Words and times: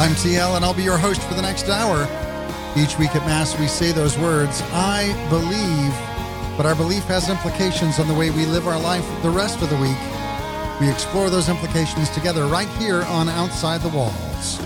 I'm 0.00 0.12
TL, 0.12 0.54
and 0.54 0.64
I'll 0.64 0.72
be 0.72 0.84
your 0.84 0.96
host 0.96 1.20
for 1.22 1.34
the 1.34 1.42
next 1.42 1.68
hour. 1.68 2.02
Each 2.76 2.96
week 3.00 3.16
at 3.16 3.26
Mass, 3.26 3.58
we 3.58 3.66
say 3.66 3.90
those 3.90 4.16
words, 4.16 4.62
I 4.66 5.08
believe, 5.28 6.56
but 6.56 6.66
our 6.66 6.76
belief 6.76 7.02
has 7.06 7.28
implications 7.28 7.98
on 7.98 8.06
the 8.06 8.14
way 8.14 8.30
we 8.30 8.46
live 8.46 8.68
our 8.68 8.80
life 8.80 9.04
the 9.24 9.30
rest 9.30 9.60
of 9.60 9.70
the 9.70 9.76
week. 9.78 9.98
We 10.80 10.88
explore 10.88 11.30
those 11.30 11.48
implications 11.48 12.10
together 12.10 12.46
right 12.46 12.68
here 12.78 13.02
on 13.02 13.28
Outside 13.28 13.80
the 13.80 13.88
Walls. 13.88 14.60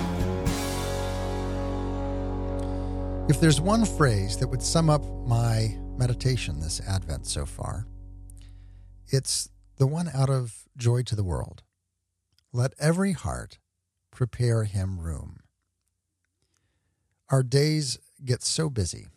If 3.31 3.41
there's 3.41 3.59
one 3.59 3.87
phrase 3.87 4.37
that 4.37 4.49
would 4.49 4.63
sum 4.63 4.91
up 4.91 5.03
my 5.27 5.79
meditation 5.97 6.61
this 6.61 6.79
Advent 6.87 7.27
so 7.27 7.47
far, 7.47 7.87
it's 9.09 9.49
the 9.79 9.87
one 9.87 10.11
out 10.13 10.29
of 10.29 10.69
Joy 10.77 11.05
to 11.05 11.17
the 11.17 11.25
World. 11.25 11.63
Let 12.53 12.75
every 12.79 13.13
heart 13.13 13.57
prepare 14.13 14.65
him 14.65 15.01
room. 15.01 15.41
Our 17.31 17.43
days 17.43 17.99
get 18.25 18.43
so 18.43 18.71
busy, 18.71 19.09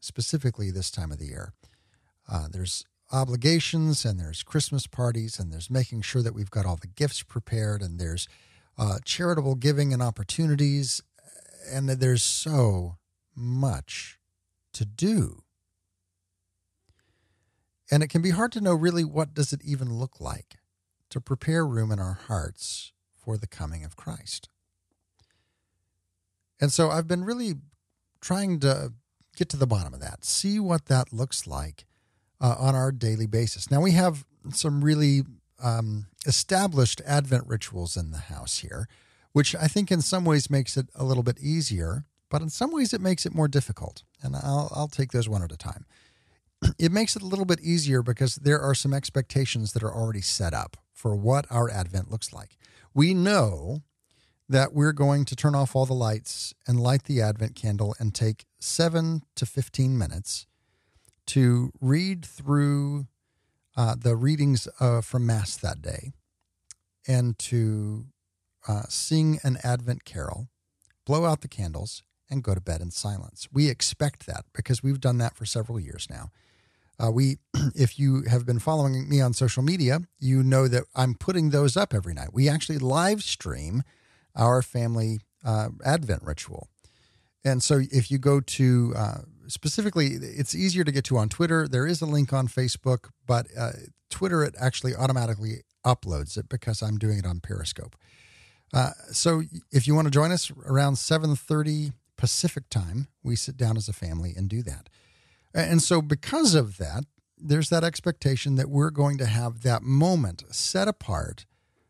specifically 0.00 0.72
this 0.72 0.90
time 0.90 1.12
of 1.12 1.18
the 1.18 1.26
year. 1.26 1.52
Uh, 2.28 2.48
there's 2.50 2.84
obligations 3.12 4.04
and 4.04 4.18
there's 4.18 4.42
Christmas 4.42 4.86
parties 4.86 5.38
and 5.38 5.52
there's 5.52 5.70
making 5.70 6.02
sure 6.02 6.22
that 6.22 6.34
we've 6.34 6.50
got 6.50 6.64
all 6.64 6.76
the 6.76 6.86
gifts 6.86 7.22
prepared 7.22 7.82
and 7.82 8.00
there's 8.00 8.26
uh, 8.78 8.98
charitable 9.04 9.56
giving 9.56 9.92
and 9.92 10.02
opportunities 10.02 11.02
and 11.70 11.88
there's 11.88 12.22
so 12.22 12.96
much 13.36 14.18
to 14.72 14.84
do. 14.84 15.42
And 17.90 18.02
it 18.02 18.08
can 18.08 18.22
be 18.22 18.30
hard 18.30 18.52
to 18.52 18.60
know 18.60 18.74
really 18.74 19.04
what 19.04 19.34
does 19.34 19.52
it 19.52 19.60
even 19.64 19.92
look 19.92 20.20
like 20.20 20.56
to 21.10 21.20
prepare 21.20 21.66
room 21.66 21.90
in 21.90 21.98
our 21.98 22.18
hearts 22.28 22.92
for 23.22 23.36
the 23.36 23.46
coming 23.46 23.84
of 23.84 23.96
Christ. 23.96 24.48
And 26.60 26.72
so 26.72 26.90
I've 26.90 27.08
been 27.08 27.24
really 27.24 27.54
trying 28.20 28.60
to 28.60 28.92
get 29.36 29.48
to 29.50 29.56
the 29.56 29.66
bottom 29.66 29.94
of 29.94 30.00
that, 30.00 30.24
see 30.24 30.60
what 30.60 30.86
that 30.86 31.12
looks 31.12 31.46
like 31.46 31.86
uh, 32.40 32.56
on 32.58 32.74
our 32.74 32.92
daily 32.92 33.26
basis. 33.26 33.70
Now, 33.70 33.80
we 33.80 33.92
have 33.92 34.24
some 34.52 34.82
really 34.82 35.22
um, 35.62 36.06
established 36.26 37.00
Advent 37.06 37.46
rituals 37.46 37.96
in 37.96 38.10
the 38.10 38.18
house 38.18 38.58
here, 38.58 38.88
which 39.32 39.54
I 39.54 39.66
think 39.66 39.90
in 39.90 40.02
some 40.02 40.24
ways 40.24 40.50
makes 40.50 40.76
it 40.76 40.88
a 40.94 41.04
little 41.04 41.22
bit 41.22 41.38
easier, 41.40 42.04
but 42.30 42.42
in 42.42 42.50
some 42.50 42.72
ways 42.72 42.92
it 42.92 43.00
makes 43.00 43.26
it 43.26 43.34
more 43.34 43.48
difficult. 43.48 44.02
And 44.22 44.36
I'll, 44.36 44.70
I'll 44.74 44.88
take 44.88 45.12
those 45.12 45.28
one 45.28 45.42
at 45.42 45.52
a 45.52 45.56
time. 45.56 45.86
It 46.78 46.92
makes 46.92 47.16
it 47.16 47.22
a 47.22 47.26
little 47.26 47.46
bit 47.46 47.60
easier 47.60 48.02
because 48.02 48.34
there 48.36 48.60
are 48.60 48.74
some 48.74 48.92
expectations 48.92 49.72
that 49.72 49.82
are 49.82 49.94
already 49.94 50.20
set 50.20 50.52
up 50.52 50.76
for 50.92 51.16
what 51.16 51.46
our 51.50 51.70
Advent 51.70 52.10
looks 52.10 52.34
like. 52.34 52.58
We 52.94 53.14
know 53.14 53.82
that 54.48 54.72
we're 54.72 54.92
going 54.92 55.24
to 55.26 55.36
turn 55.36 55.54
off 55.54 55.76
all 55.76 55.86
the 55.86 55.94
lights 55.94 56.54
and 56.66 56.80
light 56.80 57.04
the 57.04 57.22
Advent 57.22 57.54
candle 57.54 57.94
and 58.00 58.14
take 58.14 58.46
seven 58.58 59.22
to 59.36 59.46
15 59.46 59.96
minutes 59.96 60.46
to 61.26 61.70
read 61.80 62.24
through 62.24 63.06
uh, 63.76 63.94
the 63.96 64.16
readings 64.16 64.66
uh, 64.80 65.00
from 65.00 65.24
Mass 65.24 65.56
that 65.56 65.80
day 65.80 66.12
and 67.06 67.38
to 67.38 68.06
uh, 68.66 68.82
sing 68.88 69.38
an 69.44 69.58
Advent 69.62 70.04
carol, 70.04 70.48
blow 71.06 71.24
out 71.24 71.40
the 71.40 71.48
candles, 71.48 72.02
and 72.28 72.42
go 72.42 72.54
to 72.54 72.60
bed 72.60 72.80
in 72.80 72.90
silence. 72.90 73.48
We 73.52 73.68
expect 73.68 74.26
that 74.26 74.44
because 74.52 74.82
we've 74.82 75.00
done 75.00 75.18
that 75.18 75.36
for 75.36 75.44
several 75.44 75.80
years 75.80 76.08
now. 76.10 76.30
Uh, 77.02 77.10
we, 77.10 77.38
if 77.74 77.98
you 77.98 78.22
have 78.28 78.44
been 78.44 78.58
following 78.58 79.08
me 79.08 79.20
on 79.20 79.32
social 79.32 79.62
media, 79.62 80.00
you 80.18 80.42
know 80.42 80.68
that 80.68 80.84
I'm 80.94 81.14
putting 81.14 81.50
those 81.50 81.76
up 81.76 81.94
every 81.94 82.14
night. 82.14 82.28
We 82.32 82.48
actually 82.48 82.78
live 82.78 83.22
stream 83.22 83.82
our 84.36 84.62
family 84.62 85.20
uh, 85.44 85.68
Advent 85.84 86.22
ritual. 86.22 86.68
And 87.44 87.62
so 87.62 87.80
if 87.90 88.10
you 88.10 88.18
go 88.18 88.40
to 88.40 88.92
uh, 88.96 89.18
specifically, 89.46 90.08
it's 90.08 90.54
easier 90.54 90.84
to 90.84 90.92
get 90.92 91.04
to 91.04 91.16
on 91.16 91.28
Twitter. 91.28 91.66
There 91.66 91.86
is 91.86 92.02
a 92.02 92.06
link 92.06 92.32
on 92.32 92.48
Facebook, 92.48 93.10
but 93.26 93.46
uh, 93.58 93.72
Twitter, 94.10 94.44
it 94.44 94.54
actually 94.60 94.94
automatically 94.94 95.62
uploads 95.84 96.36
it 96.36 96.48
because 96.48 96.82
I'm 96.82 96.98
doing 96.98 97.18
it 97.18 97.26
on 97.26 97.40
Periscope. 97.40 97.96
Uh, 98.72 98.90
so 99.10 99.42
if 99.72 99.86
you 99.86 99.94
want 99.94 100.06
to 100.06 100.10
join 100.10 100.30
us 100.30 100.52
around 100.66 100.94
7.30 100.94 101.92
Pacific 102.16 102.68
time, 102.68 103.08
we 103.22 103.34
sit 103.34 103.56
down 103.56 103.76
as 103.76 103.88
a 103.88 103.92
family 103.92 104.34
and 104.36 104.48
do 104.48 104.62
that. 104.62 104.88
And 105.54 105.82
so 105.82 106.00
because 106.00 106.54
of 106.54 106.78
that, 106.78 107.04
there's 107.36 107.70
that 107.70 107.84
expectation 107.84 108.56
that 108.56 108.70
we're 108.70 108.90
going 108.90 109.18
to 109.18 109.26
have 109.26 109.62
that 109.62 109.82
moment 109.82 110.44
set 110.50 110.88
apart 110.88 111.46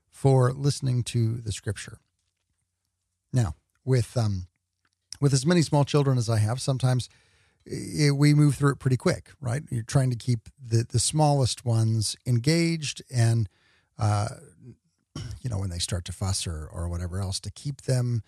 for 0.08 0.52
listening 0.52 1.02
to 1.02 1.38
the 1.38 1.52
scripture. 1.52 1.98
Now, 3.32 3.56
with 3.84 4.16
um, 4.16 4.46
with 5.20 5.32
as 5.32 5.46
many 5.46 5.62
small 5.62 5.84
children 5.84 6.18
as 6.18 6.28
I 6.28 6.38
have, 6.38 6.60
sometimes 6.60 7.08
it, 7.64 8.16
we 8.16 8.34
move 8.34 8.54
through 8.54 8.72
it 8.72 8.78
pretty 8.78 8.96
quick, 8.96 9.30
right? 9.40 9.62
You're 9.70 9.82
trying 9.82 10.10
to 10.10 10.16
keep 10.16 10.48
the 10.62 10.84
the 10.88 10.98
smallest 10.98 11.64
ones 11.64 12.16
engaged, 12.26 13.02
and 13.12 13.48
uh, 13.98 14.28
you 15.42 15.50
know 15.50 15.58
when 15.58 15.70
they 15.70 15.78
start 15.78 16.04
to 16.06 16.12
fuss 16.12 16.46
or 16.46 16.68
or 16.72 16.88
whatever 16.88 17.20
else, 17.20 17.40
to 17.40 17.50
keep 17.50 17.82
them 17.82 18.22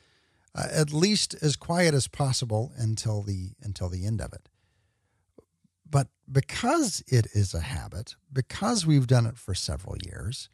uh, 0.54 0.68
at 0.70 0.92
least 0.92 1.34
as 1.42 1.56
quiet 1.56 1.94
as 1.94 2.08
possible 2.08 2.72
until 2.76 3.22
the 3.22 3.52
until 3.62 3.88
the 3.88 4.06
end 4.06 4.20
of 4.20 4.32
it. 4.32 4.48
But 5.92 6.08
because 6.30 7.04
it 7.06 7.26
is 7.34 7.52
a 7.52 7.60
habit, 7.60 8.16
because 8.32 8.86
we've 8.86 9.06
done 9.06 9.26
it 9.26 9.36
for 9.36 9.54
several 9.54 9.94
years, 10.06 10.48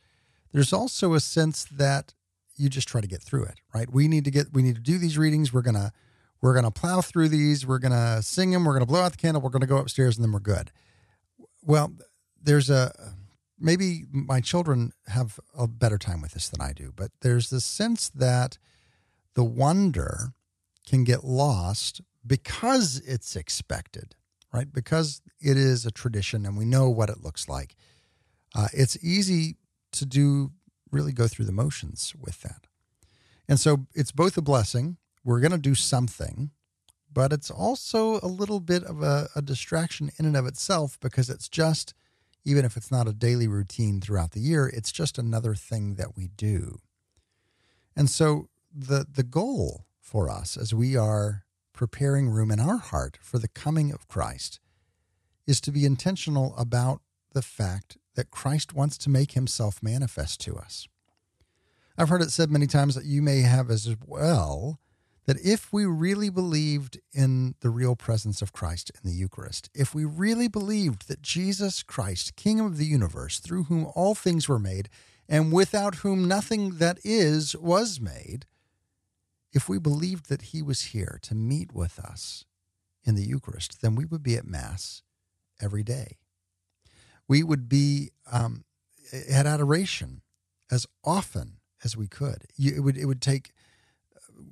there's 0.52 0.72
also 0.72 1.14
a 1.14 1.20
sense 1.20 1.64
that 1.64 2.12
you 2.56 2.68
just 2.68 2.88
try 2.88 3.00
to 3.00 3.06
get 3.06 3.22
through 3.22 3.44
it, 3.44 3.60
right? 3.72 3.88
We 3.90 4.08
need 4.08 4.24
to 4.24 4.32
get 4.32 4.52
we 4.52 4.62
need 4.62 4.74
to 4.74 4.82
do 4.82 4.98
these 4.98 5.16
readings. 5.16 5.52
We're 5.52 5.62
gonna 5.62 5.92
we're 6.42 6.54
gonna 6.54 6.72
plow 6.72 7.00
through 7.00 7.28
these. 7.28 7.64
We're 7.64 7.78
gonna 7.78 8.20
sing 8.20 8.50
them. 8.50 8.64
We're 8.64 8.72
gonna 8.72 8.86
blow 8.86 9.02
out 9.02 9.12
the 9.12 9.18
candle. 9.18 9.40
We're 9.40 9.50
gonna 9.50 9.66
go 9.66 9.78
upstairs, 9.78 10.16
and 10.16 10.24
then 10.24 10.32
we're 10.32 10.40
good. 10.40 10.72
Well, 11.62 11.92
there's 12.42 12.68
a 12.68 13.14
maybe 13.60 14.06
my 14.10 14.40
children 14.40 14.92
have 15.06 15.38
a 15.56 15.68
better 15.68 15.98
time 15.98 16.20
with 16.20 16.32
this 16.32 16.48
than 16.48 16.60
I 16.60 16.72
do, 16.72 16.92
but 16.94 17.12
there's 17.20 17.50
this 17.50 17.64
sense 17.64 18.08
that 18.10 18.58
the 19.34 19.44
wonder 19.44 20.32
can 20.84 21.04
get 21.04 21.22
lost 21.22 22.00
because 22.26 23.00
it's 23.06 23.36
expected, 23.36 24.16
right? 24.52 24.72
Because 24.72 25.22
it 25.40 25.56
is 25.56 25.86
a 25.86 25.90
tradition 25.90 26.46
and 26.46 26.56
we 26.56 26.64
know 26.64 26.88
what 26.88 27.10
it 27.10 27.22
looks 27.22 27.48
like. 27.48 27.74
Uh, 28.54 28.68
it's 28.72 29.02
easy 29.02 29.56
to 29.92 30.06
do 30.06 30.52
really 30.90 31.12
go 31.12 31.28
through 31.28 31.44
the 31.44 31.52
motions 31.52 32.14
with 32.18 32.40
that. 32.42 32.66
And 33.48 33.58
so 33.60 33.86
it's 33.94 34.12
both 34.12 34.36
a 34.36 34.42
blessing. 34.42 34.96
We're 35.24 35.40
going 35.40 35.52
to 35.52 35.58
do 35.58 35.74
something, 35.74 36.50
but 37.12 37.32
it's 37.32 37.50
also 37.50 38.20
a 38.22 38.26
little 38.28 38.60
bit 38.60 38.84
of 38.84 39.02
a, 39.02 39.28
a, 39.34 39.42
distraction 39.42 40.10
in 40.18 40.26
and 40.26 40.36
of 40.36 40.46
itself 40.46 40.98
because 41.00 41.28
it's 41.28 41.48
just, 41.48 41.94
even 42.44 42.64
if 42.64 42.76
it's 42.76 42.90
not 42.90 43.08
a 43.08 43.12
daily 43.12 43.48
routine 43.48 44.00
throughout 44.00 44.32
the 44.32 44.40
year, 44.40 44.66
it's 44.66 44.92
just 44.92 45.18
another 45.18 45.54
thing 45.54 45.96
that 45.96 46.16
we 46.16 46.28
do. 46.28 46.78
And 47.96 48.08
so 48.08 48.48
the, 48.74 49.06
the 49.10 49.22
goal 49.22 49.86
for 50.00 50.30
us 50.30 50.56
as 50.56 50.72
we 50.72 50.96
are 50.96 51.44
preparing 51.78 52.28
room 52.28 52.50
in 52.50 52.58
our 52.58 52.78
heart 52.78 53.16
for 53.22 53.38
the 53.38 53.46
coming 53.46 53.92
of 53.92 54.08
Christ 54.08 54.58
is 55.46 55.60
to 55.60 55.70
be 55.70 55.84
intentional 55.84 56.52
about 56.58 57.02
the 57.34 57.40
fact 57.40 57.96
that 58.16 58.32
Christ 58.32 58.74
wants 58.74 58.98
to 58.98 59.08
make 59.08 59.30
himself 59.30 59.80
manifest 59.80 60.40
to 60.40 60.56
us. 60.56 60.88
I've 61.96 62.08
heard 62.08 62.20
it 62.20 62.32
said 62.32 62.50
many 62.50 62.66
times 62.66 62.96
that 62.96 63.04
you 63.04 63.22
may 63.22 63.42
have 63.42 63.70
as 63.70 63.94
well 64.04 64.80
that 65.26 65.40
if 65.40 65.72
we 65.72 65.86
really 65.86 66.30
believed 66.30 66.98
in 67.12 67.54
the 67.60 67.70
real 67.70 67.94
presence 67.94 68.42
of 68.42 68.52
Christ 68.52 68.90
in 68.96 69.08
the 69.08 69.16
Eucharist, 69.16 69.70
if 69.72 69.94
we 69.94 70.04
really 70.04 70.48
believed 70.48 71.06
that 71.06 71.22
Jesus 71.22 71.84
Christ, 71.84 72.34
King 72.34 72.58
of 72.58 72.76
the 72.76 72.86
universe, 72.86 73.38
through 73.38 73.64
whom 73.64 73.86
all 73.94 74.16
things 74.16 74.48
were 74.48 74.58
made, 74.58 74.88
and 75.28 75.52
without 75.52 75.96
whom 75.96 76.26
nothing 76.26 76.78
that 76.78 76.98
is 77.04 77.54
was 77.54 78.00
made, 78.00 78.46
if 79.52 79.68
we 79.68 79.78
believed 79.78 80.28
that 80.28 80.42
he 80.42 80.62
was 80.62 80.86
here 80.86 81.18
to 81.22 81.34
meet 81.34 81.72
with 81.72 81.98
us 81.98 82.44
in 83.04 83.14
the 83.14 83.24
Eucharist, 83.24 83.80
then 83.80 83.94
we 83.94 84.04
would 84.04 84.22
be 84.22 84.36
at 84.36 84.46
Mass 84.46 85.02
every 85.60 85.82
day 85.82 86.18
we 87.28 87.42
would 87.42 87.68
be 87.68 88.10
um, 88.32 88.64
at 89.30 89.46
adoration 89.46 90.22
as 90.70 90.86
often 91.04 91.58
as 91.84 91.96
we 91.96 92.08
could. 92.08 92.46
It 92.58 92.82
would 92.82 92.96
it 92.96 93.04
would 93.04 93.22
take 93.22 93.52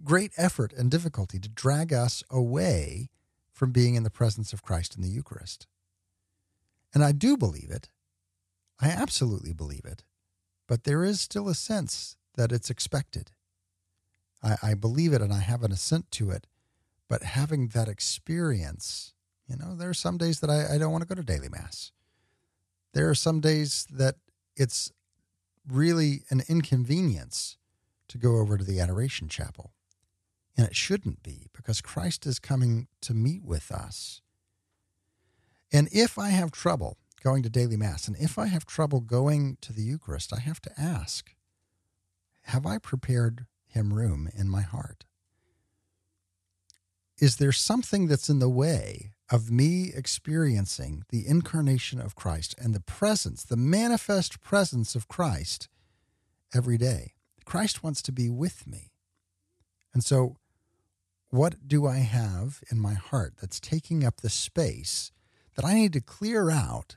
great 0.05 0.33
effort 0.37 0.73
and 0.73 0.91
difficulty 0.91 1.39
to 1.39 1.49
drag 1.49 1.93
us 1.93 2.23
away 2.31 3.09
from 3.51 3.73
being 3.73 3.95
in 3.95 4.03
the 4.03 4.11
presence 4.11 4.53
of 4.53 4.63
Christ 4.63 4.95
in 4.95 5.03
the 5.03 5.09
Eucharist. 5.09 5.67
And 6.93 7.03
I 7.03 7.13
do 7.13 7.37
believe 7.37 7.71
it. 7.71 7.89
I 8.81 8.89
absolutely 8.89 9.53
believe 9.53 9.85
it. 9.85 10.05
But 10.69 10.85
there 10.85 11.05
is 11.05 11.21
still 11.21 11.49
a 11.49 11.55
sense 11.55 12.17
that 12.37 12.53
it's 12.53 12.69
expected. 12.69 13.31
I, 14.43 14.57
I 14.63 14.75
believe 14.75 15.13
it 15.13 15.23
and 15.23 15.33
I 15.33 15.41
have 15.41 15.63
an 15.63 15.73
assent 15.73 16.11
to 16.13 16.31
it. 16.31 16.47
But 17.09 17.23
having 17.23 17.69
that 17.69 17.89
experience, 17.89 19.15
you 19.49 19.57
know, 19.57 19.77
there 19.77 19.89
are 19.89 19.95
some 19.95 20.19
days 20.19 20.41
that 20.41 20.51
I, 20.51 20.75
I 20.75 20.79
don't 20.79 20.93
want 20.93 21.03
to 21.03 21.09
go 21.09 21.15
to 21.15 21.23
daily 21.23 21.49
mass. 21.49 21.93
There 22.93 23.09
are 23.09 23.15
some 23.15 23.41
days 23.41 23.87
that 23.91 24.17
it's 24.57 24.93
really 25.69 26.23
an 26.31 26.43
inconvenience 26.49 27.57
to 28.09 28.19
go 28.19 28.37
over 28.37 28.57
to 28.57 28.65
the 28.65 28.81
Adoration 28.81 29.29
Chapel. 29.29 29.73
And 30.57 30.67
it 30.67 30.75
shouldn't 30.75 31.23
be 31.23 31.49
because 31.53 31.81
Christ 31.81 32.27
is 32.27 32.39
coming 32.39 32.89
to 33.03 33.13
meet 33.13 33.45
with 33.45 33.71
us. 33.71 34.23
And 35.73 35.89
if 35.93 36.19
I 36.19 36.31
have 36.31 36.51
trouble 36.53 36.97
going 37.23 37.43
to 37.43 37.51
daily 37.51 37.77
Mass, 37.77 38.09
and 38.09 38.17
if 38.19 38.39
I 38.39 38.47
have 38.47 38.65
trouble 38.65 39.01
going 39.01 39.59
to 39.61 39.73
the 39.73 39.83
Eucharist, 39.83 40.33
I 40.33 40.41
have 40.41 40.61
to 40.63 40.71
ask 40.81 41.35
Have 42.43 42.65
I 42.65 42.79
prepared 42.79 43.47
Him 43.77 43.93
room 43.93 44.31
in 44.35 44.49
my 44.49 44.63
heart? 44.63 45.05
Is 47.19 47.37
there 47.37 47.53
something 47.53 48.07
that's 48.07 48.31
in 48.31 48.39
the 48.39 48.49
way 48.49 49.13
of 49.31 49.51
me 49.51 49.93
experiencing 49.95 51.05
the 51.11 51.27
incarnation 51.27 52.01
of 52.01 52.15
Christ 52.15 52.55
and 52.59 52.75
the 52.75 52.81
presence, 52.81 53.45
the 53.45 53.57
manifest 53.57 54.41
presence 54.41 54.95
of 54.95 55.09
Christ 55.09 55.69
every 56.55 56.79
day? 56.79 57.13
Christ 57.45 57.83
wants 57.83 58.01
to 58.03 58.13
be 58.13 58.31
with 58.31 58.67
me. 58.67 58.93
And 59.93 60.03
so, 60.03 60.37
what 61.29 61.69
do 61.69 61.87
I 61.87 61.99
have 61.99 62.63
in 62.71 62.81
my 62.81 62.95
heart 62.95 63.35
that's 63.41 63.61
taking 63.61 64.05
up 64.05 64.23
the 64.23 64.31
space 64.31 65.13
that 65.55 65.65
I 65.67 65.75
need 65.75 65.93
to 65.95 66.01
clear 66.01 66.51
out 66.51 66.97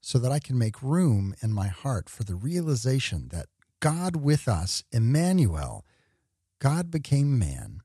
so 0.00 0.18
that 0.18 0.32
I 0.32 0.38
can 0.38 0.56
make 0.56 0.82
room 0.82 1.34
in 1.42 1.52
my 1.52 1.66
heart 1.68 2.08
for 2.08 2.24
the 2.24 2.34
realization 2.34 3.28
that 3.28 3.46
God 3.80 4.16
with 4.16 4.48
us, 4.48 4.84
Emmanuel, 4.90 5.84
God 6.60 6.90
became 6.90 7.38
man, 7.38 7.80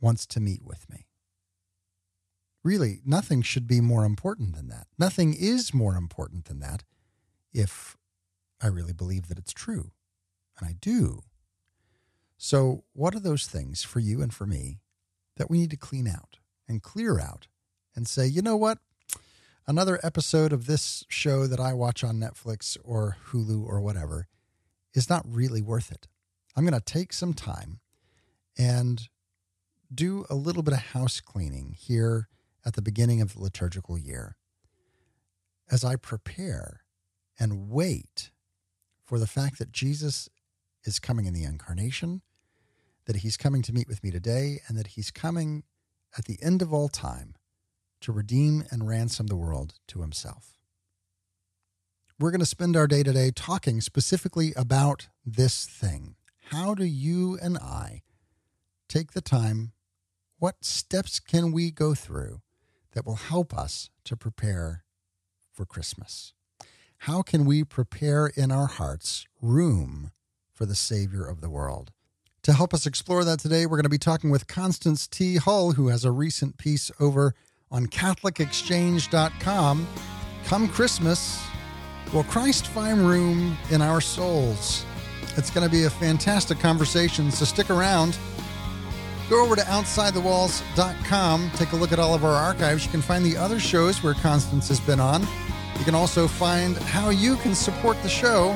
wants 0.00 0.26
to 0.26 0.40
meet 0.40 0.62
with 0.62 0.88
me? 0.90 1.06
Really, 2.62 3.00
nothing 3.06 3.40
should 3.40 3.66
be 3.66 3.80
more 3.80 4.04
important 4.04 4.54
than 4.54 4.68
that. 4.68 4.86
Nothing 4.98 5.34
is 5.34 5.72
more 5.72 5.96
important 5.96 6.44
than 6.44 6.60
that 6.60 6.84
if 7.52 7.96
I 8.60 8.66
really 8.66 8.92
believe 8.92 9.28
that 9.28 9.38
it's 9.38 9.52
true. 9.52 9.92
And 10.58 10.68
I 10.68 10.74
do. 10.78 11.22
So, 12.36 12.84
what 12.92 13.14
are 13.14 13.20
those 13.20 13.46
things 13.46 13.82
for 13.82 14.00
you 14.00 14.20
and 14.20 14.32
for 14.32 14.46
me 14.46 14.80
that 15.36 15.50
we 15.50 15.58
need 15.58 15.70
to 15.70 15.76
clean 15.76 16.06
out 16.06 16.38
and 16.68 16.82
clear 16.82 17.18
out 17.18 17.48
and 17.96 18.06
say, 18.06 18.26
you 18.26 18.42
know 18.42 18.56
what? 18.56 18.78
Another 19.66 20.00
episode 20.02 20.52
of 20.52 20.66
this 20.66 21.04
show 21.08 21.46
that 21.46 21.60
I 21.60 21.72
watch 21.72 22.02
on 22.02 22.16
Netflix 22.16 22.76
or 22.84 23.16
Hulu 23.28 23.64
or 23.64 23.80
whatever 23.80 24.26
is 24.94 25.08
not 25.08 25.24
really 25.26 25.62
worth 25.62 25.90
it. 25.92 26.08
I'm 26.60 26.66
going 26.66 26.78
to 26.78 26.92
take 26.92 27.14
some 27.14 27.32
time 27.32 27.80
and 28.58 29.08
do 29.94 30.26
a 30.28 30.34
little 30.34 30.62
bit 30.62 30.74
of 30.74 30.80
house 30.80 31.18
cleaning 31.18 31.74
here 31.74 32.28
at 32.66 32.74
the 32.74 32.82
beginning 32.82 33.22
of 33.22 33.32
the 33.32 33.40
liturgical 33.40 33.96
year 33.96 34.36
as 35.70 35.84
I 35.84 35.96
prepare 35.96 36.82
and 37.38 37.70
wait 37.70 38.30
for 39.02 39.18
the 39.18 39.26
fact 39.26 39.58
that 39.58 39.72
Jesus 39.72 40.28
is 40.84 40.98
coming 40.98 41.24
in 41.24 41.32
the 41.32 41.44
incarnation, 41.44 42.20
that 43.06 43.16
he's 43.16 43.38
coming 43.38 43.62
to 43.62 43.72
meet 43.72 43.88
with 43.88 44.04
me 44.04 44.10
today, 44.10 44.60
and 44.68 44.76
that 44.76 44.88
he's 44.88 45.10
coming 45.10 45.62
at 46.18 46.26
the 46.26 46.36
end 46.42 46.60
of 46.60 46.74
all 46.74 46.90
time 46.90 47.36
to 48.02 48.12
redeem 48.12 48.64
and 48.70 48.86
ransom 48.86 49.28
the 49.28 49.34
world 49.34 49.76
to 49.88 50.02
himself. 50.02 50.58
We're 52.18 52.32
going 52.32 52.40
to 52.40 52.44
spend 52.44 52.76
our 52.76 52.86
day 52.86 53.02
today 53.02 53.30
talking 53.34 53.80
specifically 53.80 54.52
about 54.58 55.08
this 55.24 55.64
thing. 55.64 56.16
How 56.50 56.74
do 56.74 56.84
you 56.84 57.38
and 57.40 57.56
I 57.58 58.02
take 58.88 59.12
the 59.12 59.20
time? 59.20 59.70
What 60.40 60.64
steps 60.64 61.20
can 61.20 61.52
we 61.52 61.70
go 61.70 61.94
through 61.94 62.40
that 62.90 63.06
will 63.06 63.14
help 63.14 63.56
us 63.56 63.88
to 64.02 64.16
prepare 64.16 64.82
for 65.52 65.64
Christmas? 65.64 66.32
How 66.98 67.22
can 67.22 67.44
we 67.44 67.62
prepare 67.62 68.26
in 68.26 68.50
our 68.50 68.66
hearts 68.66 69.28
room 69.40 70.10
for 70.52 70.66
the 70.66 70.74
Savior 70.74 71.24
of 71.24 71.40
the 71.40 71.50
world? 71.50 71.92
To 72.42 72.52
help 72.52 72.74
us 72.74 72.84
explore 72.84 73.22
that 73.22 73.38
today, 73.38 73.64
we're 73.64 73.76
going 73.76 73.84
to 73.84 73.88
be 73.88 73.96
talking 73.96 74.30
with 74.30 74.48
Constance 74.48 75.06
T. 75.06 75.36
Hull, 75.36 75.74
who 75.74 75.86
has 75.86 76.04
a 76.04 76.10
recent 76.10 76.58
piece 76.58 76.90
over 76.98 77.32
on 77.70 77.86
CatholicExchange.com. 77.86 79.86
Come 80.46 80.68
Christmas, 80.68 81.40
will 82.12 82.24
Christ 82.24 82.66
find 82.66 83.06
room 83.06 83.56
in 83.70 83.82
our 83.82 84.00
souls? 84.00 84.84
It's 85.36 85.50
going 85.50 85.66
to 85.66 85.70
be 85.70 85.84
a 85.84 85.90
fantastic 85.90 86.58
conversation, 86.58 87.30
so 87.30 87.44
stick 87.44 87.70
around. 87.70 88.18
Go 89.28 89.42
over 89.44 89.54
to 89.54 89.62
OutsideTheWalls.com, 89.62 91.50
take 91.54 91.72
a 91.72 91.76
look 91.76 91.92
at 91.92 91.98
all 91.98 92.14
of 92.14 92.24
our 92.24 92.34
archives. 92.34 92.84
You 92.84 92.90
can 92.90 93.00
find 93.00 93.24
the 93.24 93.36
other 93.36 93.60
shows 93.60 94.02
where 94.02 94.14
Constance 94.14 94.68
has 94.68 94.80
been 94.80 94.98
on. 94.98 95.22
You 95.78 95.84
can 95.84 95.94
also 95.94 96.26
find 96.26 96.76
how 96.76 97.10
you 97.10 97.36
can 97.36 97.54
support 97.54 98.02
the 98.02 98.08
show 98.08 98.50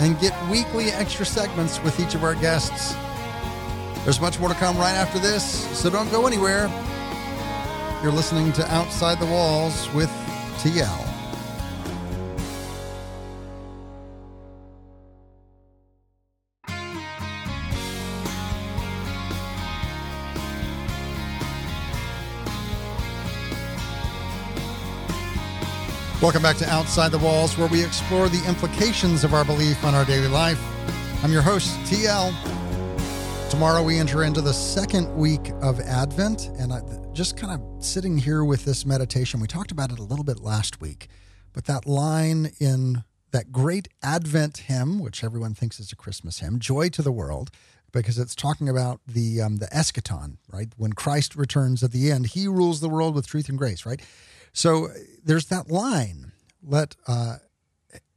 and 0.00 0.18
get 0.20 0.32
weekly 0.50 0.90
extra 0.90 1.24
segments 1.24 1.82
with 1.82 1.98
each 1.98 2.14
of 2.14 2.24
our 2.24 2.34
guests. 2.34 2.94
There's 4.04 4.20
much 4.20 4.38
more 4.38 4.48
to 4.48 4.54
come 4.56 4.76
right 4.76 4.94
after 4.94 5.18
this, 5.18 5.44
so 5.78 5.88
don't 5.88 6.10
go 6.10 6.26
anywhere. 6.26 6.68
You're 8.02 8.12
listening 8.12 8.52
to 8.54 8.74
Outside 8.74 9.18
the 9.18 9.26
Walls 9.26 9.88
with 9.94 10.10
TL. 10.58 11.11
Welcome 26.22 26.42
back 26.42 26.56
to 26.58 26.70
Outside 26.70 27.10
the 27.10 27.18
Walls, 27.18 27.58
where 27.58 27.66
we 27.66 27.84
explore 27.84 28.28
the 28.28 28.40
implications 28.46 29.24
of 29.24 29.34
our 29.34 29.44
belief 29.44 29.84
on 29.84 29.92
our 29.92 30.04
daily 30.04 30.28
life. 30.28 30.62
I'm 31.24 31.32
your 31.32 31.42
host, 31.42 31.76
TL. 31.80 32.32
Tomorrow 33.50 33.82
we 33.82 33.98
enter 33.98 34.22
into 34.22 34.40
the 34.40 34.52
second 34.52 35.12
week 35.16 35.50
of 35.60 35.80
Advent, 35.80 36.46
and 36.60 36.72
I, 36.72 36.80
just 37.12 37.36
kind 37.36 37.60
of 37.60 37.84
sitting 37.84 38.16
here 38.16 38.44
with 38.44 38.64
this 38.64 38.86
meditation, 38.86 39.40
we 39.40 39.48
talked 39.48 39.72
about 39.72 39.90
it 39.90 39.98
a 39.98 40.04
little 40.04 40.24
bit 40.24 40.38
last 40.38 40.80
week, 40.80 41.08
but 41.52 41.64
that 41.64 41.86
line 41.86 42.52
in 42.60 43.02
that 43.32 43.50
great 43.50 43.88
Advent 44.00 44.58
hymn, 44.58 45.00
which 45.00 45.24
everyone 45.24 45.54
thinks 45.54 45.80
is 45.80 45.90
a 45.90 45.96
Christmas 45.96 46.38
hymn, 46.38 46.60
"Joy 46.60 46.88
to 46.90 47.02
the 47.02 47.10
World," 47.10 47.50
because 47.90 48.16
it's 48.16 48.36
talking 48.36 48.68
about 48.68 49.00
the 49.08 49.40
um, 49.40 49.56
the 49.56 49.66
eschaton, 49.66 50.36
right? 50.52 50.68
When 50.76 50.92
Christ 50.92 51.34
returns 51.34 51.82
at 51.82 51.90
the 51.90 52.12
end, 52.12 52.28
He 52.28 52.46
rules 52.46 52.78
the 52.78 52.88
world 52.88 53.16
with 53.16 53.26
truth 53.26 53.48
and 53.48 53.58
grace, 53.58 53.84
right? 53.84 54.00
So 54.52 54.88
there's 55.24 55.46
that 55.46 55.70
line 55.70 56.32
let 56.62 56.96
uh, 57.06 57.36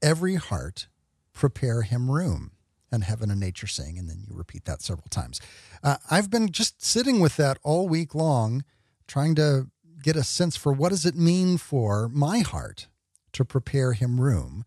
every 0.02 0.36
heart 0.36 0.88
prepare 1.34 1.82
him 1.82 2.10
room. 2.12 2.52
And 2.92 3.04
heaven 3.04 3.30
and 3.30 3.42
nature 3.42 3.68
sing, 3.68 3.98
and 3.98 4.08
then 4.08 4.24
you 4.26 4.34
repeat 4.34 4.64
that 4.66 4.82
several 4.82 5.08
times. 5.10 5.42
Uh, 5.84 5.98
I've 6.10 6.30
been 6.30 6.50
just 6.50 6.82
sitting 6.86 7.20
with 7.20 7.36
that 7.36 7.58
all 7.62 7.90
week 7.90 8.16
long, 8.16 8.64
trying 9.06 9.36
to 9.36 9.68
get 10.02 10.16
a 10.16 10.24
sense 10.24 10.56
for 10.56 10.72
what 10.72 10.90
does 10.90 11.06
it 11.06 11.16
mean 11.16 11.58
for 11.58 12.08
my 12.08 12.40
heart 12.40 12.88
to 13.34 13.44
prepare 13.44 13.94
him 13.94 14.22
room 14.22 14.64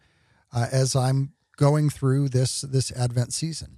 uh, 0.52 0.66
as 0.70 0.94
I'm 0.94 1.32
going 1.56 1.88
through 1.88 2.28
this 2.28 2.60
this 2.60 2.92
Advent 2.92 3.32
season. 3.32 3.77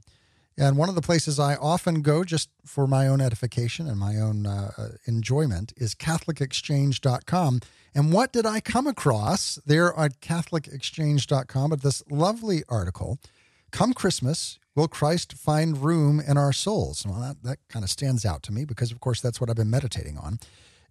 And 0.58 0.76
one 0.76 0.88
of 0.88 0.94
the 0.94 1.00
places 1.00 1.38
I 1.38 1.54
often 1.56 2.02
go 2.02 2.24
just 2.24 2.50
for 2.66 2.86
my 2.86 3.08
own 3.08 3.20
edification 3.20 3.88
and 3.88 3.98
my 3.98 4.16
own 4.16 4.46
uh, 4.46 4.72
uh 4.76 4.88
enjoyment 5.06 5.72
is 5.76 5.94
CatholicExchange.com. 5.94 7.60
And 7.94 8.12
what 8.12 8.32
did 8.32 8.46
I 8.46 8.60
come 8.60 8.86
across 8.86 9.58
there 9.66 9.98
at 9.98 10.20
CatholicExchange.com 10.20 11.70
But 11.70 11.82
this 11.82 12.02
lovely 12.10 12.62
article? 12.68 13.18
Come 13.70 13.92
Christmas, 13.92 14.58
will 14.74 14.88
Christ 14.88 15.32
find 15.34 15.82
room 15.82 16.20
in 16.20 16.36
our 16.36 16.52
souls? 16.52 17.06
Well, 17.06 17.20
that, 17.20 17.42
that 17.44 17.58
kind 17.68 17.84
of 17.84 17.90
stands 17.90 18.24
out 18.24 18.42
to 18.44 18.52
me 18.52 18.64
because, 18.64 18.90
of 18.90 19.00
course, 19.00 19.20
that's 19.20 19.40
what 19.40 19.48
I've 19.48 19.56
been 19.56 19.70
meditating 19.70 20.18
on. 20.18 20.38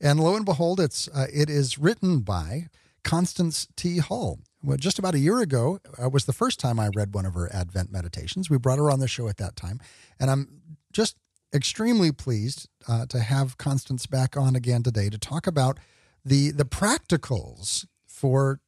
And 0.01 0.19
lo 0.19 0.35
and 0.35 0.45
behold, 0.45 0.79
it's 0.79 1.09
uh, 1.09 1.27
it 1.33 1.49
is 1.49 1.77
written 1.77 2.19
by 2.19 2.69
Constance 3.03 3.67
T. 3.75 3.97
Hull. 3.97 4.39
Well, 4.61 4.77
just 4.77 4.99
about 4.99 5.15
a 5.15 5.19
year 5.19 5.39
ago 5.39 5.79
uh, 6.01 6.09
was 6.09 6.25
the 6.25 6.33
first 6.33 6.59
time 6.59 6.79
I 6.79 6.89
read 6.93 7.13
one 7.13 7.25
of 7.25 7.33
her 7.33 7.53
Advent 7.53 7.91
meditations. 7.91 8.49
We 8.49 8.57
brought 8.57 8.77
her 8.77 8.91
on 8.91 8.99
the 8.99 9.07
show 9.07 9.27
at 9.29 9.37
that 9.37 9.55
time, 9.55 9.79
and 10.19 10.29
I'm 10.29 10.61
just 10.91 11.15
extremely 11.53 12.11
pleased 12.11 12.67
uh, 12.87 13.05
to 13.07 13.19
have 13.19 13.57
Constance 13.57 14.05
back 14.05 14.35
on 14.35 14.55
again 14.55 14.83
today 14.83 15.09
to 15.09 15.17
talk 15.17 15.47
about 15.47 15.79
the 16.25 16.51
the 16.51 16.65
practicals 16.65 17.85
for 18.05 18.59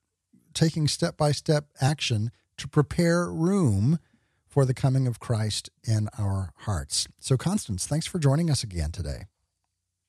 taking 0.54 0.88
step 0.88 1.18
by 1.18 1.32
step 1.32 1.66
action 1.82 2.32
to 2.58 2.68
prepare 2.68 3.32
room 3.32 4.00
for 4.48 4.66
the 4.66 4.74
coming 4.74 5.08
of 5.08 5.20
Christ 5.20 5.70
in 5.84 6.10
our 6.18 6.52
hearts. 6.60 7.08
So, 7.20 7.38
Constance, 7.38 7.88
thanks 7.88 8.06
for 8.06 8.20
joining 8.20 8.50
us 8.50 8.64
again 8.64 8.92
today. 8.92 9.26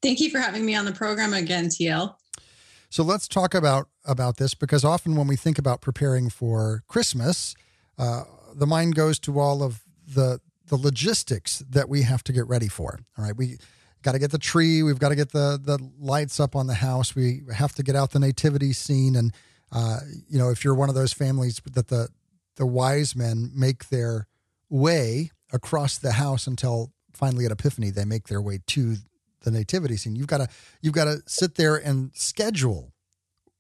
Thank 0.02 0.20
you 0.20 0.30
for 0.30 0.38
having 0.38 0.66
me 0.66 0.74
on 0.74 0.84
the 0.84 0.92
program 0.92 1.32
again, 1.32 1.66
TL. 1.66 2.16
So 2.90 3.02
let's 3.02 3.28
talk 3.28 3.54
about 3.54 3.88
about 4.04 4.36
this 4.36 4.54
because 4.54 4.84
often 4.84 5.16
when 5.16 5.26
we 5.26 5.36
think 5.36 5.58
about 5.58 5.80
preparing 5.80 6.28
for 6.28 6.82
Christmas, 6.88 7.54
uh, 7.98 8.24
the 8.54 8.66
mind 8.66 8.94
goes 8.94 9.18
to 9.20 9.38
all 9.38 9.62
of 9.62 9.82
the 10.06 10.40
the 10.66 10.76
logistics 10.76 11.58
that 11.68 11.88
we 11.88 12.02
have 12.02 12.24
to 12.24 12.32
get 12.32 12.46
ready 12.46 12.68
for. 12.68 13.00
All 13.18 13.24
right, 13.24 13.36
we 13.36 13.58
got 14.02 14.12
to 14.12 14.18
get 14.18 14.30
the 14.30 14.38
tree, 14.38 14.82
we've 14.82 14.98
got 14.98 15.10
to 15.10 15.16
get 15.16 15.32
the 15.32 15.60
the 15.62 15.78
lights 15.98 16.40
up 16.40 16.56
on 16.56 16.66
the 16.66 16.74
house, 16.74 17.14
we 17.14 17.42
have 17.54 17.74
to 17.74 17.82
get 17.82 17.96
out 17.96 18.10
the 18.12 18.18
nativity 18.18 18.72
scene, 18.72 19.16
and 19.16 19.32
uh, 19.70 20.00
you 20.28 20.38
know 20.38 20.50
if 20.50 20.64
you're 20.64 20.74
one 20.74 20.88
of 20.88 20.94
those 20.94 21.12
families 21.12 21.60
that 21.72 21.88
the 21.88 22.08
the 22.56 22.66
wise 22.66 23.16
men 23.16 23.50
make 23.54 23.88
their 23.88 24.26
way 24.68 25.30
across 25.52 25.98
the 25.98 26.12
house 26.12 26.46
until 26.46 26.92
finally 27.12 27.44
at 27.44 27.52
Epiphany 27.52 27.90
they 27.90 28.04
make 28.04 28.28
their 28.28 28.40
way 28.40 28.58
to 28.66 28.96
the 29.42 29.50
nativity 29.50 29.96
scene. 29.96 30.16
You've 30.16 30.26
got 30.26 30.38
to 30.38 30.48
you've 30.80 30.94
got 30.94 31.04
to 31.04 31.22
sit 31.26 31.56
there 31.56 31.76
and 31.76 32.10
schedule 32.14 32.92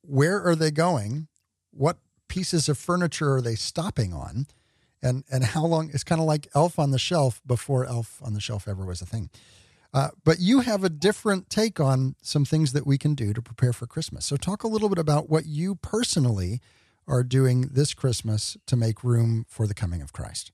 where 0.02 0.42
are 0.42 0.56
they 0.56 0.70
going, 0.70 1.28
what 1.70 1.98
pieces 2.28 2.68
of 2.68 2.78
furniture 2.78 3.34
are 3.34 3.42
they 3.42 3.54
stopping 3.54 4.12
on, 4.12 4.46
and 5.02 5.24
and 5.30 5.44
how 5.44 5.64
long. 5.64 5.90
It's 5.92 6.04
kind 6.04 6.20
of 6.20 6.26
like 6.26 6.48
Elf 6.54 6.78
on 6.78 6.90
the 6.90 6.98
Shelf 6.98 7.40
before 7.46 7.84
Elf 7.84 8.20
on 8.22 8.34
the 8.34 8.40
Shelf 8.40 8.68
ever 8.68 8.84
was 8.84 9.02
a 9.02 9.06
thing. 9.06 9.30
Uh, 9.94 10.08
but 10.24 10.40
you 10.40 10.60
have 10.60 10.82
a 10.84 10.88
different 10.88 11.50
take 11.50 11.78
on 11.78 12.14
some 12.22 12.46
things 12.46 12.72
that 12.72 12.86
we 12.86 12.96
can 12.96 13.14
do 13.14 13.34
to 13.34 13.42
prepare 13.42 13.74
for 13.74 13.86
Christmas. 13.86 14.24
So 14.24 14.36
talk 14.36 14.62
a 14.62 14.68
little 14.68 14.88
bit 14.88 14.98
about 14.98 15.28
what 15.28 15.44
you 15.44 15.74
personally 15.74 16.60
are 17.06 17.22
doing 17.22 17.68
this 17.70 17.92
Christmas 17.92 18.56
to 18.66 18.76
make 18.76 19.04
room 19.04 19.44
for 19.48 19.66
the 19.66 19.74
coming 19.74 20.00
of 20.00 20.12
Christ. 20.12 20.50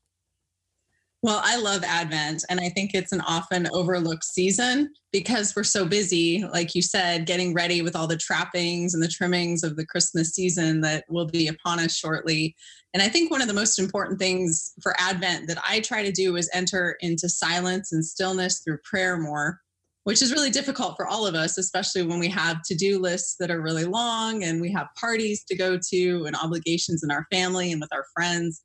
Well, 1.21 1.41
I 1.43 1.57
love 1.57 1.83
Advent, 1.83 2.45
and 2.49 2.61
I 2.61 2.69
think 2.69 2.93
it's 2.95 3.11
an 3.11 3.23
often 3.23 3.69
overlooked 3.73 4.23
season 4.23 4.93
because 5.11 5.57
we're 5.57 5.65
so 5.65 5.85
busy, 5.85 6.45
like 6.53 6.77
you 6.77 6.83
said, 6.83 7.27
getting 7.27 7.53
ready 7.55 7.83
with 7.83 7.97
all 7.97 8.07
the 8.07 8.17
trappings 8.17 8.95
and 8.95 9.03
the 9.03 9.09
trimmings 9.09 9.65
of 9.65 9.75
the 9.75 9.85
Christmas 9.85 10.31
season 10.31 10.81
that 10.83 11.05
will 11.09 11.27
be 11.27 11.49
upon 11.49 11.81
us 11.81 11.97
shortly. 11.97 12.55
And 12.95 13.03
I 13.03 13.09
think 13.09 13.33
one 13.33 13.43
of 13.43 13.49
the 13.49 13.55
most 13.55 13.81
important 13.81 14.21
things 14.21 14.73
for 14.81 14.95
Advent 14.97 15.49
that 15.49 15.59
I 15.69 15.81
try 15.81 16.05
to 16.05 16.13
do 16.13 16.37
is 16.37 16.49
enter 16.55 16.97
into 17.01 17.29
silence 17.29 17.93
and 17.93 18.05
stillness 18.05 18.61
through 18.61 18.79
prayer 18.85 19.19
more, 19.19 19.59
which 20.05 20.23
is 20.23 20.33
really 20.33 20.51
difficult 20.51 20.95
for 20.95 21.09
all 21.09 21.27
of 21.27 21.35
us, 21.35 21.59
especially 21.59 22.03
when 22.03 22.21
we 22.21 22.29
have 22.29 22.63
to 22.63 22.77
do 22.77 23.01
lists 23.01 23.35
that 23.41 23.51
are 23.51 23.61
really 23.61 23.85
long 23.85 24.45
and 24.45 24.61
we 24.61 24.71
have 24.71 24.87
parties 24.97 25.43
to 25.49 25.57
go 25.57 25.81
to 25.91 26.27
and 26.27 26.37
obligations 26.37 27.03
in 27.03 27.11
our 27.11 27.27
family 27.33 27.73
and 27.73 27.81
with 27.81 27.93
our 27.93 28.05
friends. 28.15 28.63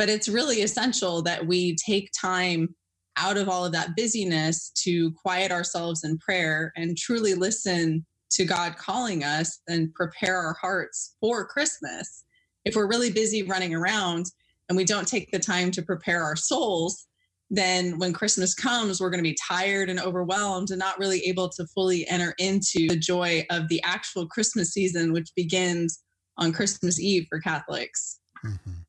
But 0.00 0.08
it's 0.08 0.30
really 0.30 0.62
essential 0.62 1.20
that 1.24 1.46
we 1.46 1.76
take 1.76 2.10
time 2.18 2.74
out 3.18 3.36
of 3.36 3.50
all 3.50 3.66
of 3.66 3.72
that 3.72 3.94
busyness 3.96 4.72
to 4.84 5.12
quiet 5.12 5.52
ourselves 5.52 6.04
in 6.04 6.16
prayer 6.16 6.72
and 6.74 6.96
truly 6.96 7.34
listen 7.34 8.06
to 8.30 8.46
God 8.46 8.78
calling 8.78 9.24
us 9.24 9.60
and 9.68 9.92
prepare 9.92 10.38
our 10.38 10.56
hearts 10.58 11.16
for 11.20 11.46
Christmas. 11.46 12.24
If 12.64 12.76
we're 12.76 12.88
really 12.88 13.12
busy 13.12 13.42
running 13.42 13.74
around 13.74 14.24
and 14.70 14.76
we 14.78 14.86
don't 14.86 15.06
take 15.06 15.30
the 15.32 15.38
time 15.38 15.70
to 15.72 15.82
prepare 15.82 16.22
our 16.22 16.34
souls, 16.34 17.06
then 17.50 17.98
when 17.98 18.14
Christmas 18.14 18.54
comes, 18.54 19.02
we're 19.02 19.10
going 19.10 19.22
to 19.22 19.30
be 19.30 19.36
tired 19.46 19.90
and 19.90 20.00
overwhelmed 20.00 20.70
and 20.70 20.78
not 20.78 20.98
really 20.98 21.20
able 21.26 21.50
to 21.50 21.66
fully 21.74 22.08
enter 22.08 22.34
into 22.38 22.88
the 22.88 22.96
joy 22.96 23.44
of 23.50 23.68
the 23.68 23.82
actual 23.82 24.26
Christmas 24.26 24.72
season, 24.72 25.12
which 25.12 25.28
begins 25.36 26.02
on 26.38 26.54
Christmas 26.54 26.98
Eve 26.98 27.26
for 27.28 27.38
Catholics. 27.38 28.20
Mm-hmm 28.42 28.79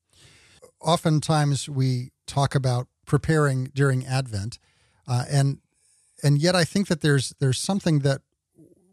oftentimes 0.81 1.69
we 1.69 2.11
talk 2.27 2.55
about 2.55 2.87
preparing 3.05 3.71
during 3.73 4.05
Advent, 4.05 4.59
uh, 5.07 5.25
and 5.29 5.59
and 6.23 6.39
yet 6.39 6.55
I 6.55 6.63
think 6.63 6.87
that 6.87 7.01
there's 7.01 7.33
there's 7.39 7.59
something 7.59 7.99
that 7.99 8.21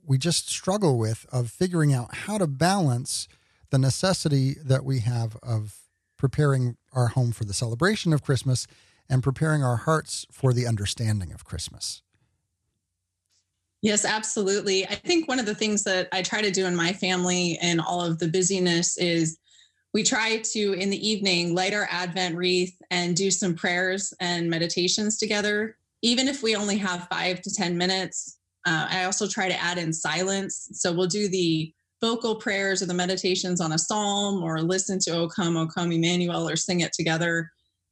we 0.07 0.19
just 0.19 0.49
struggle 0.49 0.99
with 0.99 1.27
of 1.31 1.51
figuring 1.51 1.93
out 1.93 2.15
how 2.15 2.39
to 2.39 2.47
balance 2.47 3.29
the 3.71 3.79
necessity 3.79 4.55
that 4.65 4.85
we 4.85 5.01
have 5.01 5.37
of 5.43 5.77
preparing 6.17 6.77
our 6.93 7.09
home 7.09 7.33
for 7.33 7.45
the 7.45 7.53
celebration 7.53 8.13
of 8.13 8.23
Christmas 8.23 8.67
and 9.09 9.23
preparing 9.23 9.63
our 9.63 9.77
hearts 9.77 10.27
for 10.33 10.53
the 10.53 10.67
understanding 10.67 11.33
of 11.33 11.45
Christmas. 11.45 12.03
Yes, 13.81 14.05
absolutely. 14.05 14.87
I 14.87 14.95
think 14.95 15.29
one 15.29 15.39
of 15.39 15.47
the 15.47 15.55
things 15.55 15.85
that 15.85 16.09
I 16.11 16.23
try 16.23 16.43
to 16.43 16.51
do 16.51 16.67
in 16.67 16.75
my 16.75 16.93
family 16.93 17.59
and 17.63 17.81
all 17.81 18.03
of 18.03 18.19
the 18.19 18.27
busyness 18.27 18.99
is 18.99 19.39
we 19.99 20.05
try 20.05 20.37
to 20.37 20.75
in 20.75 20.91
the 20.91 21.09
evening 21.09 21.57
light 21.57 21.75
our 21.75 21.89
advent 21.91 22.37
wreath 22.37 22.81
and 22.93 23.17
do 23.17 23.33
some 23.33 23.53
prayers 23.53 24.15
and 24.21 24.49
meditations 24.49 25.19
together. 25.19 25.77
Even 26.03 26.29
if 26.29 26.41
we 26.41 26.55
only 26.55 26.77
have 26.77 27.09
five 27.11 27.43
to 27.43 27.53
ten 27.53 27.77
minutes 27.77 28.39
uh, 28.65 28.87
i 28.89 29.03
also 29.03 29.27
try 29.27 29.49
to 29.49 29.61
add 29.61 29.77
in 29.77 29.93
silence. 29.93 30.69
So 30.75 30.93
we'll 30.93 31.09
do 31.09 31.27
the 31.29 31.75
vocal 32.01 32.37
prayers 32.37 32.81
or 32.81 32.87
the 32.87 32.95
meditations 32.95 33.61
on 33.61 33.73
a 33.73 33.79
psalm 33.79 34.41
or 34.41 34.63
listen 34.63 35.01
to 35.01 35.17
o 35.17 35.27
come 35.27 35.57
o 35.57 35.67
come 35.67 35.91
emmanuel 35.91 36.49
or 36.49 36.55
sing 36.55 36.79
it 36.79 36.93
together. 36.93 37.51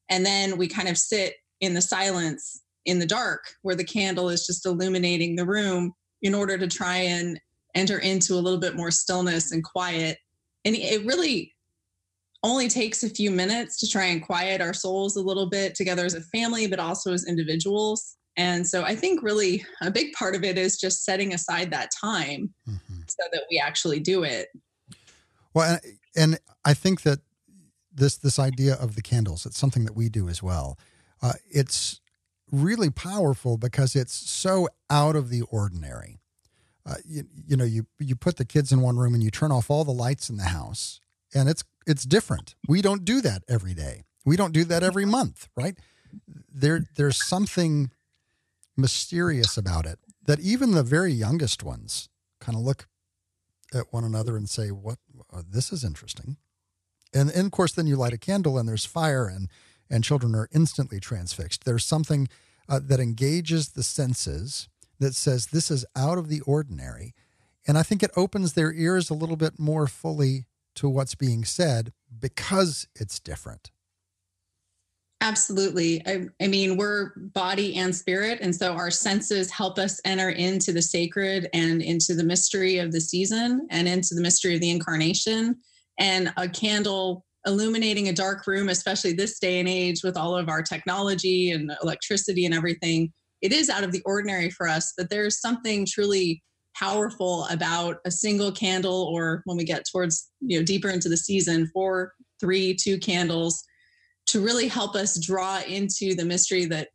And 0.09 0.25
then 0.25 0.57
we 0.57 0.69
kind 0.69 0.89
of 0.89 0.97
sit 0.97 1.35
in 1.61 1.75
the 1.75 1.83
silence 1.83 2.63
in 2.85 3.01
the 3.01 3.07
dark 3.07 3.47
where 3.63 3.75
the 3.75 3.83
candle 3.83 4.29
is 4.29 4.47
just 4.47 4.65
illuminating 4.65 5.35
the 5.35 5.45
room 5.45 5.93
in 6.23 6.37
order 6.37 6.57
to 6.57 6.69
try 6.69 6.99
and 6.99 7.41
enter 7.75 7.99
into 7.99 8.35
a 8.35 8.45
little 8.45 8.61
bit 8.61 8.77
more 8.77 8.93
stillness 8.93 9.51
and 9.51 9.65
quiet. 9.65 10.19
And 10.65 10.77
it 10.77 11.05
really 11.05 11.53
only 12.47 12.69
takes 12.69 13.03
a 13.03 13.11
few 13.11 13.31
minutes 13.31 13.77
to 13.81 13.89
try 13.89 14.05
and 14.05 14.23
quiet 14.23 14.61
our 14.61 14.73
souls 14.73 15.17
a 15.17 15.21
little 15.21 15.47
bit 15.47 15.75
together 15.75 16.05
as 16.05 16.15
a 16.15 16.21
family, 16.21 16.69
but 16.69 16.79
also 16.79 17.13
as 17.13 17.27
individuals. 17.27 18.17
And 18.37 18.67
so 18.67 18.85
I 18.85 18.95
think 18.95 19.23
really 19.23 19.65
a 19.83 19.91
big 19.91 20.13
part 20.13 20.37
of 20.37 20.45
it 20.45 20.57
is 20.57 20.79
just 20.79 21.05
setting 21.05 21.35
aside 21.35 21.73
that 21.73 21.91
time 22.01 22.55
mm-hmm. 22.69 23.01
so 23.09 23.25
that 23.33 23.43
we 23.51 23.59
actually 23.59 23.99
do 23.99 24.23
it. 24.23 24.49
Well, 25.55 25.79
and 26.15 26.39
I 26.65 26.75
think 26.75 27.03
that 27.03 27.19
this 27.93 28.19
this 28.19 28.39
idea 28.39 28.75
of 28.75 28.95
the 28.95 29.03
candles, 29.03 29.45
it's 29.45 29.59
something 29.59 29.85
that 29.85 29.97
we 29.97 30.09
do 30.09 30.29
as 30.29 30.43
well. 30.43 30.79
Uh, 31.21 31.33
it's 31.51 32.01
really 32.53 32.91
powerful 32.91 33.57
because 33.57 33.97
it's 33.97 34.15
so 34.15 34.69
out 34.89 35.17
of 35.17 35.31
the 35.31 35.43
ordinary. 35.51 36.21
Uh, 36.85 36.97
you, 37.05 37.25
you 37.45 37.57
know, 37.57 37.65
you 37.65 37.87
you 37.99 38.15
put 38.15 38.37
the 38.37 38.45
kids 38.45 38.71
in 38.71 38.83
one 38.83 38.99
room 38.99 39.15
and 39.15 39.23
you 39.23 39.31
turn 39.31 39.51
off 39.51 39.71
all 39.71 39.85
the 39.85 39.91
lights 39.91 40.31
in 40.31 40.37
the 40.37 40.45
house, 40.45 41.01
and 41.35 41.49
it's 41.49 41.65
it's 41.87 42.05
different. 42.05 42.55
We 42.69 42.83
don't 42.83 43.05
do 43.05 43.21
that 43.21 43.43
every 43.49 43.75
day. 43.75 44.05
We 44.25 44.37
don't 44.37 44.53
do 44.53 44.65
that 44.65 44.83
every 44.83 45.07
month, 45.07 45.49
right? 45.57 45.79
There 46.53 46.85
there's 46.97 47.25
something 47.25 47.91
mysterious 48.77 49.57
about 49.57 49.87
it 49.87 49.99
that 50.27 50.41
even 50.41 50.73
the 50.73 50.83
very 50.83 51.13
youngest 51.13 51.63
ones 51.63 52.09
kind 52.41 52.57
of 52.57 52.63
look 52.63 52.89
at 53.73 53.93
one 53.93 54.05
another 54.05 54.37
and 54.37 54.49
say, 54.49 54.71
"What? 54.71 54.99
Oh, 55.33 55.43
this 55.49 55.73
is 55.73 55.85
interesting." 55.85 56.37
And, 57.15 57.31
and 57.31 57.47
of 57.47 57.53
course, 57.53 57.73
then 57.73 57.87
you 57.87 57.97
light 57.97 58.13
a 58.13 58.19
candle 58.19 58.59
and 58.59 58.69
there's 58.69 58.85
fire, 58.85 59.27
and 59.27 59.49
and 59.89 60.03
children 60.03 60.35
are 60.35 60.49
instantly 60.53 60.99
transfixed. 60.99 61.65
There's 61.65 61.85
something 61.85 62.29
uh, 62.69 62.81
that 62.83 63.01
engages 63.01 63.71
the 63.71 63.85
senses 63.85 64.69
that 64.99 65.15
says 65.15 65.47
this 65.47 65.71
is 65.71 65.85
out 65.95 66.19
of 66.19 66.29
the 66.29 66.41
ordinary, 66.41 67.15
and 67.67 67.79
I 67.79 67.85
think 67.85 68.03
it 68.03 68.11
opens 68.17 68.53
their 68.53 68.73
ears 68.73 69.09
a 69.09 69.15
little 69.15 69.37
bit 69.37 69.59
more 69.59 69.87
fully 69.87 70.47
to 70.77 70.89
what's 70.89 71.15
being 71.15 71.45
said 71.45 71.93
because 72.19 72.87
it's 72.95 73.21
different. 73.21 73.71
Absolutely. 75.23 76.07
I, 76.07 76.27
I, 76.43 76.47
mean, 76.47 76.77
we're 76.77 77.13
body 77.17 77.75
and 77.77 77.95
spirit. 77.95 78.39
And 78.43 78.55
so 78.55 78.75
our 78.75 78.91
senses 78.91 79.51
help 79.51 79.79
us 79.79 80.01
enter 80.05 80.31
into 80.31 80.73
the 80.73 80.83
sacred 80.83 81.49
and 81.55 81.81
into 81.81 82.15
the 82.15 82.23
mystery 82.23 82.79
of 82.79 82.93
the 82.93 83.01
season 83.01 83.67
and 83.71 83.89
into 83.89 84.15
the 84.15 84.21
mystery 84.21 84.55
of 84.55 84.61
the 84.61 84.71
incarnation. 84.71 85.57
And 85.99 86.33
a 86.37 86.49
candle 86.49 87.25
illuminating 87.47 88.09
a 88.09 88.13
dark 88.13 88.47
room, 88.47 88.69
especially 88.69 89.15
this 89.15 89.39
day 89.39 89.59
and 89.59 89.69
age 89.69 90.03
with 90.05 90.19
all 90.19 90.37
of 90.37 90.51
our 90.51 90.63
technology 90.63 91.51
and 91.51 91.73
electricity 91.83 92.45
and 92.45 92.55
everything, 92.55 93.13
it 93.41 93.53
is 93.53 93.71
out 93.71 93.85
of 93.85 93.93
the 93.93 94.03
ordinary 94.05 94.51
for 94.51 94.69
us. 94.69 94.93
But 94.99 95.09
there's 95.09 95.41
something 95.41 95.87
truly 95.89 96.43
powerful 96.79 97.47
about 97.51 97.99
a 98.05 98.11
single 98.11 98.53
candle 98.53 99.11
or 99.13 99.43
when 99.45 99.57
we 99.57 99.65
get 99.65 99.85
towards 99.91 100.31
you 100.41 100.59
know 100.59 100.65
deeper 100.65 100.91
into 100.91 101.09
the 101.09 101.17
season 101.17 101.67
four 101.73 102.13
three 102.41 102.75
two 102.75 102.99
candles 102.99 103.65
to 104.27 104.45
really 104.45 104.69
help 104.69 104.95
us 104.95 105.19
draw 105.25 105.61
into 105.67 106.15
the 106.15 106.25
mystery 106.25 106.65
that 106.67 106.89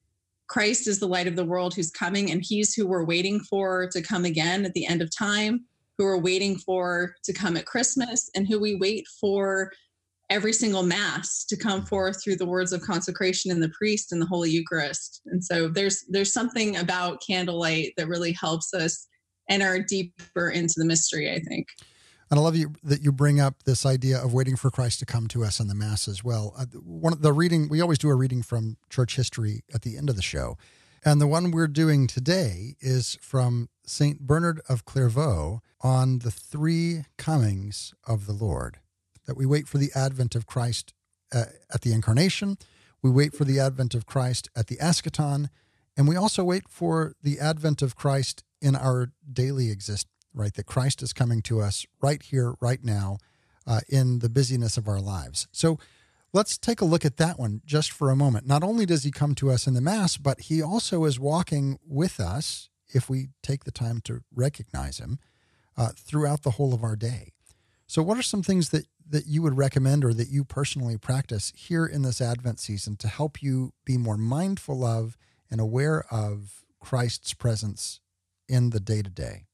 christ 0.47 0.87
is 0.87 0.99
the 0.99 1.07
light 1.07 1.27
of 1.27 1.35
the 1.35 1.45
world 1.45 1.73
who's 1.73 1.91
coming 1.91 2.31
and 2.31 2.43
he's 2.45 2.73
who 2.73 2.87
we're 2.87 3.05
waiting 3.05 3.39
for 3.39 3.87
to 3.91 4.01
come 4.01 4.25
again 4.25 4.65
at 4.65 4.73
the 4.73 4.85
end 4.85 5.01
of 5.01 5.15
time 5.15 5.65
who 5.97 6.05
we're 6.05 6.17
waiting 6.17 6.57
for 6.57 7.15
to 7.23 7.33
come 7.33 7.57
at 7.57 7.65
christmas 7.65 8.29
and 8.35 8.47
who 8.47 8.59
we 8.59 8.75
wait 8.75 9.05
for 9.19 9.71
every 10.31 10.53
single 10.53 10.81
mass 10.81 11.43
to 11.43 11.57
come 11.57 11.85
forth 11.85 12.23
through 12.23 12.37
the 12.37 12.45
words 12.45 12.71
of 12.71 12.81
consecration 12.81 13.51
in 13.51 13.59
the 13.59 13.69
priest 13.69 14.13
and 14.13 14.21
the 14.21 14.25
holy 14.25 14.49
eucharist. 14.49 15.21
And 15.25 15.43
so 15.43 15.67
there's 15.67 16.05
there's 16.07 16.31
something 16.31 16.77
about 16.77 17.21
candlelight 17.21 17.91
that 17.97 18.07
really 18.07 18.31
helps 18.31 18.73
us 18.73 19.09
enter 19.51 19.79
deeper 19.79 20.49
into 20.49 20.75
the 20.77 20.85
mystery, 20.85 21.31
I 21.31 21.39
think. 21.39 21.67
And 22.31 22.39
I 22.39 22.43
love 22.43 22.55
you 22.55 22.73
that 22.83 23.01
you 23.01 23.11
bring 23.11 23.41
up 23.41 23.63
this 23.63 23.85
idea 23.85 24.17
of 24.17 24.33
waiting 24.33 24.55
for 24.55 24.71
Christ 24.71 24.99
to 24.99 25.05
come 25.05 25.27
to 25.27 25.43
us 25.43 25.59
in 25.59 25.67
the 25.67 25.75
Mass 25.75 26.07
as 26.07 26.23
well. 26.23 26.53
Uh, 26.57 26.65
one 26.81 27.11
of 27.11 27.21
the 27.21 27.33
reading 27.33 27.67
we 27.67 27.81
always 27.81 27.97
do 27.97 28.09
a 28.09 28.15
reading 28.15 28.41
from 28.41 28.77
church 28.89 29.17
history 29.17 29.63
at 29.73 29.81
the 29.81 29.97
end 29.97 30.09
of 30.09 30.15
the 30.15 30.21
show, 30.21 30.57
and 31.03 31.19
the 31.19 31.27
one 31.27 31.51
we're 31.51 31.67
doing 31.67 32.07
today 32.07 32.75
is 32.79 33.17
from 33.21 33.67
Saint 33.85 34.21
Bernard 34.21 34.61
of 34.69 34.85
Clairvaux 34.85 35.61
on 35.81 36.19
the 36.19 36.31
three 36.31 37.03
comings 37.17 37.93
of 38.07 38.27
the 38.27 38.33
Lord. 38.33 38.79
That 39.25 39.35
we 39.35 39.45
wait 39.45 39.67
for 39.67 39.77
the 39.77 39.91
advent 39.93 40.33
of 40.33 40.45
Christ 40.45 40.93
uh, 41.33 41.45
at 41.73 41.81
the 41.81 41.91
incarnation, 41.91 42.57
we 43.01 43.09
wait 43.09 43.33
for 43.33 43.43
the 43.43 43.59
advent 43.59 43.93
of 43.93 44.05
Christ 44.05 44.49
at 44.55 44.67
the 44.67 44.77
eschaton, 44.77 45.49
and 45.97 46.07
we 46.07 46.15
also 46.15 46.45
wait 46.45 46.69
for 46.69 47.13
the 47.21 47.39
advent 47.39 47.81
of 47.81 47.97
Christ 47.97 48.43
in 48.61 48.75
our 48.75 49.11
daily 49.31 49.71
existence, 49.71 50.11
right? 50.33 50.53
That 50.53 50.65
Christ 50.65 51.01
is 51.01 51.13
coming 51.13 51.41
to 51.43 51.61
us 51.61 51.85
right 52.01 52.21
here, 52.21 52.53
right 52.61 52.83
now, 52.83 53.17
uh, 53.67 53.81
in 53.89 54.19
the 54.19 54.29
busyness 54.29 54.77
of 54.77 54.87
our 54.87 55.01
lives. 55.01 55.47
So 55.51 55.77
let's 56.33 56.57
take 56.57 56.81
a 56.81 56.85
look 56.85 57.05
at 57.05 57.17
that 57.17 57.39
one 57.39 57.61
just 57.65 57.91
for 57.91 58.09
a 58.09 58.15
moment. 58.15 58.47
Not 58.47 58.63
only 58.63 58.85
does 58.85 59.03
he 59.03 59.11
come 59.11 59.35
to 59.35 59.51
us 59.51 59.67
in 59.67 59.73
the 59.73 59.81
Mass, 59.81 60.17
but 60.17 60.41
he 60.41 60.61
also 60.61 61.05
is 61.05 61.19
walking 61.19 61.77
with 61.85 62.19
us 62.19 62.69
if 62.93 63.09
we 63.09 63.29
take 63.41 63.63
the 63.63 63.71
time 63.71 64.01
to 64.01 64.21
recognize 64.33 64.99
him 64.99 65.19
uh, 65.77 65.89
throughout 65.95 66.43
the 66.43 66.51
whole 66.51 66.73
of 66.73 66.83
our 66.83 66.95
day. 66.95 67.31
So, 67.87 68.01
what 68.01 68.17
are 68.17 68.23
some 68.23 68.43
things 68.43 68.69
that, 68.69 68.85
that 69.09 69.27
you 69.27 69.41
would 69.41 69.57
recommend 69.57 70.05
or 70.05 70.13
that 70.13 70.29
you 70.29 70.43
personally 70.43 70.97
practice 70.97 71.51
here 71.55 71.85
in 71.85 72.03
this 72.03 72.21
Advent 72.21 72.59
season 72.59 72.95
to 72.97 73.07
help 73.07 73.41
you 73.41 73.73
be 73.85 73.97
more 73.97 74.17
mindful 74.17 74.85
of 74.85 75.17
and 75.49 75.59
aware 75.59 76.05
of 76.09 76.63
Christ's 76.79 77.33
presence 77.33 77.99
in 78.51 78.69
the 78.69 78.79
day 78.79 79.01
to 79.01 79.09
day? 79.09 79.45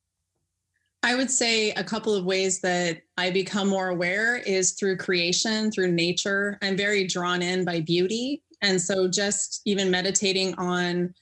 I 1.04 1.16
would 1.16 1.32
say 1.32 1.72
a 1.72 1.84
couple 1.84 2.14
of 2.14 2.26
ways 2.26 2.60
that 2.62 3.02
I 3.18 3.30
become 3.30 3.70
more 3.70 3.90
aware 3.90 4.38
is 4.38 4.72
through 4.72 4.98
creation, 4.98 5.72
through 5.72 5.92
nature. 5.92 6.58
I'm 6.62 6.76
very 6.76 7.06
drawn 7.06 7.42
in 7.42 7.64
by 7.64 7.80
beauty. 7.82 8.42
And 8.62 8.82
so 8.82 9.08
just 9.08 9.62
even 9.66 9.92
meditating 9.92 10.56
on 10.56 11.14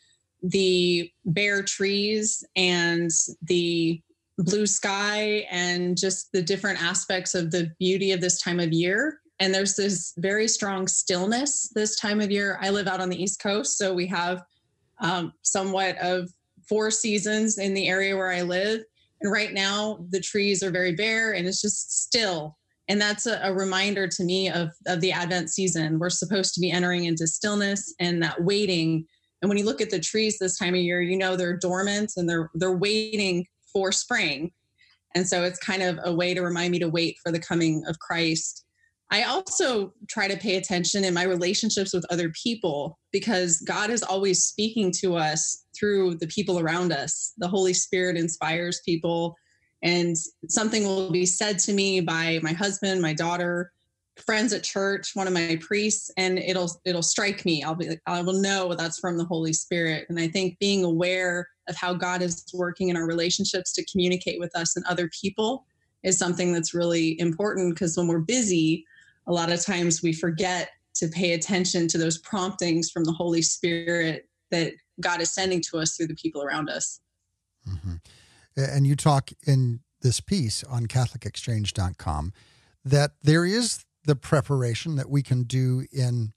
the 0.41 1.11
bare 1.25 1.61
trees 1.61 2.43
and 2.55 3.11
the 3.43 4.01
blue 4.37 4.65
sky 4.65 5.45
and 5.51 5.97
just 5.97 6.31
the 6.31 6.41
different 6.41 6.81
aspects 6.81 7.35
of 7.35 7.51
the 7.51 7.71
beauty 7.77 8.11
of 8.11 8.21
this 8.21 8.41
time 8.41 8.59
of 8.59 8.71
year. 8.71 9.19
And 9.39 9.53
there's 9.53 9.75
this 9.75 10.13
very 10.17 10.47
strong 10.47 10.87
stillness 10.87 11.69
this 11.75 11.97
time 11.97 12.21
of 12.21 12.31
year. 12.31 12.57
I 12.61 12.69
live 12.69 12.87
out 12.87 13.01
on 13.01 13.09
the 13.09 13.21
East 13.21 13.41
Coast, 13.41 13.77
so 13.77 13.93
we 13.93 14.07
have 14.07 14.43
um, 15.01 15.33
somewhat 15.41 15.97
of 15.97 16.29
four 16.67 16.91
seasons 16.91 17.57
in 17.57 17.73
the 17.73 17.87
area 17.87 18.15
where 18.15 18.31
I 18.31 18.41
live. 18.41 18.83
And 19.21 19.31
right 19.31 19.53
now, 19.53 20.05
the 20.09 20.19
trees 20.19 20.61
are 20.63 20.71
very 20.71 20.93
bare 20.93 21.33
and 21.33 21.47
it's 21.47 21.61
just 21.61 22.03
still. 22.03 22.57
And 22.87 23.01
that's 23.01 23.25
a, 23.25 23.39
a, 23.41 23.53
reminder 23.53 24.07
to 24.07 24.23
me 24.23 24.49
of, 24.49 24.69
of 24.85 25.01
the 25.01 25.11
Advent 25.11 25.49
season. 25.49 25.97
We're 25.97 26.11
supposed 26.11 26.53
to 26.53 26.59
be 26.59 26.71
entering 26.71 27.05
into 27.05 27.25
stillness 27.25 27.95
and 27.99 28.21
that 28.21 28.43
waiting. 28.43 29.05
And 29.41 29.49
when 29.49 29.57
you 29.57 29.65
look 29.65 29.81
at 29.81 29.89
the 29.89 29.99
trees 29.99 30.37
this 30.37 30.57
time 30.57 30.75
of 30.75 30.81
year, 30.81 31.01
you 31.01 31.17
know 31.17 31.35
they're 31.35 31.57
dormant 31.57 32.13
and 32.17 32.29
they're 32.29 32.51
they're 32.53 32.77
waiting 32.77 33.47
for 33.73 33.91
spring. 33.91 34.51
And 35.15 35.27
so 35.27 35.43
it's 35.43 35.59
kind 35.59 35.81
of 35.81 35.99
a 36.03 36.13
way 36.13 36.33
to 36.33 36.41
remind 36.41 36.71
me 36.71 36.79
to 36.79 36.89
wait 36.89 37.17
for 37.23 37.31
the 37.31 37.39
coming 37.39 37.83
of 37.87 37.97
Christ. 37.99 38.64
I 39.11 39.23
also 39.23 39.93
try 40.07 40.27
to 40.27 40.37
pay 40.37 40.55
attention 40.55 41.03
in 41.03 41.13
my 41.13 41.23
relationships 41.23 41.93
with 41.93 42.05
other 42.09 42.29
people 42.29 42.97
because 43.11 43.61
God 43.61 43.89
is 43.89 44.01
always 44.01 44.43
speaking 44.43 44.91
to 44.99 45.15
us 45.15 45.65
through 45.77 46.15
the 46.15 46.27
people 46.27 46.59
around 46.59 46.91
us. 46.91 47.33
The 47.37 47.47
Holy 47.47 47.73
Spirit 47.73 48.17
inspires 48.17 48.81
people, 48.83 49.35
and 49.83 50.15
something 50.49 50.85
will 50.85 51.11
be 51.11 51.25
said 51.25 51.59
to 51.59 51.73
me 51.73 52.01
by 52.01 52.39
my 52.41 52.53
husband, 52.53 53.01
my 53.01 53.13
daughter, 53.13 53.71
friends 54.25 54.53
at 54.53 54.63
church, 54.63 55.11
one 55.13 55.27
of 55.27 55.33
my 55.33 55.59
priests, 55.61 56.09
and 56.17 56.39
it'll 56.39 56.71
it'll 56.83 57.03
strike 57.03 57.45
me. 57.45 57.63
I'll 57.63 57.75
be 57.75 57.97
I 58.07 58.21
will 58.21 58.41
know 58.41 58.73
that's 58.73 58.99
from 58.99 59.17
the 59.17 59.25
Holy 59.25 59.53
Spirit. 59.53 60.07
And 60.09 60.19
I 60.19 60.27
think 60.27 60.57
being 60.57 60.83
aware 60.83 61.47
of 61.67 61.75
how 61.75 61.93
God 61.93 62.21
is 62.21 62.43
working 62.53 62.89
in 62.89 62.97
our 62.97 63.05
relationships 63.05 63.71
to 63.73 63.85
communicate 63.85 64.39
with 64.39 64.55
us 64.55 64.75
and 64.75 64.85
other 64.85 65.09
people 65.09 65.65
is 66.03 66.17
something 66.17 66.53
that's 66.53 66.73
really 66.73 67.19
important 67.19 67.75
because 67.75 67.97
when 67.97 68.07
we're 68.07 68.19
busy 68.19 68.85
a 69.27 69.33
lot 69.33 69.51
of 69.51 69.63
times 69.63 70.01
we 70.01 70.13
forget 70.13 70.69
to 70.95 71.07
pay 71.07 71.33
attention 71.33 71.87
to 71.89 71.97
those 71.97 72.17
promptings 72.19 72.89
from 72.89 73.03
the 73.03 73.11
Holy 73.11 73.41
Spirit 73.41 74.27
that 74.51 74.73
God 75.01 75.21
is 75.21 75.33
sending 75.33 75.61
to 75.69 75.77
us 75.77 75.95
through 75.95 76.07
the 76.07 76.15
people 76.15 76.43
around 76.43 76.69
us. 76.69 77.01
Mm-hmm. 77.67 77.95
And 78.55 78.87
you 78.87 78.95
talk 78.95 79.31
in 79.45 79.81
this 80.01 80.21
piece 80.21 80.63
on 80.63 80.85
CatholicExchange.com 80.85 82.31
that 82.85 83.11
there 83.21 83.45
is 83.45 83.83
the 84.05 84.15
preparation 84.15 84.95
that 84.95 85.09
we 85.09 85.21
can 85.23 85.43
do 85.43 85.85
in 85.91 86.33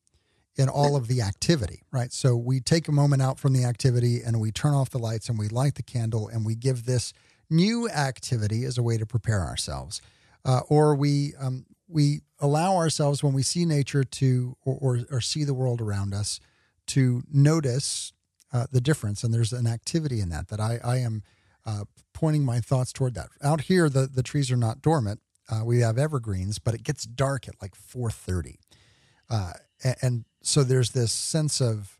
in 0.56 0.68
all 0.68 0.96
of 0.96 1.06
the 1.06 1.22
activity, 1.22 1.82
right? 1.92 2.12
So 2.12 2.34
we 2.34 2.58
take 2.58 2.88
a 2.88 2.92
moment 2.92 3.22
out 3.22 3.38
from 3.38 3.52
the 3.52 3.62
activity 3.62 4.22
and 4.22 4.40
we 4.40 4.50
turn 4.50 4.74
off 4.74 4.90
the 4.90 4.98
lights 4.98 5.28
and 5.28 5.38
we 5.38 5.46
light 5.46 5.76
the 5.76 5.84
candle 5.84 6.26
and 6.26 6.44
we 6.44 6.56
give 6.56 6.84
this 6.84 7.12
new 7.48 7.88
activity 7.88 8.64
as 8.64 8.76
a 8.76 8.82
way 8.82 8.98
to 8.98 9.06
prepare 9.06 9.42
ourselves. 9.42 10.02
Uh, 10.44 10.62
or 10.68 10.96
we 10.96 11.34
um, 11.38 11.64
we 11.86 12.22
allow 12.40 12.76
ourselves 12.76 13.22
when 13.22 13.32
we 13.32 13.42
see 13.42 13.64
nature 13.64 14.04
to 14.04 14.56
or, 14.64 14.78
or, 14.80 15.00
or 15.10 15.20
see 15.20 15.44
the 15.44 15.54
world 15.54 15.80
around 15.80 16.14
us 16.14 16.40
to 16.86 17.22
notice 17.32 18.12
uh, 18.52 18.66
the 18.72 18.80
difference. 18.80 19.22
And 19.22 19.32
there's 19.34 19.52
an 19.52 19.66
activity 19.66 20.20
in 20.20 20.28
that 20.30 20.48
that 20.48 20.60
i, 20.60 20.78
I 20.82 20.98
am 20.98 21.22
uh, 21.66 21.84
pointing 22.14 22.44
my 22.44 22.60
thoughts 22.60 22.92
toward 22.92 23.14
that. 23.14 23.28
Out 23.42 23.62
here 23.62 23.88
the, 23.88 24.06
the 24.06 24.22
trees 24.22 24.50
are 24.50 24.56
not 24.56 24.82
dormant. 24.82 25.20
Uh, 25.50 25.62
we 25.64 25.80
have 25.80 25.98
evergreens 25.98 26.58
but 26.58 26.74
it 26.74 26.82
gets 26.82 27.04
dark 27.04 27.48
at 27.48 27.54
like 27.60 27.74
4.30 27.74 28.56
uh, 29.30 29.52
and, 29.82 29.96
and, 30.02 30.24
so 30.40 30.62
there's 30.62 30.92
this 30.92 31.12
sense 31.12 31.60
of 31.60 31.98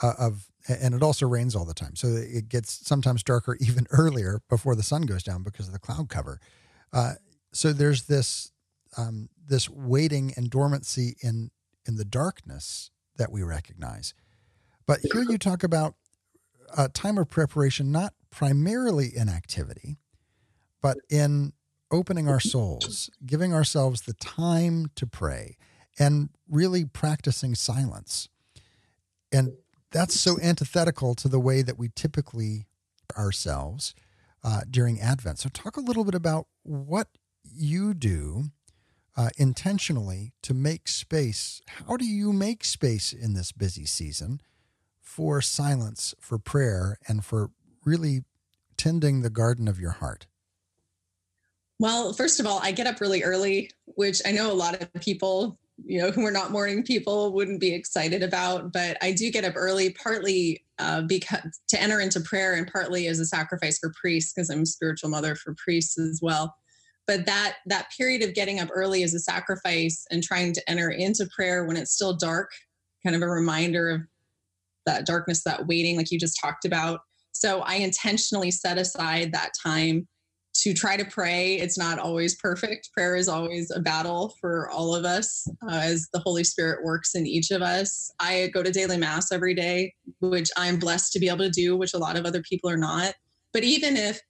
uh, 0.00 0.14
of 0.16 0.46
and 0.68 0.94
it 0.94 1.02
also 1.02 1.26
rains 1.26 1.56
all 1.56 1.64
the 1.64 1.74
time. 1.74 1.96
So 1.96 2.08
it 2.08 2.48
gets 2.48 2.86
sometimes 2.86 3.22
darker 3.22 3.56
even 3.60 3.86
earlier 3.90 4.40
before 4.48 4.74
the 4.74 4.82
sun 4.82 5.02
goes 5.02 5.22
down 5.22 5.42
because 5.42 5.66
of 5.66 5.72
the 5.72 5.78
cloud 5.78 6.08
cover. 6.08 6.40
Uh, 6.92 7.14
so 7.52 7.72
there's 7.72 8.04
this 8.04 8.52
um, 8.96 9.28
this 9.46 9.68
waiting 9.68 10.32
and 10.36 10.50
dormancy 10.50 11.16
in 11.22 11.50
in 11.86 11.96
the 11.96 12.04
darkness 12.04 12.90
that 13.16 13.32
we 13.32 13.42
recognize. 13.42 14.14
But 14.86 15.00
here 15.12 15.22
you 15.22 15.38
talk 15.38 15.62
about 15.62 15.94
a 16.76 16.88
time 16.88 17.18
of 17.18 17.28
preparation, 17.28 17.90
not 17.90 18.14
primarily 18.30 19.10
in 19.14 19.28
activity, 19.28 19.98
but 20.82 20.98
in 21.08 21.52
opening 21.90 22.28
our 22.28 22.40
souls, 22.40 23.10
giving 23.26 23.52
ourselves 23.52 24.02
the 24.02 24.14
time 24.14 24.90
to 24.94 25.06
pray, 25.06 25.56
and 25.98 26.30
really 26.48 26.84
practicing 26.84 27.54
silence. 27.54 28.28
And 29.32 29.52
that's 29.90 30.18
so 30.18 30.38
antithetical 30.40 31.14
to 31.16 31.28
the 31.28 31.40
way 31.40 31.62
that 31.62 31.78
we 31.78 31.90
typically 31.94 32.66
ourselves 33.16 33.94
uh, 34.44 34.60
during 34.70 35.00
Advent. 35.00 35.38
So, 35.38 35.48
talk 35.48 35.76
a 35.76 35.80
little 35.80 36.04
bit 36.04 36.14
about 36.14 36.46
what 36.62 37.08
you 37.44 37.94
do 37.94 38.44
uh, 39.20 39.28
intentionally 39.36 40.32
to 40.40 40.54
make 40.54 40.88
space. 40.88 41.60
How 41.86 41.98
do 41.98 42.06
you 42.06 42.32
make 42.32 42.64
space 42.64 43.12
in 43.12 43.34
this 43.34 43.52
busy 43.52 43.84
season 43.84 44.40
for 45.02 45.42
silence, 45.42 46.14
for 46.18 46.38
prayer, 46.38 46.96
and 47.06 47.22
for 47.22 47.50
really 47.84 48.20
tending 48.78 49.20
the 49.20 49.28
garden 49.28 49.68
of 49.68 49.78
your 49.78 49.90
heart? 49.90 50.26
Well, 51.78 52.14
first 52.14 52.40
of 52.40 52.46
all, 52.46 52.60
I 52.62 52.72
get 52.72 52.86
up 52.86 52.98
really 52.98 53.22
early, 53.22 53.70
which 53.84 54.22
I 54.24 54.32
know 54.32 54.50
a 54.50 54.54
lot 54.54 54.80
of 54.80 54.90
people, 55.02 55.58
you 55.84 56.00
know, 56.00 56.10
who 56.12 56.24
are 56.24 56.30
not 56.30 56.50
morning 56.50 56.82
people 56.82 57.34
wouldn't 57.34 57.60
be 57.60 57.74
excited 57.74 58.22
about. 58.22 58.72
But 58.72 58.96
I 59.02 59.12
do 59.12 59.30
get 59.30 59.44
up 59.44 59.52
early, 59.54 59.90
partly 60.02 60.64
uh, 60.78 61.02
because 61.02 61.60
to 61.68 61.82
enter 61.82 62.00
into 62.00 62.20
prayer, 62.20 62.54
and 62.54 62.66
partly 62.72 63.06
as 63.06 63.18
a 63.18 63.26
sacrifice 63.26 63.78
for 63.78 63.92
priests, 64.00 64.32
because 64.32 64.48
I'm 64.48 64.62
a 64.62 64.66
spiritual 64.66 65.10
mother 65.10 65.34
for 65.34 65.54
priests 65.62 65.98
as 65.98 66.20
well 66.22 66.56
but 67.10 67.26
that 67.26 67.56
that 67.66 67.88
period 67.98 68.22
of 68.22 68.34
getting 68.34 68.60
up 68.60 68.68
early 68.72 69.02
is 69.02 69.14
a 69.14 69.18
sacrifice 69.18 70.06
and 70.12 70.22
trying 70.22 70.52
to 70.52 70.70
enter 70.70 70.90
into 70.90 71.28
prayer 71.34 71.64
when 71.64 71.76
it's 71.76 71.90
still 71.92 72.16
dark 72.16 72.52
kind 73.02 73.16
of 73.16 73.22
a 73.22 73.28
reminder 73.28 73.90
of 73.90 74.00
that 74.86 75.06
darkness 75.06 75.42
that 75.42 75.66
waiting 75.66 75.96
like 75.96 76.12
you 76.12 76.20
just 76.20 76.38
talked 76.40 76.64
about. 76.64 77.00
So 77.32 77.62
i 77.62 77.74
intentionally 77.74 78.52
set 78.52 78.78
aside 78.78 79.32
that 79.32 79.50
time 79.60 80.06
to 80.62 80.72
try 80.72 80.96
to 80.96 81.04
pray. 81.04 81.56
It's 81.56 81.76
not 81.76 81.98
always 81.98 82.36
perfect. 82.36 82.90
Prayer 82.92 83.16
is 83.16 83.28
always 83.28 83.72
a 83.72 83.80
battle 83.80 84.32
for 84.40 84.70
all 84.70 84.94
of 84.94 85.04
us 85.04 85.48
uh, 85.68 85.80
as 85.82 86.06
the 86.12 86.20
holy 86.20 86.44
spirit 86.44 86.84
works 86.84 87.16
in 87.16 87.26
each 87.26 87.50
of 87.50 87.60
us. 87.60 88.12
I 88.20 88.50
go 88.54 88.62
to 88.62 88.70
daily 88.70 88.98
mass 88.98 89.32
every 89.32 89.54
day 89.54 89.92
which 90.20 90.50
i'm 90.56 90.78
blessed 90.78 91.12
to 91.14 91.18
be 91.18 91.26
able 91.26 91.38
to 91.38 91.50
do 91.50 91.76
which 91.76 91.94
a 91.94 91.98
lot 91.98 92.16
of 92.16 92.24
other 92.24 92.42
people 92.42 92.70
are 92.70 92.76
not. 92.76 93.14
But 93.52 93.64
even 93.64 93.96
if 93.96 94.20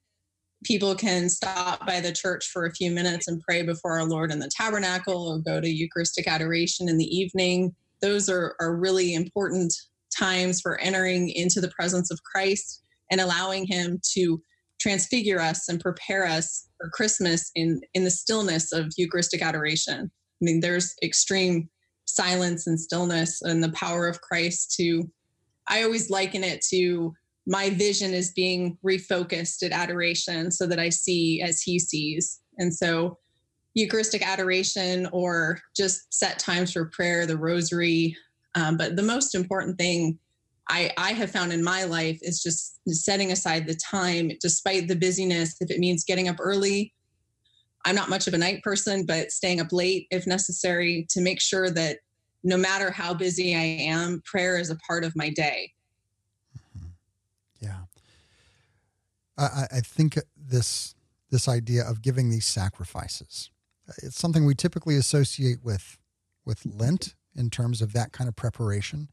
people 0.64 0.94
can 0.94 1.28
stop 1.28 1.86
by 1.86 2.00
the 2.00 2.12
church 2.12 2.48
for 2.48 2.66
a 2.66 2.72
few 2.72 2.90
minutes 2.90 3.28
and 3.28 3.40
pray 3.40 3.62
before 3.62 3.98
our 3.98 4.04
Lord 4.04 4.30
in 4.30 4.38
the 4.38 4.50
tabernacle 4.54 5.28
or 5.28 5.38
go 5.38 5.60
to 5.60 5.68
Eucharistic 5.68 6.26
adoration 6.26 6.88
in 6.88 6.98
the 6.98 7.16
evening. 7.16 7.74
Those 8.02 8.28
are, 8.28 8.56
are 8.60 8.76
really 8.76 9.14
important 9.14 9.72
times 10.16 10.60
for 10.60 10.78
entering 10.80 11.30
into 11.30 11.60
the 11.60 11.70
presence 11.70 12.10
of 12.10 12.22
Christ 12.22 12.82
and 13.10 13.20
allowing 13.20 13.66
Him 13.66 14.00
to 14.14 14.42
transfigure 14.80 15.40
us 15.40 15.68
and 15.68 15.80
prepare 15.80 16.26
us 16.26 16.68
for 16.78 16.90
Christmas 16.90 17.50
in, 17.54 17.80
in 17.94 18.04
the 18.04 18.10
stillness 18.10 18.72
of 18.72 18.92
Eucharistic 18.96 19.42
adoration. 19.42 20.10
I 20.10 20.44
mean, 20.44 20.60
there's 20.60 20.94
extreme 21.02 21.68
silence 22.06 22.66
and 22.66 22.80
stillness 22.80 23.42
and 23.42 23.62
the 23.62 23.72
power 23.72 24.06
of 24.06 24.20
Christ 24.20 24.74
to, 24.78 25.10
I 25.68 25.82
always 25.82 26.10
liken 26.10 26.42
it 26.42 26.64
to 26.70 27.14
my 27.46 27.70
vision 27.70 28.12
is 28.12 28.32
being 28.32 28.78
refocused 28.84 29.64
at 29.64 29.72
adoration 29.72 30.50
so 30.50 30.66
that 30.66 30.78
I 30.78 30.88
see 30.88 31.42
as 31.42 31.62
he 31.62 31.78
sees. 31.78 32.40
And 32.58 32.72
so 32.72 33.18
Eucharistic 33.74 34.26
adoration 34.26 35.08
or 35.12 35.60
just 35.76 36.12
set 36.12 36.38
times 36.38 36.72
for 36.72 36.86
prayer, 36.86 37.26
the 37.26 37.36
rosary. 37.36 38.16
Um, 38.54 38.76
but 38.76 38.96
the 38.96 39.02
most 39.02 39.34
important 39.34 39.78
thing 39.78 40.18
I, 40.68 40.92
I 40.96 41.12
have 41.12 41.30
found 41.30 41.52
in 41.52 41.64
my 41.64 41.84
life 41.84 42.18
is 42.22 42.42
just 42.42 42.80
setting 42.86 43.32
aside 43.32 43.66
the 43.66 43.74
time, 43.74 44.30
despite 44.40 44.88
the 44.88 44.96
busyness. 44.96 45.56
If 45.60 45.70
it 45.70 45.80
means 45.80 46.04
getting 46.04 46.28
up 46.28 46.36
early, 46.38 46.92
I'm 47.84 47.94
not 47.94 48.10
much 48.10 48.26
of 48.26 48.34
a 48.34 48.38
night 48.38 48.62
person, 48.62 49.06
but 49.06 49.30
staying 49.30 49.60
up 49.60 49.72
late 49.72 50.06
if 50.10 50.26
necessary 50.26 51.06
to 51.10 51.20
make 51.20 51.40
sure 51.40 51.70
that 51.70 51.98
no 52.44 52.56
matter 52.56 52.90
how 52.90 53.14
busy 53.14 53.54
I 53.54 53.60
am, 53.60 54.22
prayer 54.24 54.58
is 54.58 54.70
a 54.70 54.76
part 54.86 55.04
of 55.04 55.16
my 55.16 55.30
day. 55.30 55.72
Mm-hmm. 56.76 56.86
Yeah. 57.60 57.80
I, 59.40 59.66
I 59.76 59.80
think 59.80 60.18
this 60.36 60.94
this 61.30 61.48
idea 61.48 61.84
of 61.84 62.02
giving 62.02 62.28
these 62.28 62.46
sacrifices. 62.46 63.50
Uh, 63.88 63.92
it's 64.02 64.18
something 64.18 64.44
we 64.44 64.54
typically 64.54 64.96
associate 64.96 65.58
with 65.64 65.98
with 66.44 66.66
Lent 66.66 67.14
in 67.34 67.50
terms 67.50 67.80
of 67.80 67.92
that 67.92 68.12
kind 68.12 68.28
of 68.28 68.36
preparation. 68.36 69.08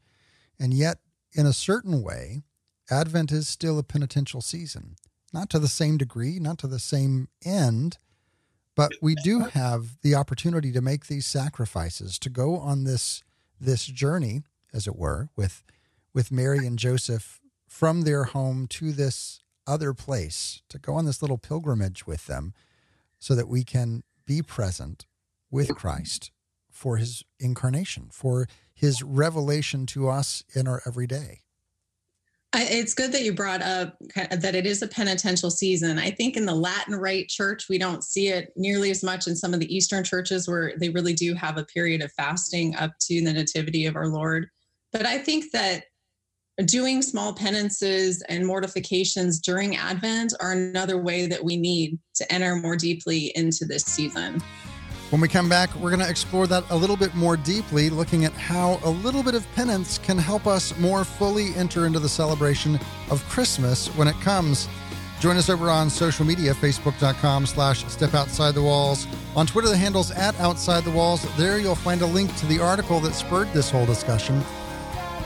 And 0.58 0.74
yet, 0.74 0.98
in 1.32 1.46
a 1.46 1.52
certain 1.52 2.02
way, 2.02 2.42
Advent 2.90 3.30
is 3.30 3.46
still 3.46 3.78
a 3.78 3.84
penitential 3.84 4.40
season. 4.40 4.96
Not 5.32 5.50
to 5.50 5.58
the 5.58 5.68
same 5.68 5.98
degree, 5.98 6.38
not 6.38 6.58
to 6.58 6.66
the 6.66 6.78
same 6.78 7.28
end, 7.44 7.98
but 8.74 8.92
we 9.02 9.14
do 9.16 9.40
have 9.40 9.98
the 10.02 10.14
opportunity 10.14 10.72
to 10.72 10.80
make 10.80 11.06
these 11.06 11.26
sacrifices, 11.26 12.18
to 12.20 12.30
go 12.30 12.56
on 12.56 12.84
this 12.84 13.22
this 13.60 13.86
journey, 13.86 14.42
as 14.72 14.86
it 14.86 14.96
were, 14.96 15.28
with 15.36 15.64
with 16.14 16.32
Mary 16.32 16.66
and 16.66 16.78
Joseph 16.78 17.40
from 17.66 18.02
their 18.02 18.24
home 18.24 18.66
to 18.68 18.92
this 18.92 19.40
other 19.68 19.94
place, 19.94 20.62
to 20.70 20.78
go 20.78 20.94
on 20.94 21.04
this 21.04 21.22
little 21.22 21.38
pilgrimage 21.38 22.06
with 22.06 22.26
them 22.26 22.54
so 23.18 23.34
that 23.34 23.48
we 23.48 23.62
can 23.62 24.02
be 24.26 24.42
present 24.42 25.06
with 25.50 25.74
Christ 25.76 26.30
for 26.70 26.96
his 26.96 27.22
incarnation, 27.38 28.08
for 28.10 28.48
his 28.74 29.02
revelation 29.02 29.86
to 29.86 30.08
us 30.08 30.42
in 30.54 30.66
our 30.66 30.82
everyday. 30.86 31.42
It's 32.54 32.94
good 32.94 33.12
that 33.12 33.24
you 33.24 33.34
brought 33.34 33.60
up 33.60 33.98
that 34.14 34.54
it 34.54 34.64
is 34.64 34.80
a 34.80 34.88
penitential 34.88 35.50
season. 35.50 35.98
I 35.98 36.10
think 36.10 36.34
in 36.34 36.46
the 36.46 36.54
Latin 36.54 36.96
Rite 36.96 37.28
church, 37.28 37.68
we 37.68 37.76
don't 37.76 38.02
see 38.02 38.28
it 38.28 38.52
nearly 38.56 38.90
as 38.90 39.04
much 39.04 39.26
in 39.26 39.36
some 39.36 39.52
of 39.52 39.60
the 39.60 39.74
Eastern 39.74 40.02
churches 40.02 40.48
where 40.48 40.72
they 40.78 40.88
really 40.88 41.12
do 41.12 41.34
have 41.34 41.58
a 41.58 41.64
period 41.64 42.00
of 42.00 42.10
fasting 42.12 42.74
up 42.76 42.92
to 43.00 43.22
the 43.22 43.34
Nativity 43.34 43.84
of 43.84 43.96
our 43.96 44.08
Lord. 44.08 44.48
But 44.92 45.04
I 45.04 45.18
think 45.18 45.52
that 45.52 45.84
doing 46.64 47.02
small 47.02 47.32
penances 47.32 48.22
and 48.28 48.46
mortifications 48.46 49.38
during 49.40 49.76
Advent 49.76 50.34
are 50.40 50.52
another 50.52 50.98
way 50.98 51.26
that 51.26 51.44
we 51.44 51.56
need 51.56 51.98
to 52.16 52.32
enter 52.32 52.56
more 52.56 52.76
deeply 52.76 53.32
into 53.36 53.64
this 53.64 53.84
season. 53.84 54.42
When 55.10 55.22
we 55.22 55.28
come 55.28 55.48
back, 55.48 55.74
we're 55.76 55.88
going 55.88 56.02
to 56.04 56.10
explore 56.10 56.46
that 56.48 56.64
a 56.68 56.76
little 56.76 56.96
bit 56.96 57.14
more 57.14 57.36
deeply, 57.36 57.88
looking 57.88 58.26
at 58.26 58.32
how 58.32 58.78
a 58.84 58.90
little 58.90 59.22
bit 59.22 59.34
of 59.34 59.50
penance 59.54 59.96
can 59.96 60.18
help 60.18 60.46
us 60.46 60.76
more 60.78 61.02
fully 61.02 61.54
enter 61.54 61.86
into 61.86 61.98
the 61.98 62.08
celebration 62.08 62.78
of 63.10 63.26
Christmas 63.28 63.86
when 63.96 64.06
it 64.06 64.20
comes. 64.20 64.68
Join 65.20 65.36
us 65.36 65.48
over 65.48 65.70
on 65.70 65.88
social 65.88 66.26
media, 66.26 66.52
facebook.com 66.52 67.46
slash 67.46 67.84
step 67.86 68.14
outside 68.14 68.54
the 68.54 68.62
walls. 68.62 69.06
On 69.34 69.46
Twitter, 69.46 69.68
the 69.68 69.76
handle's 69.76 70.10
at 70.10 70.38
outside 70.40 70.84
the 70.84 70.90
walls. 70.90 71.26
There 71.36 71.58
you'll 71.58 71.74
find 71.74 72.02
a 72.02 72.06
link 72.06 72.34
to 72.36 72.46
the 72.46 72.60
article 72.60 73.00
that 73.00 73.14
spurred 73.14 73.50
this 73.52 73.70
whole 73.70 73.86
discussion. 73.86 74.44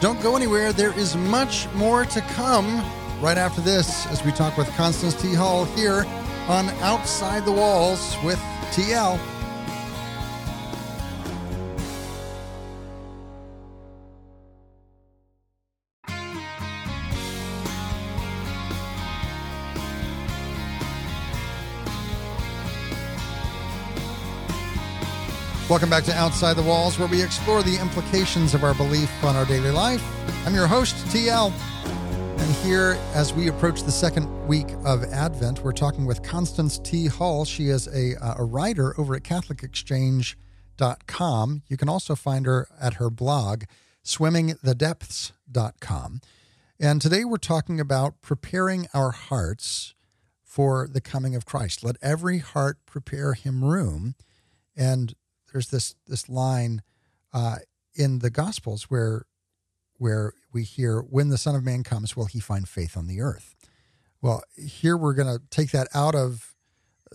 Don't 0.03 0.21
go 0.21 0.35
anywhere. 0.35 0.73
There 0.73 0.93
is 0.99 1.15
much 1.17 1.73
more 1.75 2.05
to 2.07 2.21
come 2.23 2.85
right 3.21 3.39
after 3.39 3.61
this 3.61 4.05
as 4.09 4.25
we 4.25 4.33
talk 4.33 4.59
with 4.59 4.69
Constance 4.71 5.15
T. 5.15 5.33
Hull 5.33 5.65
here 5.77 6.05
on 6.49 6.71
Outside 6.81 7.45
the 7.45 7.53
Walls 7.53 8.17
with 8.25 8.41
TL. 8.73 9.32
Welcome 25.73 25.89
back 25.89 26.05
to 26.05 26.15
Outside 26.15 26.59
the 26.59 26.63
Walls, 26.63 26.99
where 26.99 27.09
we 27.09 27.23
explore 27.23 27.63
the 27.63 27.81
implications 27.81 28.53
of 28.53 28.63
our 28.63 28.75
belief 28.75 29.11
on 29.25 29.37
our 29.37 29.47
daily 29.47 29.71
life. 29.71 30.05
I'm 30.47 30.55
your 30.55 30.67
host, 30.67 30.95
TL. 31.07 31.51
And 31.51 32.55
here, 32.57 32.99
as 33.15 33.33
we 33.33 33.49
approach 33.49 33.83
the 33.83 33.91
second 33.91 34.47
week 34.47 34.67
of 34.85 35.03
Advent, 35.05 35.65
we're 35.65 35.73
talking 35.73 36.05
with 36.05 36.23
Constance 36.23 36.79
T. 36.79 37.07
Hull. 37.07 37.47
She 37.47 37.69
is 37.69 37.89
a, 37.89 38.23
uh, 38.23 38.35
a 38.41 38.45
writer 38.45 38.95
over 39.01 39.15
at 39.15 39.23
CatholicExchange.com. 39.23 41.63
You 41.67 41.77
can 41.79 41.89
also 41.89 42.15
find 42.15 42.45
her 42.45 42.69
at 42.79 42.93
her 42.95 43.09
blog, 43.09 43.65
swimmingthedepths.com. 44.05 46.21
And 46.79 47.01
today 47.01 47.25
we're 47.25 47.39
talking 47.39 47.81
about 47.81 48.21
preparing 48.21 48.89
our 48.93 49.13
hearts 49.13 49.95
for 50.45 50.87
the 50.87 51.01
coming 51.01 51.35
of 51.35 51.47
Christ. 51.47 51.83
Let 51.83 51.97
every 52.03 52.41
heart 52.41 52.77
prepare 52.85 53.33
him 53.33 53.65
room. 53.65 54.17
And 54.77 55.15
there's 55.53 55.69
this 55.69 55.95
this 56.07 56.29
line 56.29 56.83
uh, 57.33 57.57
in 57.95 58.21
the 58.21 58.31
Gospels 58.31 58.85
where 58.85 59.27
where 59.99 60.33
we 60.53 60.65
hear, 60.65 61.01
"When 61.01 61.29
the 61.29 61.39
Son 61.39 61.55
of 61.55 61.65
Man 61.65 61.83
comes, 61.83 62.17
will 62.17 62.27
he 62.27 62.41
find 62.41 62.69
faith 62.69 62.97
on 62.97 63.07
the 63.07 63.21
earth?" 63.21 63.55
Well, 64.21 64.43
here 64.57 64.97
we're 64.97 65.15
going 65.15 65.39
to 65.39 65.43
take 65.51 65.73
that 65.73 65.89
out 65.95 66.15
of 66.15 66.55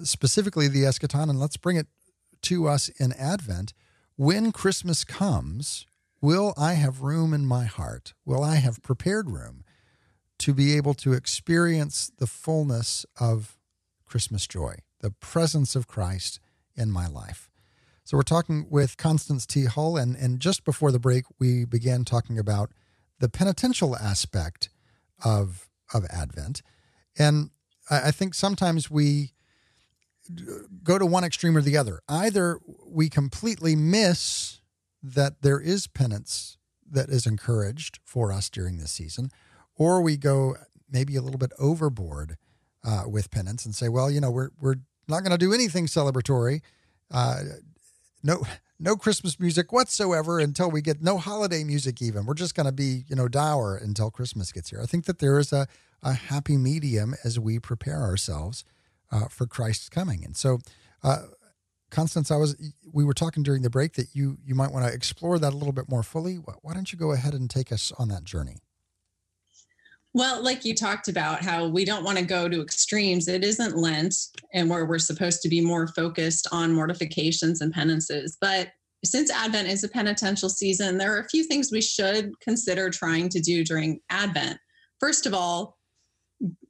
specifically 0.03 0.67
the 0.67 0.83
eschaton 0.83 1.29
and 1.29 1.39
let's 1.39 1.57
bring 1.57 1.77
it 1.77 1.87
to 2.43 2.67
us 2.67 2.89
in 2.89 3.13
Advent. 3.13 3.73
When 4.17 4.51
Christmas 4.51 5.03
comes, 5.03 5.85
will 6.21 6.53
I 6.57 6.73
have 6.73 7.01
room 7.01 7.33
in 7.33 7.45
my 7.45 7.63
heart? 7.65 8.13
Will 8.25 8.43
I 8.43 8.55
have 8.55 8.83
prepared 8.83 9.29
room 9.29 9.63
to 10.39 10.53
be 10.53 10.75
able 10.75 10.93
to 10.95 11.13
experience 11.13 12.11
the 12.17 12.27
fullness 12.27 13.05
of 13.19 13.57
Christmas 14.05 14.45
joy, 14.45 14.75
the 14.99 15.11
presence 15.11 15.75
of 15.75 15.87
Christ 15.87 16.39
in 16.75 16.91
my 16.91 17.07
life? 17.07 17.49
So 18.07 18.15
we're 18.15 18.23
talking 18.23 18.67
with 18.69 18.95
Constance 18.95 19.45
T. 19.45 19.65
Hull, 19.65 19.97
and, 19.97 20.15
and 20.15 20.39
just 20.39 20.63
before 20.63 20.93
the 20.93 20.99
break, 20.99 21.25
we 21.39 21.65
began 21.65 22.05
talking 22.05 22.39
about 22.39 22.71
the 23.19 23.27
penitential 23.27 23.97
aspect 23.97 24.69
of 25.25 25.67
of 25.93 26.05
Advent. 26.09 26.61
And 27.19 27.49
I, 27.89 28.07
I 28.07 28.11
think 28.11 28.33
sometimes 28.33 28.89
we 28.89 29.33
go 30.85 30.97
to 30.97 31.05
one 31.05 31.25
extreme 31.25 31.57
or 31.57 31.61
the 31.61 31.75
other. 31.75 31.99
Either 32.07 32.61
we 32.85 33.09
completely 33.09 33.75
miss 33.75 34.61
that 35.03 35.41
there 35.41 35.59
is 35.59 35.87
penance 35.87 36.57
that 36.89 37.09
is 37.09 37.27
encouraged 37.27 37.99
for 38.05 38.31
us 38.31 38.49
during 38.49 38.77
this 38.77 38.91
season, 38.91 39.31
or 39.75 40.01
we 40.01 40.15
go 40.15 40.55
maybe 40.89 41.17
a 41.17 41.21
little 41.21 41.37
bit 41.37 41.51
overboard 41.59 42.37
uh, 42.85 43.03
with 43.05 43.31
penance 43.31 43.65
and 43.65 43.75
say, 43.75 43.89
well, 43.89 44.09
you 44.09 44.21
know, 44.21 44.31
we're 44.31 44.51
we're 44.61 44.77
not 45.09 45.23
going 45.23 45.31
to 45.31 45.37
do 45.37 45.51
anything 45.51 45.87
celebratory. 45.87 46.61
Uh, 47.11 47.41
no 48.27 48.45
no 48.79 48.95
Christmas 48.95 49.39
music 49.39 49.71
whatsoever 49.71 50.37
until 50.37 50.69
we 50.69 50.81
get 50.81 51.01
no 51.01 51.17
holiday 51.17 51.63
music 51.63 51.99
even. 52.01 52.25
We're 52.27 52.35
just 52.35 52.53
going 52.53 52.67
to 52.67 52.71
be, 52.71 53.05
you 53.07 53.15
know, 53.15 53.27
dour 53.27 53.75
until 53.75 54.11
Christmas 54.11 54.51
gets 54.51 54.69
here. 54.69 54.79
I 54.83 54.85
think 54.85 55.05
that 55.05 55.17
there 55.17 55.39
is 55.39 55.51
a, 55.51 55.67
a 56.03 56.13
happy 56.13 56.57
medium 56.57 57.15
as 57.23 57.39
we 57.39 57.57
prepare 57.57 58.01
ourselves 58.01 58.63
uh, 59.11 59.29
for 59.29 59.47
Christ's 59.47 59.89
coming. 59.89 60.23
And 60.23 60.37
so, 60.37 60.59
uh, 61.03 61.23
Constance, 61.89 62.29
I 62.29 62.35
was 62.35 62.55
we 62.91 63.05
were 63.05 63.13
talking 63.13 63.43
during 63.43 63.61
the 63.61 63.69
break 63.69 63.93
that 63.93 64.09
you 64.13 64.37
you 64.45 64.53
might 64.53 64.71
want 64.73 64.85
to 64.85 64.93
explore 64.93 65.39
that 65.39 65.53
a 65.53 65.57
little 65.57 65.71
bit 65.71 65.89
more 65.89 66.03
fully. 66.03 66.35
Why 66.35 66.73
don't 66.73 66.91
you 66.91 66.99
go 66.99 67.13
ahead 67.13 67.33
and 67.33 67.49
take 67.49 67.71
us 67.71 67.93
on 67.97 68.09
that 68.09 68.25
journey? 68.25 68.57
Well, 70.13 70.41
like 70.41 70.65
you 70.65 70.73
talked 70.73 71.09
about, 71.09 71.43
how 71.43 71.67
we 71.67 71.85
don't 71.85 72.03
want 72.03 72.17
to 72.17 72.25
go 72.25 72.49
to 72.49 72.61
extremes. 72.61 73.27
It 73.27 73.43
isn't 73.43 73.77
Lent, 73.77 74.15
and 74.53 74.69
where 74.69 74.85
we're 74.85 74.99
supposed 74.99 75.41
to 75.43 75.49
be 75.49 75.61
more 75.61 75.87
focused 75.87 76.47
on 76.51 76.73
mortifications 76.73 77.61
and 77.61 77.71
penances. 77.71 78.37
But 78.41 78.69
since 79.05 79.29
Advent 79.29 79.67
is 79.67 79.83
a 79.83 79.89
penitential 79.89 80.49
season, 80.49 80.97
there 80.97 81.15
are 81.15 81.19
a 81.19 81.29
few 81.29 81.43
things 81.43 81.71
we 81.71 81.81
should 81.81 82.31
consider 82.39 82.89
trying 82.89 83.29
to 83.29 83.39
do 83.39 83.63
during 83.63 83.99
Advent. 84.09 84.57
First 84.99 85.27
of 85.27 85.33
all, 85.35 85.77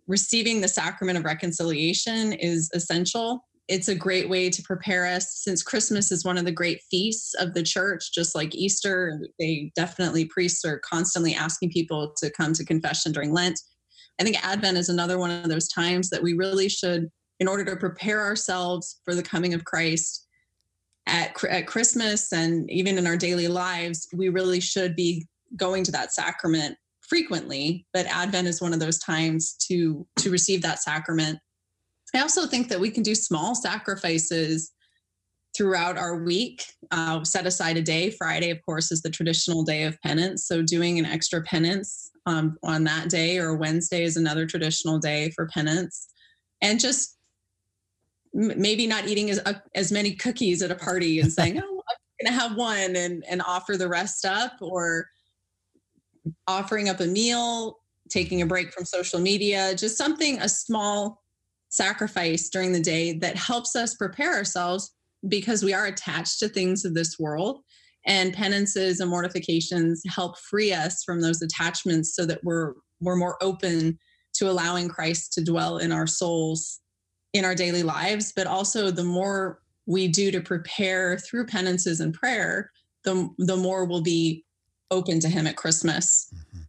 receiving 0.08 0.60
the 0.60 0.68
sacrament 0.68 1.18
of 1.18 1.24
reconciliation 1.24 2.34
is 2.34 2.70
essential 2.74 3.47
it's 3.68 3.90
a 3.90 3.96
great 3.96 4.30
way 4.30 4.50
to 4.50 4.62
prepare 4.64 5.06
us 5.06 5.36
since 5.36 5.62
Christmas 5.62 6.12
is 6.12 6.24
one 6.24 6.38
of 6.38 6.46
the 6.46 6.52
great 6.52 6.82
feasts 6.90 7.34
of 7.34 7.54
the 7.54 7.64
church, 7.64 8.14
just 8.14 8.34
like 8.34 8.56
Easter. 8.56 9.20
They 9.40 9.72
definitely, 9.76 10.26
priests 10.26 10.64
are 10.64 10.80
constantly 10.80 11.34
asking 11.34 11.72
people 11.72 12.14
to 12.18 12.32
come 12.32 12.54
to 12.54 12.66
confession 12.66 13.12
during 13.12 13.34
Lent. 13.34 13.60
I 14.20 14.24
think 14.24 14.44
Advent 14.44 14.78
is 14.78 14.90
another 14.90 15.18
one 15.18 15.32
of 15.32 15.50
those 15.50 15.68
times 15.68 16.10
that 16.10 16.24
we 16.24 16.34
really 16.34 16.70
should, 16.70 17.10
in 17.40 17.48
order 17.48 17.66
to 17.66 17.76
prepare 17.76 18.22
ourselves 18.22 19.02
for 19.04 19.14
the 19.14 19.24
coming 19.24 19.54
of 19.54 19.66
Christ 19.66 20.28
at, 21.06 21.44
at 21.44 21.68
Christmas 21.68 22.32
and 22.32 22.70
even 22.72 22.98
in 22.98 23.06
our 23.06 23.18
daily 23.18 23.48
lives, 23.50 24.08
we 24.14 24.30
really 24.30 24.62
should 24.62 24.96
be 24.96 25.28
going 25.58 25.84
to 25.84 25.92
that 25.92 26.14
sacrament 26.14 26.78
frequently. 27.02 27.86
But 27.94 28.06
Advent 28.08 28.48
is 28.48 28.62
one 28.62 28.74
of 28.74 28.80
those 28.80 29.00
times 29.00 29.56
to 29.68 30.06
to 30.18 30.30
receive 30.30 30.62
that 30.62 30.80
sacrament 30.80 31.40
I 32.18 32.22
also 32.22 32.48
think 32.48 32.70
that 32.70 32.80
we 32.80 32.90
can 32.90 33.04
do 33.04 33.16
small 33.16 33.54
sacrifices 33.56 34.72
throughout 35.56 35.98
our 35.98 36.24
week. 36.24 36.66
Uh, 36.92 37.24
set 37.24 37.46
aside 37.46 37.78
a 37.78 37.82
day. 37.82 38.12
Friday, 38.12 38.50
of 38.50 38.64
course, 38.66 38.92
is 38.92 39.02
the 39.02 39.10
traditional 39.10 39.64
day 39.64 39.84
of 39.84 40.00
penance. 40.02 40.46
So 40.46 40.62
doing 40.62 41.00
an 41.00 41.06
extra 41.06 41.42
penance 41.42 42.12
um, 42.26 42.58
on 42.64 42.84
that 42.86 43.10
day, 43.10 43.38
or 43.38 43.56
Wednesday 43.56 44.04
is 44.04 44.18
another 44.18 44.46
traditional 44.46 45.00
day 45.00 45.32
for 45.36 45.48
penance, 45.48 46.08
and 46.62 46.80
just 46.80 47.18
maybe 48.34 48.86
not 48.88 49.08
eating 49.08 49.30
as 49.30 49.40
uh, 49.46 49.54
as 49.76 49.92
many 49.92 50.14
cookies 50.14 50.62
at 50.62 50.72
a 50.72 50.76
party 50.76 51.20
and 51.20 51.32
saying, 51.32 51.58
"Oh, 51.64 51.82
I'm 51.90 52.26
going 52.26 52.34
to 52.34 52.40
have 52.40 52.56
one 52.56 52.96
and 52.96 53.24
and 53.30 53.42
offer 53.42 53.78
the 53.78 53.88
rest 53.88 54.26
up 54.26 54.54
or 54.62 55.08
offering 56.46 56.90
up 56.90 57.00
a 57.00 57.08
meal 57.08 57.80
taking 58.10 58.42
a 58.42 58.46
break 58.46 58.72
from 58.74 58.84
social 58.84 59.20
media 59.20 59.74
just 59.76 59.98
something 59.98 60.40
a 60.42 60.50
small 60.50 61.22
sacrifice 61.78 62.50
during 62.50 62.72
the 62.72 62.80
day 62.80 63.14
that 63.14 63.36
helps 63.36 63.76
us 63.76 63.96
prepare 63.96 64.34
ourselves 64.34 64.94
because 65.28 65.64
we 65.64 65.74
are 65.74 65.86
attached 65.86 66.40
to 66.40 66.50
things 66.50 66.84
of 66.84 66.94
this 66.94 67.18
world 67.20 67.60
and 68.06 68.34
penances 68.34 69.00
and 69.00 69.10
mortifications 69.10 70.02
help 70.08 70.38
free 70.40 70.74
us 70.74 71.04
from 71.04 71.22
those 71.22 71.42
attachments 71.42 72.16
so 72.16 72.26
that 72.26 72.44
we're 72.44 72.74
we're 73.00 73.16
more 73.16 73.38
open 73.42 73.98
to 74.34 74.50
allowing 74.50 74.90
Christ 74.90 75.34
to 75.34 75.44
dwell 75.44 75.78
in 75.78 75.92
our 75.92 76.08
souls 76.08 76.80
in 77.34 77.46
our 77.46 77.56
daily 77.56 77.84
lives 77.84 78.34
but 78.36 78.48
also 78.48 78.90
the 78.90 79.04
more 79.04 79.60
we 79.86 80.08
do 80.08 80.32
to 80.32 80.42
prepare 80.42 81.18
through 81.20 81.46
penances 81.46 82.00
and 82.00 82.14
prayer 82.14 82.72
the 83.04 83.30
the 83.38 83.58
more 83.58 83.86
we'll 83.86 84.02
be 84.02 84.44
open 84.92 85.20
to 85.20 85.30
him 85.30 85.48
at 85.48 85.58
Christmas. 85.58 86.34
Mm-hmm. 86.34 86.62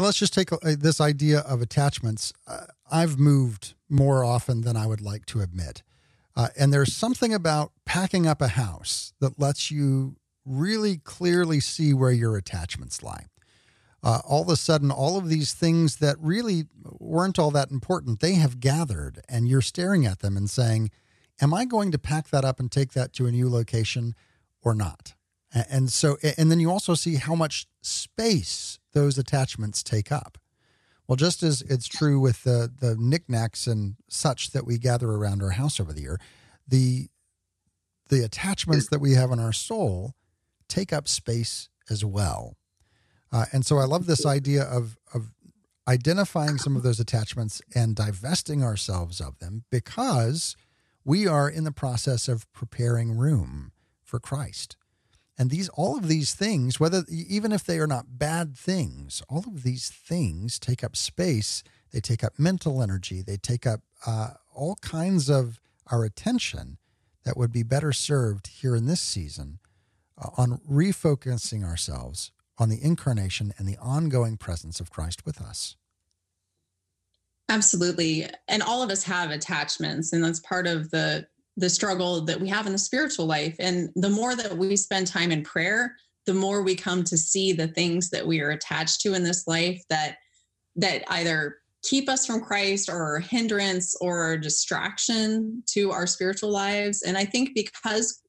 Let's 0.00 0.18
just 0.18 0.34
take 0.34 0.50
a, 0.52 0.76
this 0.76 1.00
idea 1.00 1.40
of 1.40 1.60
attachments. 1.60 2.32
Uh, 2.46 2.66
I've 2.90 3.18
moved 3.18 3.74
more 3.88 4.24
often 4.24 4.62
than 4.62 4.76
I 4.76 4.86
would 4.86 5.00
like 5.00 5.26
to 5.26 5.40
admit. 5.40 5.82
Uh, 6.34 6.48
and 6.58 6.72
there's 6.72 6.94
something 6.94 7.34
about 7.34 7.72
packing 7.84 8.26
up 8.26 8.40
a 8.40 8.48
house 8.48 9.12
that 9.20 9.38
lets 9.38 9.70
you 9.70 10.16
really 10.46 10.96
clearly 10.98 11.60
see 11.60 11.92
where 11.92 12.12
your 12.12 12.36
attachments 12.36 13.02
lie. 13.02 13.26
Uh, 14.02 14.20
all 14.26 14.42
of 14.42 14.48
a 14.48 14.56
sudden, 14.56 14.90
all 14.90 15.18
of 15.18 15.28
these 15.28 15.52
things 15.52 15.96
that 15.96 16.16
really 16.18 16.64
weren't 16.82 17.38
all 17.38 17.50
that 17.50 17.70
important, 17.70 18.20
they 18.20 18.34
have 18.34 18.58
gathered, 18.58 19.20
and 19.28 19.48
you're 19.48 19.60
staring 19.60 20.06
at 20.06 20.20
them 20.20 20.36
and 20.36 20.48
saying, 20.48 20.90
Am 21.42 21.52
I 21.54 21.64
going 21.64 21.90
to 21.90 21.98
pack 21.98 22.28
that 22.28 22.44
up 22.44 22.60
and 22.60 22.70
take 22.70 22.92
that 22.92 23.12
to 23.14 23.26
a 23.26 23.32
new 23.32 23.48
location 23.48 24.14
or 24.62 24.74
not? 24.74 25.14
And 25.52 25.90
so, 25.90 26.16
and 26.38 26.50
then 26.50 26.60
you 26.60 26.70
also 26.70 26.94
see 26.94 27.16
how 27.16 27.34
much 27.34 27.66
space 27.82 28.78
those 28.92 29.18
attachments 29.18 29.82
take 29.82 30.12
up. 30.12 30.38
Well, 31.08 31.16
just 31.16 31.42
as 31.42 31.62
it's 31.62 31.88
true 31.88 32.20
with 32.20 32.44
the 32.44 32.70
the 32.80 32.96
knickknacks 32.96 33.66
and 33.66 33.96
such 34.08 34.52
that 34.52 34.64
we 34.64 34.78
gather 34.78 35.10
around 35.10 35.42
our 35.42 35.50
house 35.50 35.80
over 35.80 35.92
the 35.92 36.02
year, 36.02 36.20
the 36.68 37.08
the 38.08 38.24
attachments 38.24 38.88
that 38.90 39.00
we 39.00 39.14
have 39.14 39.32
in 39.32 39.40
our 39.40 39.52
soul 39.52 40.14
take 40.68 40.92
up 40.92 41.08
space 41.08 41.68
as 41.88 42.04
well. 42.04 42.56
Uh, 43.32 43.46
and 43.52 43.66
so 43.66 43.78
I 43.78 43.84
love 43.84 44.06
this 44.06 44.24
idea 44.24 44.62
of 44.62 44.96
of 45.12 45.32
identifying 45.88 46.58
some 46.58 46.76
of 46.76 46.84
those 46.84 47.00
attachments 47.00 47.60
and 47.74 47.96
divesting 47.96 48.62
ourselves 48.62 49.20
of 49.20 49.40
them 49.40 49.64
because 49.68 50.54
we 51.04 51.26
are 51.26 51.50
in 51.50 51.64
the 51.64 51.72
process 51.72 52.28
of 52.28 52.50
preparing 52.52 53.16
room 53.16 53.72
for 54.04 54.20
Christ. 54.20 54.76
And 55.40 55.48
these, 55.48 55.70
all 55.70 55.96
of 55.96 56.06
these 56.06 56.34
things, 56.34 56.78
whether 56.78 57.02
even 57.08 57.50
if 57.50 57.64
they 57.64 57.78
are 57.78 57.86
not 57.86 58.18
bad 58.18 58.58
things, 58.58 59.22
all 59.30 59.42
of 59.46 59.62
these 59.62 59.88
things 59.88 60.58
take 60.58 60.84
up 60.84 60.94
space. 60.94 61.62
They 61.92 62.00
take 62.00 62.22
up 62.22 62.38
mental 62.38 62.82
energy. 62.82 63.22
They 63.22 63.38
take 63.38 63.66
up 63.66 63.80
uh, 64.06 64.32
all 64.54 64.76
kinds 64.82 65.30
of 65.30 65.58
our 65.90 66.04
attention 66.04 66.76
that 67.24 67.38
would 67.38 67.52
be 67.52 67.62
better 67.62 67.90
served 67.90 68.48
here 68.48 68.76
in 68.76 68.84
this 68.84 69.00
season 69.00 69.60
uh, 70.18 70.28
on 70.36 70.60
refocusing 70.70 71.64
ourselves 71.64 72.32
on 72.58 72.68
the 72.68 72.82
incarnation 72.82 73.54
and 73.56 73.66
the 73.66 73.78
ongoing 73.78 74.36
presence 74.36 74.78
of 74.78 74.90
Christ 74.90 75.24
with 75.24 75.40
us. 75.40 75.74
Absolutely. 77.48 78.26
And 78.46 78.62
all 78.62 78.82
of 78.82 78.90
us 78.90 79.04
have 79.04 79.30
attachments, 79.30 80.12
and 80.12 80.22
that's 80.22 80.40
part 80.40 80.66
of 80.66 80.90
the 80.90 81.26
the 81.60 81.70
struggle 81.70 82.22
that 82.22 82.40
we 82.40 82.48
have 82.48 82.66
in 82.66 82.72
the 82.72 82.78
spiritual 82.78 83.26
life. 83.26 83.54
And 83.60 83.90
the 83.94 84.08
more 84.08 84.34
that 84.34 84.56
we 84.56 84.76
spend 84.76 85.06
time 85.06 85.30
in 85.30 85.42
prayer, 85.42 85.94
the 86.26 86.34
more 86.34 86.62
we 86.62 86.74
come 86.74 87.04
to 87.04 87.16
see 87.16 87.52
the 87.52 87.68
things 87.68 88.10
that 88.10 88.26
we 88.26 88.40
are 88.40 88.50
attached 88.50 89.00
to 89.02 89.14
in 89.14 89.22
this 89.22 89.46
life 89.46 89.82
that 89.90 90.16
that 90.76 91.02
either 91.08 91.56
keep 91.82 92.08
us 92.08 92.26
from 92.26 92.40
Christ 92.40 92.88
or 92.88 93.20
hindrance 93.20 93.96
or 94.00 94.36
distraction 94.36 95.62
to 95.66 95.90
our 95.90 96.06
spiritual 96.06 96.50
lives. 96.50 97.02
And 97.02 97.18
I 97.18 97.24
think 97.24 97.50
because 97.54 98.22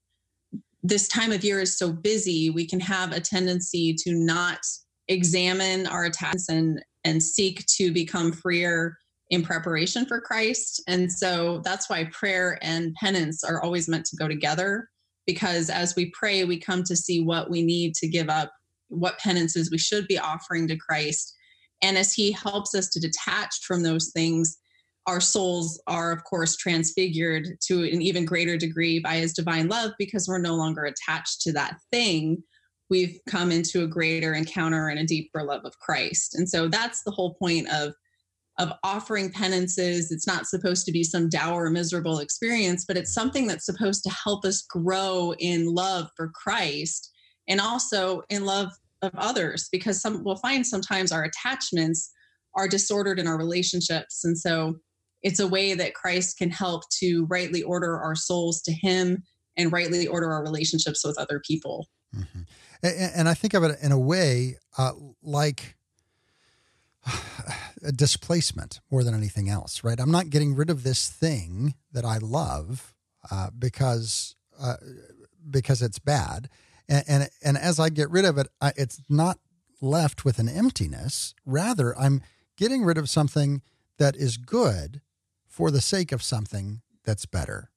this 0.83 1.07
time 1.07 1.31
of 1.31 1.43
year 1.43 1.61
is 1.61 1.77
so 1.77 1.91
busy, 1.91 2.49
we 2.49 2.65
can 2.65 2.79
have 2.79 3.11
a 3.11 3.19
tendency 3.19 3.93
to 3.99 4.13
not 4.13 4.59
examine 5.07 5.87
our 5.87 6.05
attachments 6.05 6.49
and 6.49 6.83
and 7.03 7.21
seek 7.21 7.65
to 7.65 7.91
become 7.91 8.31
freer 8.31 8.97
in 9.31 9.41
preparation 9.41 10.05
for 10.05 10.21
Christ. 10.21 10.83
And 10.87 11.11
so 11.11 11.61
that's 11.63 11.89
why 11.89 12.03
prayer 12.11 12.59
and 12.61 12.93
penance 12.95 13.43
are 13.43 13.63
always 13.63 13.87
meant 13.87 14.05
to 14.07 14.17
go 14.17 14.27
together 14.27 14.89
because 15.25 15.69
as 15.69 15.95
we 15.95 16.11
pray, 16.11 16.43
we 16.43 16.59
come 16.59 16.83
to 16.83 16.95
see 16.95 17.23
what 17.23 17.49
we 17.49 17.61
need 17.61 17.95
to 17.95 18.07
give 18.07 18.29
up, 18.29 18.51
what 18.89 19.17
penances 19.19 19.71
we 19.71 19.77
should 19.77 20.07
be 20.07 20.19
offering 20.19 20.67
to 20.67 20.75
Christ. 20.75 21.33
And 21.81 21.97
as 21.97 22.13
He 22.13 22.31
helps 22.31 22.75
us 22.75 22.89
to 22.89 22.99
detach 22.99 23.59
from 23.65 23.83
those 23.83 24.11
things, 24.13 24.57
our 25.07 25.21
souls 25.21 25.81
are, 25.87 26.11
of 26.11 26.23
course, 26.25 26.57
transfigured 26.57 27.47
to 27.67 27.83
an 27.83 28.01
even 28.01 28.25
greater 28.25 28.57
degree 28.57 28.99
by 28.99 29.15
His 29.15 29.33
divine 29.33 29.69
love 29.69 29.91
because 29.97 30.27
we're 30.27 30.39
no 30.39 30.55
longer 30.55 30.83
attached 30.83 31.41
to 31.41 31.53
that 31.53 31.77
thing. 31.91 32.43
We've 32.89 33.17
come 33.29 33.51
into 33.51 33.83
a 33.83 33.87
greater 33.87 34.33
encounter 34.33 34.89
and 34.89 34.99
a 34.99 35.05
deeper 35.05 35.43
love 35.43 35.61
of 35.63 35.79
Christ. 35.79 36.35
And 36.35 36.49
so 36.49 36.67
that's 36.67 37.03
the 37.03 37.11
whole 37.11 37.35
point 37.35 37.69
of 37.71 37.93
of 38.61 38.71
offering 38.83 39.31
penances. 39.31 40.11
It's 40.11 40.27
not 40.27 40.45
supposed 40.45 40.85
to 40.85 40.91
be 40.91 41.03
some 41.03 41.29
dour, 41.29 41.71
miserable 41.71 42.19
experience, 42.19 42.85
but 42.87 42.95
it's 42.95 43.11
something 43.11 43.47
that's 43.47 43.65
supposed 43.65 44.03
to 44.03 44.11
help 44.11 44.45
us 44.45 44.61
grow 44.61 45.33
in 45.39 45.73
love 45.73 46.09
for 46.15 46.29
Christ 46.29 47.11
and 47.47 47.59
also 47.59 48.21
in 48.29 48.45
love 48.45 48.69
of 49.01 49.11
others 49.17 49.67
because 49.71 49.99
some 49.99 50.23
we'll 50.23 50.35
find 50.35 50.65
sometimes 50.65 51.11
our 51.11 51.23
attachments 51.23 52.11
are 52.55 52.67
disordered 52.67 53.17
in 53.17 53.25
our 53.25 53.37
relationships. 53.37 54.23
And 54.23 54.37
so 54.37 54.75
it's 55.23 55.39
a 55.39 55.47
way 55.47 55.73
that 55.73 55.95
Christ 55.95 56.37
can 56.37 56.51
help 56.51 56.83
to 56.99 57.25
rightly 57.31 57.63
order 57.63 57.97
our 57.97 58.13
souls 58.13 58.61
to 58.63 58.71
Him 58.71 59.23
and 59.57 59.71
rightly 59.71 60.05
order 60.05 60.31
our 60.31 60.43
relationships 60.43 61.03
with 61.03 61.17
other 61.17 61.41
people. 61.47 61.87
Mm-hmm. 62.15 62.41
And, 62.83 63.11
and, 63.15 63.29
I 63.29 63.33
think 63.33 63.53
of 63.53 63.63
it 63.63 63.77
in 63.81 63.91
a 63.91 63.99
way 63.99 64.57
uh, 64.77 64.91
like 65.23 65.77
a 67.83 67.91
displacement 67.91 68.79
more 68.89 69.03
than 69.03 69.13
anything 69.13 69.49
else, 69.49 69.83
right? 69.83 69.99
I'm 69.99 70.11
not 70.11 70.29
getting 70.29 70.55
rid 70.55 70.69
of 70.69 70.83
this 70.83 71.09
thing 71.09 71.75
that 71.91 72.05
I 72.05 72.17
love 72.17 72.93
uh, 73.29 73.49
because 73.57 74.35
uh, 74.59 74.75
because 75.49 75.81
it's 75.81 75.99
bad, 75.99 76.49
and, 76.87 77.03
and, 77.07 77.29
and 77.43 77.57
as 77.57 77.79
I 77.79 77.89
get 77.89 78.11
rid 78.11 78.25
of 78.25 78.37
it, 78.37 78.47
I, 78.59 78.73
it's 78.75 79.01
not 79.09 79.39
left 79.81 80.23
with 80.23 80.37
an 80.37 80.47
emptiness. 80.47 81.33
Rather, 81.45 81.97
I'm 81.97 82.21
getting 82.57 82.83
rid 82.83 82.97
of 82.97 83.09
something 83.09 83.61
that 83.97 84.15
is 84.15 84.37
good 84.37 85.01
for 85.47 85.71
the 85.71 85.81
sake 85.81 86.11
of 86.11 86.21
something 86.21 86.81
that's 87.03 87.25
better. 87.25 87.71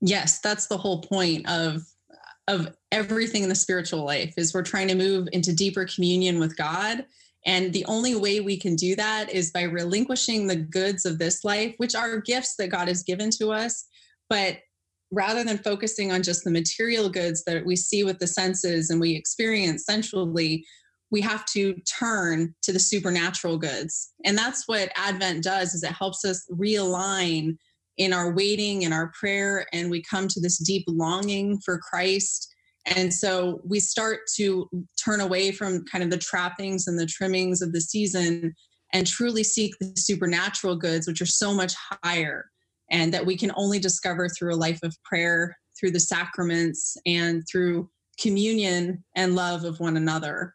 Yes, 0.00 0.38
that's 0.40 0.66
the 0.66 0.76
whole 0.76 1.00
point 1.00 1.48
of 1.48 1.84
of 2.46 2.76
everything 2.92 3.42
in 3.42 3.48
the 3.48 3.54
spiritual 3.54 4.04
life 4.04 4.34
is 4.36 4.52
we're 4.52 4.62
trying 4.62 4.88
to 4.88 4.94
move 4.94 5.28
into 5.32 5.54
deeper 5.54 5.86
communion 5.86 6.38
with 6.38 6.56
God. 6.56 7.06
And 7.46 7.72
the 7.72 7.84
only 7.86 8.14
way 8.14 8.40
we 8.40 8.58
can 8.58 8.74
do 8.74 8.96
that 8.96 9.30
is 9.30 9.50
by 9.50 9.62
relinquishing 9.62 10.46
the 10.46 10.56
goods 10.56 11.04
of 11.04 11.18
this 11.18 11.44
life, 11.44 11.74
which 11.76 11.94
are 11.94 12.20
gifts 12.20 12.56
that 12.56 12.68
God 12.68 12.88
has 12.88 13.02
given 13.02 13.30
to 13.38 13.52
us. 13.52 13.86
But 14.30 14.58
rather 15.10 15.44
than 15.44 15.58
focusing 15.58 16.10
on 16.10 16.22
just 16.22 16.44
the 16.44 16.50
material 16.50 17.08
goods 17.08 17.44
that 17.44 17.64
we 17.64 17.76
see 17.76 18.02
with 18.02 18.18
the 18.18 18.26
senses 18.26 18.90
and 18.90 19.00
we 19.00 19.14
experience 19.14 19.84
sensually, 19.84 20.64
we 21.10 21.20
have 21.20 21.44
to 21.46 21.74
turn 21.98 22.54
to 22.62 22.72
the 22.72 22.80
supernatural 22.80 23.58
goods. 23.58 24.12
And 24.24 24.36
that's 24.36 24.66
what 24.66 24.90
Advent 24.96 25.44
does 25.44 25.74
is 25.74 25.82
it 25.82 25.92
helps 25.92 26.24
us 26.24 26.44
realign 26.50 27.56
in 27.96 28.12
our 28.12 28.32
waiting 28.34 28.84
and 28.84 28.92
our 28.92 29.12
prayer 29.18 29.66
and 29.72 29.90
we 29.90 30.02
come 30.02 30.26
to 30.26 30.40
this 30.40 30.58
deep 30.58 30.84
longing 30.88 31.60
for 31.64 31.78
Christ 31.78 32.53
and 32.86 33.12
so 33.12 33.60
we 33.64 33.80
start 33.80 34.20
to 34.36 34.68
turn 35.02 35.20
away 35.20 35.52
from 35.52 35.84
kind 35.86 36.04
of 36.04 36.10
the 36.10 36.18
trappings 36.18 36.86
and 36.86 36.98
the 36.98 37.06
trimmings 37.06 37.62
of 37.62 37.72
the 37.72 37.80
season 37.80 38.54
and 38.92 39.06
truly 39.06 39.42
seek 39.42 39.74
the 39.80 39.92
supernatural 39.96 40.76
goods, 40.76 41.06
which 41.06 41.20
are 41.20 41.26
so 41.26 41.54
much 41.54 41.74
higher 42.02 42.46
and 42.90 43.12
that 43.12 43.24
we 43.24 43.36
can 43.36 43.50
only 43.56 43.78
discover 43.78 44.28
through 44.28 44.54
a 44.54 44.56
life 44.56 44.80
of 44.82 44.94
prayer, 45.04 45.56
through 45.78 45.90
the 45.90 46.00
sacraments, 46.00 46.96
and 47.06 47.42
through 47.50 47.88
communion 48.20 49.02
and 49.16 49.34
love 49.34 49.64
of 49.64 49.80
one 49.80 49.96
another. 49.96 50.54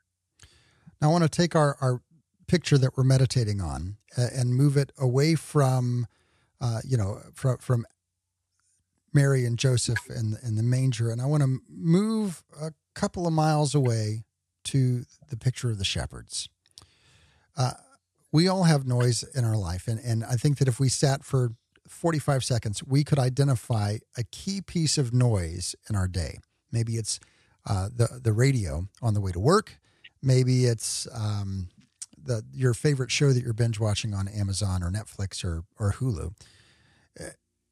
Now, 1.01 1.09
I 1.09 1.11
want 1.11 1.23
to 1.23 1.29
take 1.29 1.55
our, 1.55 1.77
our 1.81 2.01
picture 2.47 2.77
that 2.77 2.95
we're 2.95 3.03
meditating 3.03 3.61
on 3.61 3.97
uh, 4.17 4.27
and 4.33 4.53
move 4.55 4.77
it 4.77 4.91
away 4.97 5.35
from, 5.35 6.07
uh, 6.61 6.79
you 6.85 6.97
know, 6.97 7.21
from, 7.33 7.57
from 7.57 7.85
Mary 9.13 9.45
and 9.45 9.57
Joseph 9.57 10.09
in, 10.09 10.37
in 10.43 10.55
the 10.55 10.63
manger. 10.63 11.09
And 11.09 11.21
I 11.21 11.25
want 11.25 11.43
to 11.43 11.59
move 11.69 12.43
a 12.61 12.71
couple 12.95 13.27
of 13.27 13.33
miles 13.33 13.73
away 13.73 14.23
to 14.65 15.03
the 15.29 15.37
picture 15.37 15.69
of 15.69 15.77
the 15.77 15.85
shepherds. 15.85 16.49
Uh, 17.57 17.73
we 18.31 18.47
all 18.47 18.63
have 18.63 18.85
noise 18.85 19.23
in 19.35 19.43
our 19.43 19.57
life. 19.57 19.87
And, 19.87 19.99
and 19.99 20.23
I 20.23 20.35
think 20.35 20.57
that 20.59 20.67
if 20.67 20.79
we 20.79 20.89
sat 20.89 21.23
for 21.23 21.51
45 21.87 22.43
seconds, 22.43 22.83
we 22.83 23.03
could 23.03 23.19
identify 23.19 23.97
a 24.17 24.23
key 24.23 24.61
piece 24.61 24.97
of 24.97 25.13
noise 25.13 25.75
in 25.89 25.95
our 25.95 26.07
day. 26.07 26.37
Maybe 26.71 26.97
it's 26.97 27.19
uh, 27.65 27.89
the 27.93 28.19
the 28.23 28.31
radio 28.31 28.87
on 29.01 29.13
the 29.13 29.21
way 29.21 29.31
to 29.31 29.39
work. 29.39 29.79
Maybe 30.21 30.65
it's 30.65 31.07
um, 31.13 31.69
the 32.17 32.43
your 32.53 32.73
favorite 32.73 33.11
show 33.11 33.33
that 33.33 33.43
you're 33.43 33.53
binge 33.53 33.79
watching 33.79 34.13
on 34.13 34.27
Amazon 34.27 34.83
or 34.83 34.91
Netflix 34.91 35.43
or 35.43 35.63
or 35.77 35.93
Hulu. 35.93 36.33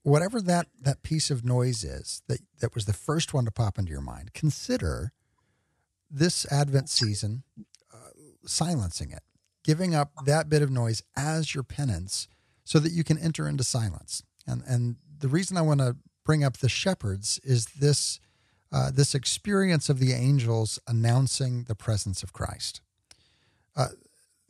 Whatever 0.07 0.39
that 0.39 0.67
that 0.81 1.03
piece 1.03 1.29
of 1.29 1.43
noise 1.43 1.83
is 1.83 2.21
that 2.29 2.39
that 2.61 2.73
was 2.73 2.85
the 2.85 2.93
first 2.93 3.33
one 3.33 3.43
to 3.43 3.51
pop 3.51 3.77
into 3.77 3.91
your 3.91 3.99
mind, 3.99 4.33
consider 4.33 5.11
this 6.09 6.49
Advent 6.49 6.87
season 6.87 7.43
uh, 7.93 8.11
silencing 8.45 9.11
it, 9.11 9.23
giving 9.65 9.93
up 9.93 10.13
that 10.25 10.47
bit 10.47 10.61
of 10.61 10.71
noise 10.71 11.03
as 11.17 11.53
your 11.53 11.65
penance, 11.65 12.29
so 12.63 12.79
that 12.79 12.93
you 12.93 13.03
can 13.03 13.17
enter 13.17 13.49
into 13.49 13.65
silence. 13.65 14.23
And 14.47 14.63
and 14.65 14.95
the 15.19 15.27
reason 15.27 15.57
I 15.57 15.61
want 15.61 15.81
to 15.81 15.97
bring 16.23 16.41
up 16.41 16.55
the 16.55 16.69
shepherds 16.69 17.41
is 17.43 17.65
this 17.77 18.21
uh, 18.71 18.91
this 18.91 19.13
experience 19.13 19.89
of 19.89 19.99
the 19.99 20.13
angels 20.13 20.79
announcing 20.87 21.65
the 21.65 21.75
presence 21.75 22.23
of 22.23 22.31
Christ. 22.31 22.79
Uh, 23.75 23.89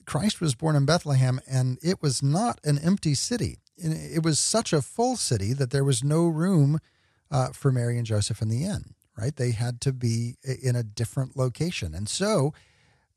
Christ 0.06 0.40
was 0.40 0.54
born 0.54 0.76
in 0.76 0.86
Bethlehem, 0.86 1.40
and 1.50 1.80
it 1.82 2.00
was 2.00 2.22
not 2.22 2.60
an 2.64 2.78
empty 2.78 3.16
city. 3.16 3.58
It 3.78 4.24
was 4.24 4.40
such 4.40 4.74
a 4.74 4.82
full 4.82 5.16
city 5.16 5.54
that 5.54 5.72
there 5.72 5.84
was 5.84 6.04
no 6.04 6.28
room 6.28 6.80
uh, 7.30 7.50
for 7.50 7.72
Mary 7.72 7.98
and 7.98 8.06
Joseph 8.06 8.42
in 8.42 8.50
the 8.50 8.64
inn, 8.64 8.96
right? 9.18 9.36
They 9.36 9.52
had 9.52 9.82
to 9.82 9.94
be 9.94 10.38
in 10.44 10.76
a 10.76 10.84
different 10.84 11.38
location. 11.38 11.94
And 11.94 12.10
so 12.10 12.54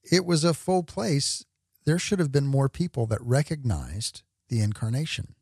it 0.02 0.24
was 0.24 0.44
a 0.44 0.54
full 0.54 0.82
place. 0.82 1.44
There 1.84 1.98
should 1.98 2.18
have 2.18 2.32
been 2.32 2.46
more 2.46 2.68
people 2.68 3.06
that 3.06 3.22
recognized 3.22 4.22
the 4.48 4.60
incarnation. 4.60 5.34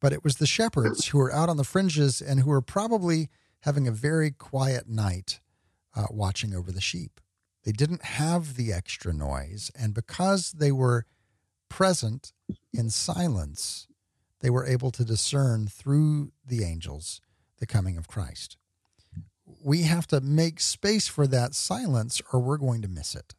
But 0.00 0.12
it 0.12 0.22
was 0.22 0.36
the 0.36 0.46
shepherds 0.46 1.06
who 1.06 1.18
were 1.18 1.32
out 1.32 1.48
on 1.48 1.56
the 1.56 1.64
fringes 1.64 2.20
and 2.20 2.40
who 2.40 2.50
were 2.50 2.62
probably 2.62 3.28
having 3.62 3.88
a 3.88 3.92
very 3.92 4.30
quiet 4.30 4.88
night 4.88 5.40
uh, 5.96 6.06
watching 6.10 6.54
over 6.54 6.70
the 6.70 6.80
sheep. 6.80 7.20
They 7.64 7.72
didn't 7.72 8.04
have 8.04 8.54
the 8.54 8.72
extra 8.72 9.12
noise. 9.12 9.72
And 9.74 9.94
because 9.94 10.52
they 10.52 10.70
were 10.70 11.06
present 11.68 12.32
in 12.72 12.90
silence, 12.90 13.88
they 14.40 14.50
were 14.50 14.66
able 14.66 14.90
to 14.92 15.04
discern 15.04 15.66
through 15.66 16.32
the 16.46 16.64
angels 16.64 17.20
the 17.58 17.66
coming 17.66 17.96
of 17.96 18.08
Christ. 18.08 18.56
We 19.64 19.82
have 19.82 20.06
to 20.08 20.20
make 20.20 20.60
space 20.60 21.08
for 21.08 21.26
that 21.26 21.54
silence 21.54 22.22
or 22.32 22.40
we're 22.40 22.58
going 22.58 22.82
to 22.82 22.88
miss 22.88 23.14
it. 23.14 23.34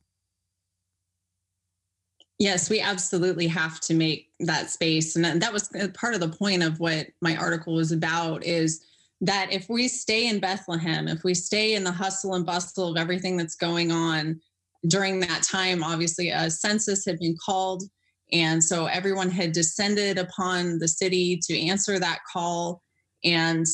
Yes, 2.37 2.69
we 2.69 2.79
absolutely 2.79 3.47
have 3.47 3.81
to 3.81 3.93
make 3.93 4.29
that 4.39 4.69
space. 4.69 5.15
And 5.15 5.41
that 5.41 5.53
was 5.53 5.69
part 5.93 6.13
of 6.13 6.21
the 6.21 6.29
point 6.29 6.63
of 6.63 6.79
what 6.79 7.07
my 7.21 7.35
article 7.35 7.75
was 7.75 7.91
about 7.91 8.45
is 8.45 8.81
that 9.21 9.51
if 9.51 9.67
we 9.69 9.89
stay 9.89 10.27
in 10.27 10.39
Bethlehem, 10.39 11.09
if 11.09 11.23
we 11.23 11.33
stay 11.33 11.75
in 11.75 11.83
the 11.83 11.91
hustle 11.91 12.35
and 12.35 12.45
bustle 12.45 12.91
of 12.91 12.97
everything 12.97 13.35
that's 13.35 13.55
going 13.55 13.91
on 13.91 14.39
during 14.87 15.19
that 15.19 15.43
time, 15.43 15.83
obviously 15.83 16.29
a 16.29 16.49
census 16.49 17.05
had 17.05 17.19
been 17.19 17.35
called. 17.43 17.83
And 18.31 18.63
so 18.63 18.85
everyone 18.85 19.29
had 19.29 19.51
descended 19.51 20.17
upon 20.17 20.79
the 20.79 20.87
city 20.87 21.39
to 21.43 21.59
answer 21.59 21.99
that 21.99 22.19
call. 22.31 22.81
And 23.23 23.65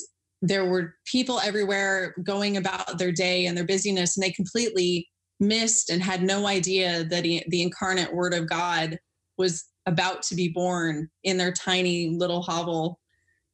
there 0.42 0.66
were 0.66 0.96
people 1.06 1.40
everywhere 1.40 2.16
going 2.24 2.58
about 2.58 2.98
their 2.98 3.12
day 3.12 3.46
and 3.46 3.58
their 3.58 3.66
busyness, 3.66 4.16
and 4.16 4.24
they 4.24 4.32
completely 4.32 5.08
missed 5.40 5.90
and 5.90 6.02
had 6.02 6.24
no 6.24 6.48
idea 6.48 7.04
that 7.06 7.26
he, 7.26 7.44
the 7.50 7.62
incarnate 7.62 8.14
word 8.14 8.34
of 8.34 8.48
God 8.48 8.98
was 9.38 9.66
about 9.86 10.22
to 10.24 10.36
be 10.36 10.50
born 10.50 11.10
in 11.24 11.38
their 11.38 11.52
tiny 11.52 12.10
little 12.10 12.42
hovel 12.42 13.00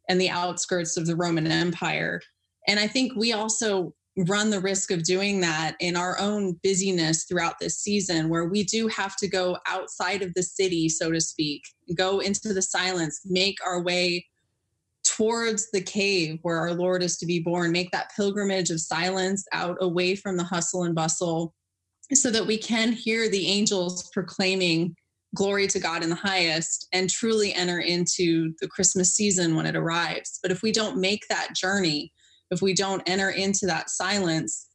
and 0.09 0.19
the 0.19 0.29
outskirts 0.29 0.97
of 0.97 1.07
the 1.07 1.15
Roman 1.15 1.47
Empire. 1.47 2.21
And 2.67 2.79
I 2.79 2.87
think 2.87 3.13
we 3.15 3.33
also 3.33 3.93
run 4.27 4.49
the 4.49 4.59
risk 4.59 4.91
of 4.91 5.03
doing 5.03 5.39
that 5.41 5.75
in 5.79 5.95
our 5.95 6.19
own 6.19 6.53
busyness 6.63 7.23
throughout 7.23 7.59
this 7.59 7.79
season, 7.79 8.29
where 8.29 8.45
we 8.45 8.63
do 8.63 8.87
have 8.87 9.15
to 9.17 9.27
go 9.27 9.57
outside 9.67 10.21
of 10.21 10.33
the 10.33 10.43
city, 10.43 10.89
so 10.89 11.11
to 11.11 11.21
speak, 11.21 11.63
go 11.95 12.19
into 12.19 12.53
the 12.53 12.61
silence, 12.61 13.21
make 13.25 13.57
our 13.65 13.81
way 13.81 14.25
towards 15.03 15.71
the 15.71 15.81
cave 15.81 16.39
where 16.41 16.57
our 16.57 16.73
Lord 16.73 17.03
is 17.03 17.17
to 17.17 17.25
be 17.25 17.39
born, 17.39 17.71
make 17.71 17.91
that 17.91 18.11
pilgrimage 18.15 18.69
of 18.69 18.79
silence 18.79 19.45
out 19.53 19.77
away 19.81 20.15
from 20.15 20.37
the 20.37 20.43
hustle 20.43 20.83
and 20.83 20.93
bustle 20.93 21.53
so 22.13 22.29
that 22.29 22.45
we 22.45 22.57
can 22.57 22.91
hear 22.91 23.29
the 23.29 23.47
angels 23.47 24.09
proclaiming 24.13 24.95
glory 25.33 25.65
to 25.67 25.79
God 25.79 26.03
in 26.03 26.09
the 26.09 26.15
highest 26.15 26.87
and 26.91 27.09
truly 27.09 27.53
enter 27.53 27.79
into 27.79 28.53
the 28.59 28.67
Christmas 28.67 29.13
season 29.13 29.55
when 29.55 29.65
it 29.65 29.77
arrives. 29.77 30.39
But 30.41 30.51
if 30.51 30.61
we 30.61 30.73
don't 30.73 30.99
make 30.99 31.25
that 31.29 31.55
journey, 31.55 32.11
if 32.51 32.61
we 32.61 32.73
don't 32.73 33.01
enter 33.07 33.29
into 33.29 33.65
that 33.65 33.89
silence, 33.89 34.67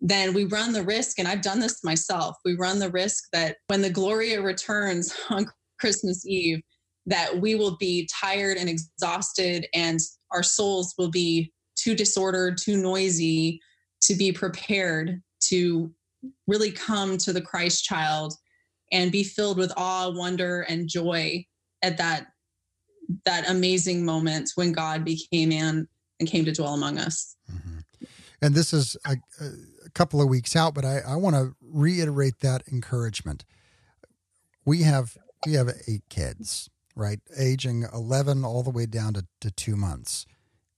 then 0.00 0.34
we 0.34 0.44
run 0.44 0.72
the 0.72 0.82
risk, 0.82 1.18
and 1.18 1.26
I've 1.26 1.42
done 1.42 1.60
this 1.60 1.82
myself, 1.84 2.36
we 2.44 2.54
run 2.54 2.78
the 2.78 2.90
risk 2.90 3.24
that 3.32 3.56
when 3.68 3.82
the 3.82 3.90
Gloria 3.90 4.42
returns 4.42 5.14
on 5.30 5.46
Christmas 5.80 6.26
Eve, 6.26 6.60
that 7.06 7.40
we 7.40 7.54
will 7.54 7.76
be 7.78 8.08
tired 8.12 8.56
and 8.56 8.68
exhausted, 8.68 9.66
and 9.74 9.98
our 10.30 10.42
souls 10.42 10.94
will 10.98 11.10
be 11.10 11.52
too 11.76 11.94
disordered, 11.94 12.58
too 12.58 12.76
noisy 12.76 13.60
to 14.02 14.14
be 14.14 14.32
prepared 14.32 15.20
to 15.40 15.92
really 16.46 16.70
come 16.70 17.16
to 17.18 17.32
the 17.32 17.40
Christ 17.40 17.84
child 17.84 18.34
and 18.92 19.10
be 19.10 19.24
filled 19.24 19.58
with 19.58 19.72
awe, 19.76 20.10
wonder, 20.10 20.62
and 20.62 20.88
joy 20.88 21.44
at 21.82 21.96
that 21.96 22.26
that 23.24 23.50
amazing 23.50 24.04
moment 24.04 24.50
when 24.54 24.72
God 24.72 25.04
became 25.04 25.50
man 25.50 25.88
and 26.22 26.30
came 26.30 26.44
to 26.44 26.52
dwell 26.52 26.74
among 26.74 26.98
us. 26.98 27.36
Mm-hmm. 27.52 27.78
And 28.40 28.54
this 28.54 28.72
is 28.72 28.96
a, 29.04 29.16
a, 29.40 29.90
couple 29.94 30.22
of 30.22 30.28
weeks 30.28 30.56
out, 30.56 30.74
but 30.74 30.84
I, 30.84 31.00
I 31.06 31.16
want 31.16 31.36
to 31.36 31.54
reiterate 31.60 32.40
that 32.40 32.62
encouragement. 32.72 33.44
We 34.64 34.82
have 34.82 35.18
we 35.44 35.54
have 35.54 35.70
eight 35.86 36.04
kids, 36.08 36.70
right, 36.96 37.20
aging 37.36 37.84
eleven 37.92 38.44
all 38.44 38.62
the 38.62 38.70
way 38.70 38.86
down 38.86 39.14
to, 39.14 39.26
to 39.40 39.50
two 39.50 39.76
months. 39.76 40.24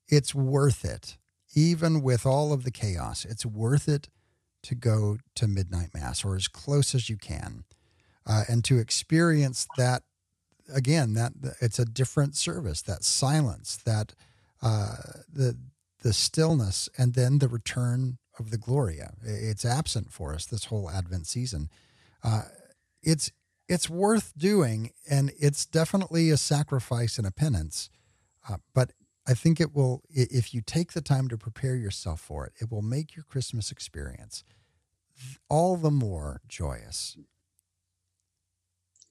It's 0.09 0.35
worth 0.35 0.85
it, 0.85 1.17
even 1.55 2.03
with 2.03 2.27
all 2.27 2.53
of 2.53 2.65
the 2.65 2.71
chaos. 2.71 3.25
It's 3.25 3.47
worth 3.47 3.89
it 3.89 4.09
to 4.63 4.75
go 4.75 5.19
to 5.37 5.47
midnight 5.47 5.91
mass 5.95 6.25
or 6.25 6.37
as 6.37 6.49
close 6.49 6.95
as 6.95 7.09
you 7.09 7.17
can 7.17 7.65
uh, 8.27 8.45
and 8.49 8.65
to 8.65 8.79
experience 8.79 9.67
that 9.77 10.03
again 10.75 11.13
that 11.15 11.33
it's 11.61 11.79
a 11.79 11.85
different 11.85 12.35
service 12.35 12.81
that 12.83 13.05
silence 13.05 13.77
that 13.85 14.15
uh, 14.65 14.97
the 15.33 15.57
the 16.03 16.13
stillness 16.13 16.89
and 16.99 17.15
then 17.15 17.39
the 17.39 17.49
return 17.49 18.19
of 18.39 18.51
the 18.51 18.59
gloria 18.59 19.13
it's 19.23 19.65
absent 19.65 20.13
for 20.13 20.35
us 20.35 20.47
this 20.47 20.67
whole 20.67 20.91
advent 20.91 21.27
season. 21.27 21.71
Uh, 22.23 22.43
it's 23.03 23.31
it's 23.69 23.89
worth 23.89 24.33
doing 24.37 24.91
and 25.09 25.31
it's 25.39 25.65
definitely 25.65 26.31
a 26.31 26.37
sacrifice 26.37 27.17
and 27.19 27.27
a 27.27 27.31
penance. 27.31 27.91
Uh, 28.49 28.57
but 28.75 28.93
i 29.27 29.35
think 29.35 29.61
it 29.61 29.75
will 29.75 30.03
if 30.11 30.53
you 30.53 30.61
take 30.61 30.93
the 30.93 31.01
time 31.01 31.29
to 31.29 31.39
prepare 31.39 31.77
yourself 31.77 32.21
for 32.21 32.47
it 32.47 32.53
it 32.61 32.71
will 32.71 32.83
make 32.83 33.17
your 33.17 33.25
christmas 33.25 33.71
experience 33.71 34.45
all 35.49 35.77
the 35.77 35.91
more 35.91 36.43
joyous 36.47 37.17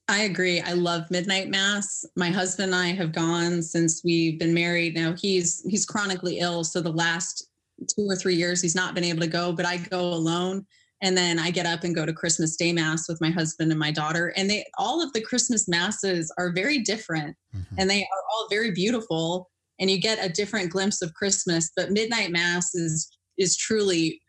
I 0.08 0.22
agree. 0.22 0.60
I 0.60 0.72
love 0.72 1.10
midnight 1.10 1.48
mass. 1.48 2.04
My 2.14 2.28
husband 2.28 2.74
and 2.74 2.82
I 2.82 2.88
have 2.88 3.12
gone 3.12 3.62
since 3.62 4.02
we've 4.04 4.38
been 4.38 4.52
married. 4.52 4.94
Now 4.94 5.14
he's 5.18 5.64
he's 5.68 5.86
chronically 5.86 6.40
ill, 6.40 6.62
so 6.62 6.80
the 6.80 6.92
last 6.92 7.48
two 7.88 8.06
or 8.06 8.16
three 8.16 8.34
years 8.34 8.60
he's 8.60 8.74
not 8.74 8.94
been 8.94 9.04
able 9.04 9.20
to 9.20 9.26
go, 9.26 9.52
but 9.52 9.66
I 9.66 9.78
go 9.78 10.12
alone. 10.12 10.66
And 11.00 11.16
then 11.16 11.38
I 11.38 11.50
get 11.50 11.66
up 11.66 11.84
and 11.84 11.94
go 11.94 12.06
to 12.06 12.12
Christmas 12.12 12.56
Day 12.56 12.72
Mass 12.72 13.08
with 13.08 13.20
my 13.20 13.30
husband 13.30 13.70
and 13.70 13.80
my 13.80 13.90
daughter. 13.90 14.32
And 14.36 14.48
they 14.48 14.64
all 14.78 15.02
of 15.02 15.12
the 15.12 15.22
Christmas 15.22 15.68
masses 15.68 16.32
are 16.38 16.52
very 16.52 16.78
different 16.78 17.36
mm-hmm. 17.54 17.74
and 17.78 17.88
they 17.88 18.02
are 18.02 18.24
all 18.32 18.46
very 18.50 18.72
beautiful. 18.72 19.50
And 19.80 19.90
you 19.90 19.98
get 19.98 20.24
a 20.24 20.28
different 20.28 20.70
glimpse 20.70 21.02
of 21.02 21.14
Christmas. 21.14 21.70
But 21.74 21.92
midnight 21.92 22.30
mass 22.30 22.74
is 22.74 23.10
is 23.38 23.56
truly 23.56 24.20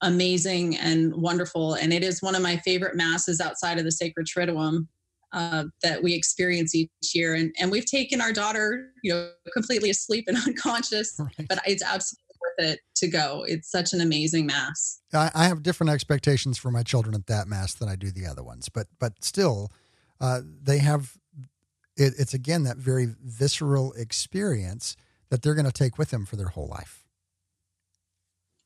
amazing 0.00 0.76
and 0.78 1.14
wonderful. 1.14 1.74
And 1.74 1.92
it 1.92 2.02
is 2.02 2.22
one 2.22 2.34
of 2.34 2.42
my 2.42 2.56
favorite 2.58 2.96
masses 2.96 3.40
outside 3.40 3.78
of 3.78 3.84
the 3.84 3.92
Sacred 3.92 4.26
Triduum 4.26 4.86
uh, 5.32 5.64
that 5.82 6.02
we 6.02 6.14
experience 6.14 6.74
each 6.74 6.90
year. 7.14 7.34
And, 7.34 7.54
and 7.58 7.70
we've 7.70 7.86
taken 7.86 8.20
our 8.20 8.32
daughter, 8.32 8.90
you 9.02 9.12
know, 9.12 9.30
completely 9.52 9.90
asleep 9.90 10.24
and 10.28 10.36
unconscious, 10.46 11.16
right. 11.18 11.48
but 11.48 11.60
it's 11.66 11.82
absolutely 11.82 12.22
worth 12.40 12.72
it 12.72 12.80
to 12.96 13.08
go. 13.08 13.44
It's 13.46 13.70
such 13.70 13.92
an 13.92 14.00
amazing 14.00 14.46
mass. 14.46 15.00
I, 15.12 15.30
I, 15.34 15.44
have 15.44 15.62
different 15.62 15.90
expectations 15.90 16.58
for 16.58 16.70
my 16.70 16.82
children 16.82 17.14
at 17.14 17.26
that 17.26 17.48
mass 17.48 17.74
than 17.74 17.88
I 17.88 17.96
do 17.96 18.10
the 18.10 18.26
other 18.26 18.42
ones, 18.42 18.68
but 18.68 18.86
but 18.98 19.24
still, 19.24 19.70
uh, 20.20 20.40
they 20.62 20.78
have. 20.78 21.16
It, 21.94 22.14
it's 22.18 22.32
again 22.32 22.62
that 22.62 22.78
very 22.78 23.14
visceral 23.22 23.92
experience 23.92 24.96
that 25.28 25.42
they're 25.42 25.54
going 25.54 25.66
to 25.66 25.72
take 25.72 25.98
with 25.98 26.10
them 26.10 26.24
for 26.24 26.36
their 26.36 26.48
whole 26.48 26.68
life. 26.68 27.01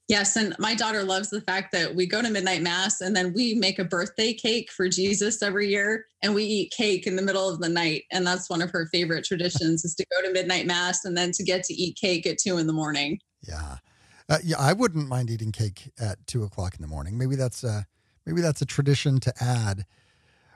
Yes, 0.09 0.37
and 0.37 0.55
my 0.61 0.75
daughter 0.75 1.03
loves 1.03 1.31
the 1.31 1.41
fact 1.41 1.73
that 1.73 1.97
we 1.97 2.07
go 2.07 2.23
to 2.23 2.31
midnight 2.31 2.63
mass 2.63 3.01
and 3.01 3.15
then 3.15 3.33
we 3.33 3.55
make 3.55 3.81
a 3.81 3.85
birthday 3.85 4.33
cake 4.33 4.71
for 4.71 4.89
Jesus 4.89 5.43
every 5.43 5.69
year 5.69 6.07
and 6.23 6.33
we 6.33 6.45
eat 6.45 6.73
cake 6.77 7.09
in 7.09 7.17
the 7.17 7.23
middle 7.23 7.49
of 7.49 7.61
the 7.61 7.69
night 7.69 8.05
and 8.13 8.25
that's 8.25 8.49
one 8.49 8.63
of 8.63 8.71
her 8.71 8.87
favorite 8.87 9.25
traditions 9.25 9.85
is 9.85 9.97
to 9.97 10.07
go 10.15 10.25
to 10.25 10.33
midnight 10.33 10.65
mass 10.65 11.05
and 11.05 11.17
then 11.17 11.33
to 11.33 11.43
get 11.43 11.65
to 11.65 11.75
eat 11.75 11.97
cake 11.97 12.25
at 12.25 12.39
2 12.39 12.57
in 12.59 12.69
the 12.69 12.73
morning. 12.73 13.19
Yeah. 13.43 13.79
Uh, 14.29 14.39
yeah, 14.45 14.57
I 14.59 14.73
wouldn't 14.73 15.09
mind 15.09 15.31
eating 15.31 15.53
cake 15.53 15.91
at 16.01 16.25
two 16.27 16.43
o'clock 16.43 16.75
in 16.75 16.83
the 16.83 16.89
morning. 16.89 17.17
Maybe 17.17 17.37
that's 17.37 17.63
a 17.63 17.87
maybe 18.25 18.41
that's 18.41 18.61
a 18.61 18.67
tradition 18.67 19.21
to 19.21 19.33
add. 19.41 19.87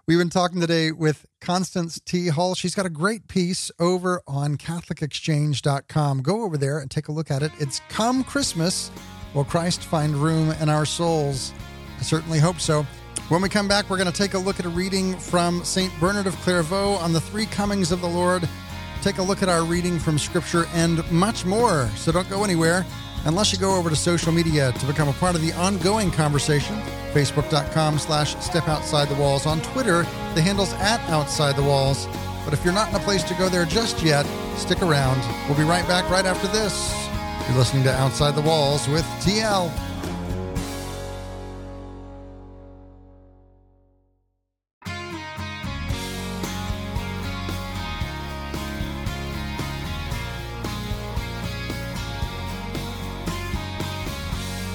We've 0.07 0.19
been 0.19 0.31
talking 0.31 0.61
today 0.61 0.91
with 0.91 1.25
Constance 1.41 2.01
T. 2.05 2.29
Hull. 2.29 2.57
She's 2.57 2.75
got 2.75 2.85
a 2.85 2.91
great 2.91 3.29
piece 3.29 3.71
over 3.79 4.23
on 4.27 4.57
CatholicExchange.com. 4.57 6.23
Go 6.23 6.43
over 6.43 6.57
there 6.57 6.81
and 6.81 6.91
take 6.91 7.07
a 7.07 7.13
look 7.13 7.31
at 7.31 7.45
it. 7.45 7.53
It's 7.61 7.81
Come 7.89 8.25
Christmas 8.25 8.91
Will 9.35 9.45
Christ 9.45 9.85
find 9.85 10.15
room 10.17 10.51
in 10.61 10.69
our 10.69 10.85
souls? 10.85 11.53
I 11.99 12.03
certainly 12.03 12.39
hope 12.39 12.61
so. 12.61 12.87
When 13.29 13.43
we 13.43 13.49
come 13.49 13.69
back, 13.69 13.89
we're 13.89 13.97
going 13.97 14.11
to 14.11 14.17
take 14.17 14.35
a 14.35 14.39
look 14.39 14.59
at 14.59 14.67
a 14.67 14.69
reading 14.69 15.17
from 15.17 15.63
St. 15.65 15.93
Bernard 16.01 16.27
of 16.27 16.35
Clairvaux 16.41 16.95
on 16.95 17.13
the 17.13 17.21
three 17.21 17.47
comings 17.47 17.93
of 17.93 18.01
the 18.01 18.09
Lord. 18.09 18.49
Take 19.03 19.19
a 19.19 19.23
look 19.23 19.43
at 19.43 19.49
our 19.49 19.63
reading 19.63 19.99
from 20.01 20.19
Scripture 20.19 20.67
and 20.75 21.09
much 21.13 21.45
more. 21.45 21.89
So 21.95 22.11
don't 22.11 22.29
go 22.29 22.43
anywhere 22.43 22.85
unless 23.25 23.53
you 23.53 23.59
go 23.59 23.77
over 23.77 23.89
to 23.89 23.97
social 23.97 24.33
media 24.33 24.73
to 24.73 24.87
become 24.87 25.09
a 25.09 25.13
part 25.15 25.37
of 25.37 25.43
the 25.43 25.53
ongoing 25.53 26.11
conversation. 26.11 26.77
Facebook.com 27.13 27.99
slash 27.99 28.35
step 28.43 28.67
outside 28.69 29.09
the 29.09 29.15
walls. 29.15 29.47
On 29.47 29.61
Twitter, 29.61 30.03
the 30.35 30.43
handle's 30.43 30.73
at 30.75 31.01
outside 31.09 31.55
the 31.55 31.63
walls. 31.63 32.09
But 32.45 32.53
if 32.53 32.65
you're 32.65 32.75
not 32.75 32.89
in 32.89 32.97
a 32.97 33.01
place 33.01 33.23
to 33.25 33.35
go 33.35 33.49
there 33.49 33.65
just 33.65 34.03
yet, 34.03 34.27
stick 34.57 34.83
around. 34.83 35.21
We'll 35.47 35.59
be 35.59 35.65
right 35.65 35.87
back 35.87 36.11
right 36.11 36.25
after 36.25 36.49
this. 36.49 37.10
You're 37.49 37.59
listening 37.59 37.83
to 37.85 37.93
Outside 37.93 38.35
the 38.35 38.43
Walls 38.43 38.87
with 38.89 39.05
TL. 39.23 39.73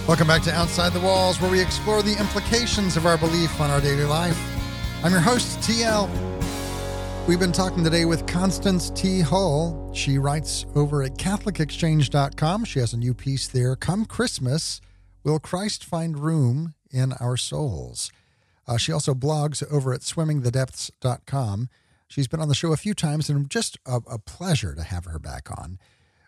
Welcome 0.07 0.28
back 0.28 0.43
to 0.43 0.53
Outside 0.53 0.93
the 0.93 0.99
Walls, 0.99 1.41
where 1.41 1.49
we 1.49 1.59
explore 1.59 2.03
the 2.03 2.18
implications 2.20 2.95
of 2.95 3.05
our 3.05 3.18
belief 3.18 3.59
on 3.59 3.70
our 3.70 3.82
daily 3.82 4.03
life. 4.03 4.39
I'm 5.03 5.11
your 5.11 5.22
host, 5.22 5.59
TL. 5.59 6.35
We've 7.28 7.39
been 7.39 7.51
talking 7.51 7.84
today 7.84 8.05
with 8.05 8.28
Constance 8.28 8.91
T. 8.91 9.19
Hull. 9.19 9.89
She 9.95 10.19
writes 10.19 10.67
over 10.76 11.01
at 11.01 11.15
CatholicExchange.com. 11.15 12.65
She 12.65 12.78
has 12.78 12.93
a 12.93 12.97
new 12.97 13.15
piece 13.15 13.47
there. 13.47 13.76
Come 13.76 14.05
Christmas, 14.05 14.80
will 15.23 15.39
Christ 15.39 15.84
find 15.84 16.19
room 16.19 16.76
in 16.91 17.13
our 17.13 17.36
souls? 17.36 18.11
Uh, 18.67 18.78
she 18.78 18.91
also 18.91 19.15
blogs 19.15 19.63
over 19.71 19.91
at 19.91 20.01
swimmingthedepths.com. 20.01 21.69
She's 22.07 22.28
been 22.28 22.39
on 22.39 22.47
the 22.47 22.53
show 22.53 22.71
a 22.71 22.78
few 22.78 22.93
times, 22.93 23.28
and 23.28 23.49
just 23.49 23.80
a, 23.88 24.01
a 24.07 24.19
pleasure 24.19 24.76
to 24.76 24.84
have 24.84 25.05
her 25.05 25.17
back 25.17 25.49
on. 25.49 25.80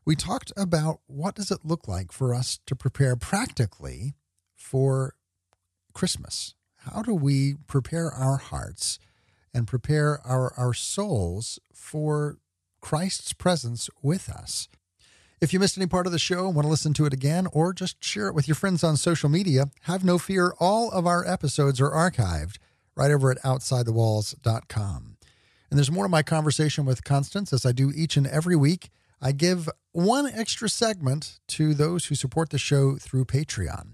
We 0.04 0.16
talked 0.16 0.52
about 0.58 1.02
what 1.06 1.36
does 1.36 1.52
it 1.52 1.60
look 1.64 1.88
like 1.88 2.12
for 2.12 2.34
us 2.34 2.60
to 2.66 2.76
prepare 2.76 3.16
practically 3.16 4.16
for 4.56 5.14
Christmas. 5.94 6.56
How 6.78 7.04
do 7.04 7.14
we 7.14 7.54
prepare 7.68 8.10
our 8.10 8.38
hearts? 8.38 8.98
And 9.58 9.66
prepare 9.66 10.22
our, 10.24 10.54
our 10.56 10.72
souls 10.72 11.58
for 11.74 12.38
Christ's 12.80 13.34
presence 13.34 13.90
with 14.04 14.30
us. 14.30 14.70
If 15.42 15.52
you 15.52 15.60
missed 15.60 15.80
any 15.80 15.88
part 15.88 16.06
of 16.06 16.12
the 16.12 16.20
show 16.20 16.46
and 16.46 16.56
want 16.56 16.68
to 16.68 16.70
listen 16.70 16.94
to 16.94 17.06
it 17.06 17.14
again, 17.14 17.48
or 17.52 17.74
just 17.74 18.04
share 18.04 18.28
it 18.28 18.36
with 18.36 18.48
your 18.48 18.54
friends 18.54 18.84
on 18.84 18.98
social 18.98 19.30
media, 19.30 19.72
have 19.82 20.04
no 20.04 20.20
fear. 20.20 20.54
All 20.60 20.92
of 20.92 21.08
our 21.08 21.28
episodes 21.28 21.82
are 21.82 21.90
archived 21.90 22.58
right 22.96 23.10
over 23.10 23.32
at 23.32 23.42
OutsideTheWalls.com. 23.42 25.18
And 25.72 25.78
there's 25.78 25.92
more 25.92 26.06
to 26.06 26.10
my 26.10 26.22
conversation 26.22 26.86
with 26.86 27.04
Constance 27.04 27.52
as 27.52 27.66
I 27.66 27.72
do 27.72 27.92
each 27.96 28.16
and 28.16 28.28
every 28.28 28.56
week. 28.56 28.92
I 29.20 29.32
give 29.32 29.70
one 29.92 30.28
extra 30.28 30.70
segment 30.70 31.40
to 31.48 31.74
those 31.74 32.06
who 32.06 32.16
support 32.16 32.52
the 32.52 32.60
show 32.60 32.98
through 32.98 33.26
Patreon. 33.26 33.94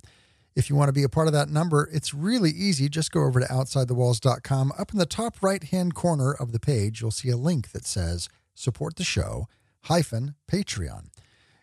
If 0.55 0.69
you 0.69 0.75
want 0.75 0.89
to 0.89 0.93
be 0.93 1.03
a 1.03 1.09
part 1.09 1.27
of 1.27 1.33
that 1.33 1.49
number, 1.49 1.89
it's 1.91 2.13
really 2.13 2.51
easy. 2.51 2.87
Just 2.87 3.11
go 3.11 3.23
over 3.23 3.39
to 3.39 3.45
OutsideTheWalls.com. 3.47 4.73
Up 4.77 4.91
in 4.91 4.99
the 4.99 5.05
top 5.05 5.41
right 5.41 5.63
hand 5.63 5.95
corner 5.95 6.31
of 6.31 6.51
the 6.51 6.59
page, 6.59 7.01
you'll 7.01 7.11
see 7.11 7.29
a 7.29 7.37
link 7.37 7.71
that 7.71 7.85
says 7.85 8.29
Support 8.53 8.95
the 8.97 9.03
Show 9.03 9.47
hyphen 9.85 10.35
Patreon. 10.49 11.07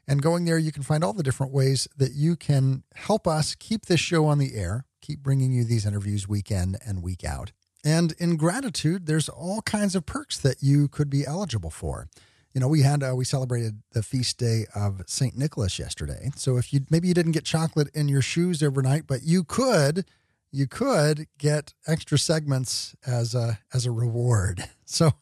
And 0.07 0.23
going 0.23 0.45
there, 0.45 0.59
you 0.59 0.73
can 0.73 0.83
find 0.83 1.05
all 1.05 1.13
the 1.13 1.23
different 1.23 1.53
ways 1.53 1.87
that 1.97 2.13
you 2.15 2.35
can 2.35 2.83
help 2.95 3.29
us 3.29 3.55
keep 3.55 3.87
this 3.87 4.01
show 4.01 4.27
on 4.27 4.39
the 4.39 4.57
air, 4.57 4.85
keep 5.01 5.23
bringing 5.23 5.53
you 5.53 5.63
these 5.63 5.87
interviews 5.87 6.27
week 6.27 6.51
in 6.51 6.77
and 6.85 7.03
week 7.03 7.25
out. 7.25 7.53
And 7.85 8.13
in 8.19 8.37
gratitude, 8.37 9.07
there's 9.07 9.29
all 9.29 9.63
kinds 9.63 9.95
of 9.95 10.05
perks 10.05 10.37
that 10.39 10.63
you 10.63 10.89
could 10.89 11.09
be 11.09 11.25
eligible 11.25 11.71
for 11.71 12.09
you 12.53 12.61
know, 12.61 12.69
we 12.69 12.83
had 12.83 13.03
uh, 13.03 13.15
we 13.15 13.25
celebrated 13.25 13.83
the 13.93 14.03
feast 14.03 14.39
day 14.39 14.67
of 14.75 15.03
Saint 15.07 15.37
Nicholas 15.37 15.79
yesterday. 15.79 16.31
So 16.37 16.57
if 16.57 16.73
you 16.73 16.81
maybe 16.91 17.09
you 17.09 17.15
didn't 17.15 17.33
get 17.33 17.45
chocolate 17.45 17.89
in 17.95 18.09
your 18.09 18.23
shoes 18.23 18.63
overnight, 18.63 19.07
but 19.07 19.23
you 19.23 19.45
could 19.45 20.05
you 20.51 20.67
could 20.67 21.27
get 21.39 21.75
extra 21.87 22.19
segments 22.19 22.95
as 23.07 23.35
a 23.35 23.61
as 23.73 23.87
a 23.87 23.91
reward. 23.91 24.65
So 24.93 25.13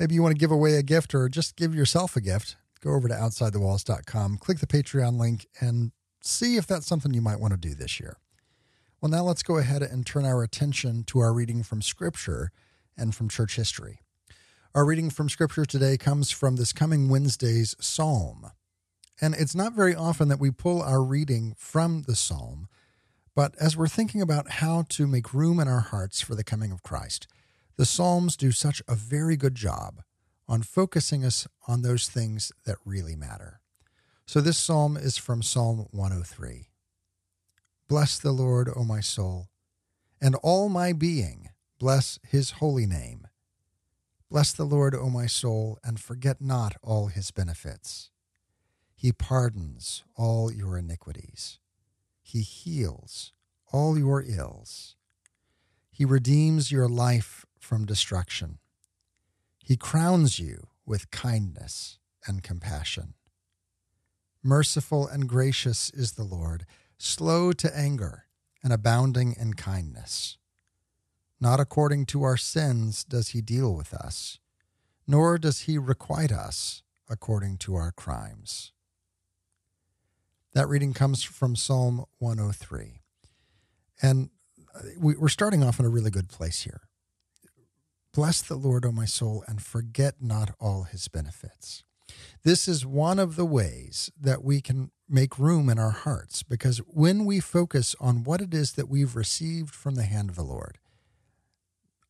maybe 0.00 0.16
you 0.16 0.24
want 0.24 0.34
to 0.34 0.40
give 0.40 0.50
away 0.50 0.74
a 0.74 0.82
gift 0.82 1.14
or 1.14 1.28
just 1.28 1.54
give 1.54 1.72
yourself 1.72 2.16
a 2.16 2.20
gift. 2.20 2.56
Go 2.80 2.94
over 2.94 3.06
to 3.06 3.14
outsidethewalls.com, 3.14 4.38
click 4.38 4.58
the 4.58 4.66
Patreon 4.66 5.20
link 5.20 5.46
and 5.60 5.92
see 6.20 6.56
if 6.56 6.66
that's 6.66 6.84
something 6.84 7.14
you 7.14 7.22
might 7.22 7.38
want 7.38 7.52
to 7.52 7.56
do 7.56 7.76
this 7.76 8.00
year. 8.00 8.16
Well, 9.00 9.08
now 9.08 9.22
let's 9.22 9.44
go 9.44 9.58
ahead 9.58 9.82
and 9.82 10.04
turn 10.04 10.24
our 10.24 10.42
attention 10.42 11.04
to 11.04 11.20
our 11.20 11.32
reading 11.32 11.62
from 11.62 11.80
scripture 11.80 12.50
and 12.96 13.14
from 13.14 13.28
church 13.28 13.54
history. 13.54 14.00
Our 14.74 14.84
reading 14.84 15.10
from 15.10 15.28
Scripture 15.28 15.64
today 15.64 15.96
comes 15.96 16.32
from 16.32 16.56
this 16.56 16.72
coming 16.72 17.08
Wednesday's 17.08 17.76
Psalm. 17.78 18.50
And 19.20 19.32
it's 19.32 19.54
not 19.54 19.72
very 19.72 19.94
often 19.94 20.26
that 20.26 20.40
we 20.40 20.50
pull 20.50 20.82
our 20.82 21.00
reading 21.00 21.54
from 21.56 22.02
the 22.08 22.16
Psalm, 22.16 22.66
but 23.36 23.54
as 23.60 23.76
we're 23.76 23.86
thinking 23.86 24.20
about 24.20 24.50
how 24.50 24.84
to 24.88 25.06
make 25.06 25.32
room 25.32 25.60
in 25.60 25.68
our 25.68 25.78
hearts 25.78 26.20
for 26.20 26.34
the 26.34 26.42
coming 26.42 26.72
of 26.72 26.82
Christ, 26.82 27.28
the 27.76 27.84
Psalms 27.84 28.36
do 28.36 28.50
such 28.50 28.82
a 28.88 28.96
very 28.96 29.36
good 29.36 29.54
job 29.54 30.02
on 30.48 30.62
focusing 30.62 31.24
us 31.24 31.46
on 31.68 31.82
those 31.82 32.08
things 32.08 32.50
that 32.66 32.78
really 32.84 33.14
matter. 33.14 33.60
So 34.26 34.40
this 34.40 34.58
psalm 34.58 34.96
is 34.96 35.16
from 35.16 35.40
Psalm 35.40 35.86
103. 35.92 36.70
Bless 37.86 38.18
the 38.18 38.32
Lord, 38.32 38.68
O 38.74 38.82
my 38.82 38.98
soul, 38.98 39.50
and 40.20 40.34
all 40.42 40.68
my 40.68 40.92
being, 40.92 41.50
bless 41.78 42.18
his 42.28 42.50
holy 42.58 42.86
name. 42.86 43.28
Bless 44.30 44.52
the 44.52 44.64
Lord, 44.64 44.94
O 44.94 45.08
my 45.08 45.26
soul, 45.26 45.78
and 45.84 46.00
forget 46.00 46.40
not 46.40 46.76
all 46.82 47.06
his 47.06 47.30
benefits. 47.30 48.10
He 48.94 49.12
pardons 49.12 50.02
all 50.16 50.52
your 50.52 50.78
iniquities. 50.78 51.58
He 52.22 52.40
heals 52.40 53.32
all 53.72 53.98
your 53.98 54.22
ills. 54.26 54.96
He 55.90 56.04
redeems 56.04 56.72
your 56.72 56.88
life 56.88 57.44
from 57.58 57.84
destruction. 57.84 58.58
He 59.62 59.76
crowns 59.76 60.38
you 60.38 60.68
with 60.86 61.10
kindness 61.10 61.98
and 62.26 62.42
compassion. 62.42 63.14
Merciful 64.42 65.06
and 65.06 65.28
gracious 65.28 65.90
is 65.90 66.12
the 66.12 66.24
Lord, 66.24 66.66
slow 66.98 67.52
to 67.52 67.76
anger 67.76 68.24
and 68.62 68.72
abounding 68.72 69.34
in 69.38 69.54
kindness. 69.54 70.38
Not 71.40 71.60
according 71.60 72.06
to 72.06 72.22
our 72.22 72.36
sins 72.36 73.04
does 73.04 73.28
he 73.28 73.40
deal 73.40 73.74
with 73.74 73.92
us, 73.92 74.38
nor 75.06 75.38
does 75.38 75.60
he 75.60 75.78
requite 75.78 76.32
us 76.32 76.82
according 77.08 77.58
to 77.58 77.74
our 77.74 77.92
crimes. 77.92 78.72
That 80.54 80.68
reading 80.68 80.92
comes 80.92 81.22
from 81.22 81.56
Psalm 81.56 82.04
103. 82.18 83.00
And 84.00 84.30
uh, 84.74 84.80
we're 84.98 85.28
starting 85.28 85.62
off 85.62 85.80
in 85.80 85.86
a 85.86 85.90
really 85.90 86.10
good 86.10 86.28
place 86.28 86.62
here. 86.62 86.82
Bless 88.12 88.40
the 88.40 88.54
Lord, 88.54 88.84
O 88.84 88.92
my 88.92 89.06
soul, 89.06 89.44
and 89.48 89.60
forget 89.60 90.14
not 90.20 90.54
all 90.60 90.84
his 90.84 91.08
benefits. 91.08 91.82
This 92.44 92.68
is 92.68 92.86
one 92.86 93.18
of 93.18 93.34
the 93.34 93.44
ways 93.44 94.12
that 94.20 94.44
we 94.44 94.60
can 94.60 94.92
make 95.08 95.38
room 95.38 95.68
in 95.68 95.78
our 95.78 95.90
hearts 95.90 96.42
because 96.42 96.78
when 96.78 97.24
we 97.24 97.40
focus 97.40 97.96
on 98.00 98.22
what 98.22 98.40
it 98.40 98.54
is 98.54 98.72
that 98.72 98.88
we've 98.88 99.16
received 99.16 99.74
from 99.74 99.96
the 99.96 100.04
hand 100.04 100.30
of 100.30 100.36
the 100.36 100.42
Lord, 100.42 100.78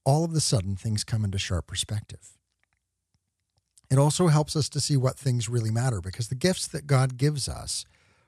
all 0.05 0.25
of 0.25 0.33
a 0.35 0.41
sudden 0.41 0.77
things 0.77 1.05
come 1.05 1.25
into 1.25 1.39
sharp 1.39 1.67
perspective. 1.67 2.37
It 3.91 3.99
also 3.99 4.29
helps 4.29 4.57
us 4.57 4.69
to 4.71 4.81
see 4.81 4.97
what 4.97 5.19
things 5.19 5.49
really 5.49 5.71
matter 5.71 6.01
because 6.01 6.29
the 6.29 6.35
gifts 6.35 6.67
that 6.69 6.87
God 6.87 7.17
gives 7.17 7.49
us 7.49 7.85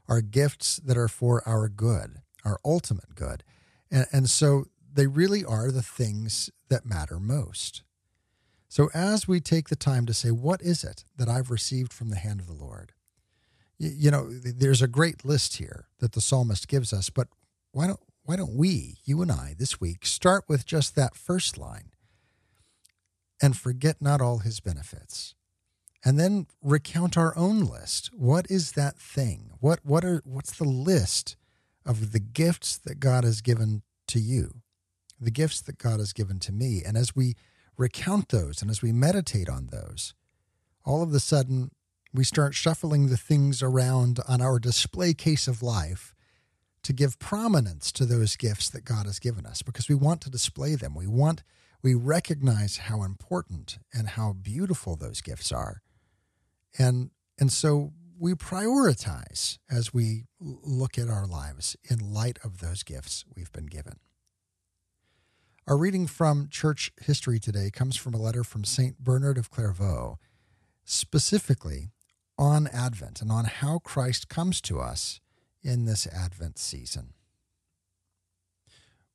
are 0.09 0.21
gifts 0.21 0.77
that 0.77 0.97
are 0.97 1.09
for 1.09 1.47
our 1.49 1.69
good, 1.69 2.19
our 2.45 2.59
ultimate 2.65 3.15
good. 3.15 3.43
And, 3.91 4.07
and 4.13 4.31
so 4.31 4.67
they 4.93 5.07
really 5.07 5.45
are 5.45 5.71
the 5.71 5.83
things 5.83 6.51
that 6.69 6.87
matter 6.87 7.19
most. 7.19 7.83
So 8.69 8.91
as 8.95 9.27
we 9.27 9.41
take 9.41 9.69
the 9.69 9.77
time 9.77 10.07
to 10.07 10.15
say, 10.15 10.31
what 10.31 10.61
is 10.61 10.85
it 10.85 11.05
that 11.17 11.29
I've 11.29 11.51
received 11.51 11.93
from 11.93 12.11
the 12.11 12.17
hand 12.17 12.41
of 12.41 12.47
the 12.47 12.53
Lord? 12.53 12.93
You 13.79 14.11
know, 14.11 14.29
there's 14.31 14.83
a 14.83 14.89
great 14.89 15.25
list 15.25 15.57
here 15.57 15.87
that 15.99 16.13
the 16.13 16.21
psalmist 16.21 16.67
gives 16.67 16.93
us, 16.93 17.11
but 17.11 17.29
why 17.73 17.87
don't 17.87 18.01
why 18.27 18.35
don't 18.35 18.57
we, 18.57 18.97
you 19.05 19.23
and 19.23 19.31
I, 19.31 19.55
this 19.57 19.81
week, 19.81 20.05
start 20.05 20.45
with 20.49 20.67
just 20.67 20.97
that 20.97 21.15
first 21.15 21.57
line 21.57 21.93
and 23.41 23.57
forget 23.57 24.03
not 24.03 24.21
all 24.21 24.39
his 24.39 24.59
benefits? 24.59 25.35
And 26.05 26.19
then 26.19 26.47
recount 26.63 27.17
our 27.17 27.37
own 27.37 27.61
list. 27.61 28.11
What 28.13 28.51
is 28.51 28.73
that 28.73 28.99
thing? 28.99 29.53
What 29.61 29.81
what 29.85 30.05
are 30.05 30.23
what's 30.25 30.57
the 30.57 30.65
list 30.65 31.37
of 31.85 32.13
the 32.13 32.21
gifts 32.21 32.77
that 32.79 33.01
God 33.01 33.25
has 33.25 33.41
given 33.41 33.83
to 34.09 34.21
you? 34.21 34.63
The 35.21 35.31
gifts 35.31 35.61
that 35.63 35.79
God 35.79 35.99
has 35.99 36.13
given 36.13 36.39
to 36.41 36.53
me. 36.53 36.83
And 36.85 36.97
as 36.97 37.17
we 37.17 37.35
recount 37.77 38.29
those 38.29 38.63
and 38.63 38.71
as 38.71 38.83
we 38.83 38.93
meditate 38.93 39.49
on 39.49 39.69
those, 39.73 40.15
all 40.85 41.03
of 41.03 41.13
a 41.13 41.21
sudden 41.21 41.71
we 42.13 42.25
start 42.25 42.55
shuffling 42.55 43.09
the 43.09 43.17
things 43.17 43.63
around 43.63 44.21
on 44.29 44.41
our 44.41 44.59
display 44.59 45.13
case 45.13 45.49
of 45.49 45.63
life 45.63 46.16
to 46.87 46.93
give 46.93 47.19
prominence 47.19 47.91
to 47.91 48.07
those 48.07 48.37
gifts 48.37 48.71
that 48.71 48.85
God 48.85 49.07
has 49.07 49.19
given 49.19 49.45
us 49.45 49.61
because 49.61 49.89
we 49.89 49.97
want 49.97 50.21
to 50.21 50.31
display 50.31 50.77
them. 50.77 50.95
We 50.95 51.09
want 51.09 51.43
we 51.83 51.95
recognize 51.95 52.77
how 52.77 53.03
important 53.03 53.79
and 53.93 54.11
how 54.11 54.33
beautiful 54.33 54.95
those 54.95 55.21
gifts 55.21 55.51
are. 55.51 55.83
And 56.79 57.11
and 57.41 57.53
so 57.53 57.93
we 58.17 58.35
prioritize 58.35 59.59
as 59.69 59.93
we 59.93 60.27
look 60.41 60.97
at 60.97 61.09
our 61.09 61.27
lives 61.27 61.77
in 61.91 61.99
light 61.99 62.39
of 62.45 62.59
those 62.59 62.85
gifts 62.85 63.25
we've 63.35 63.53
been 63.53 63.67
given. 63.67 63.99
Our 65.67 65.77
reading 65.77 66.07
from 66.07 66.49
church 66.49 66.93
history 67.03 67.41
today 67.41 67.71
comes 67.73 67.97
from 67.97 68.15
a 68.15 68.23
letter 68.23 68.45
from 68.45 68.63
St. 68.63 69.01
Bernard 69.01 69.39
of 69.39 69.51
Clairvaux, 69.51 70.19
specifically 70.85 71.91
on 72.39 72.69
Advent 72.69 73.21
and 73.21 73.33
on 73.33 73.47
how 73.47 73.81
Christ 73.81 74.29
comes 74.29 74.61
to 74.61 74.79
us 74.79 75.21
in 75.67 75.85
this 75.85 76.07
Advent 76.07 76.59
season. 76.59 77.13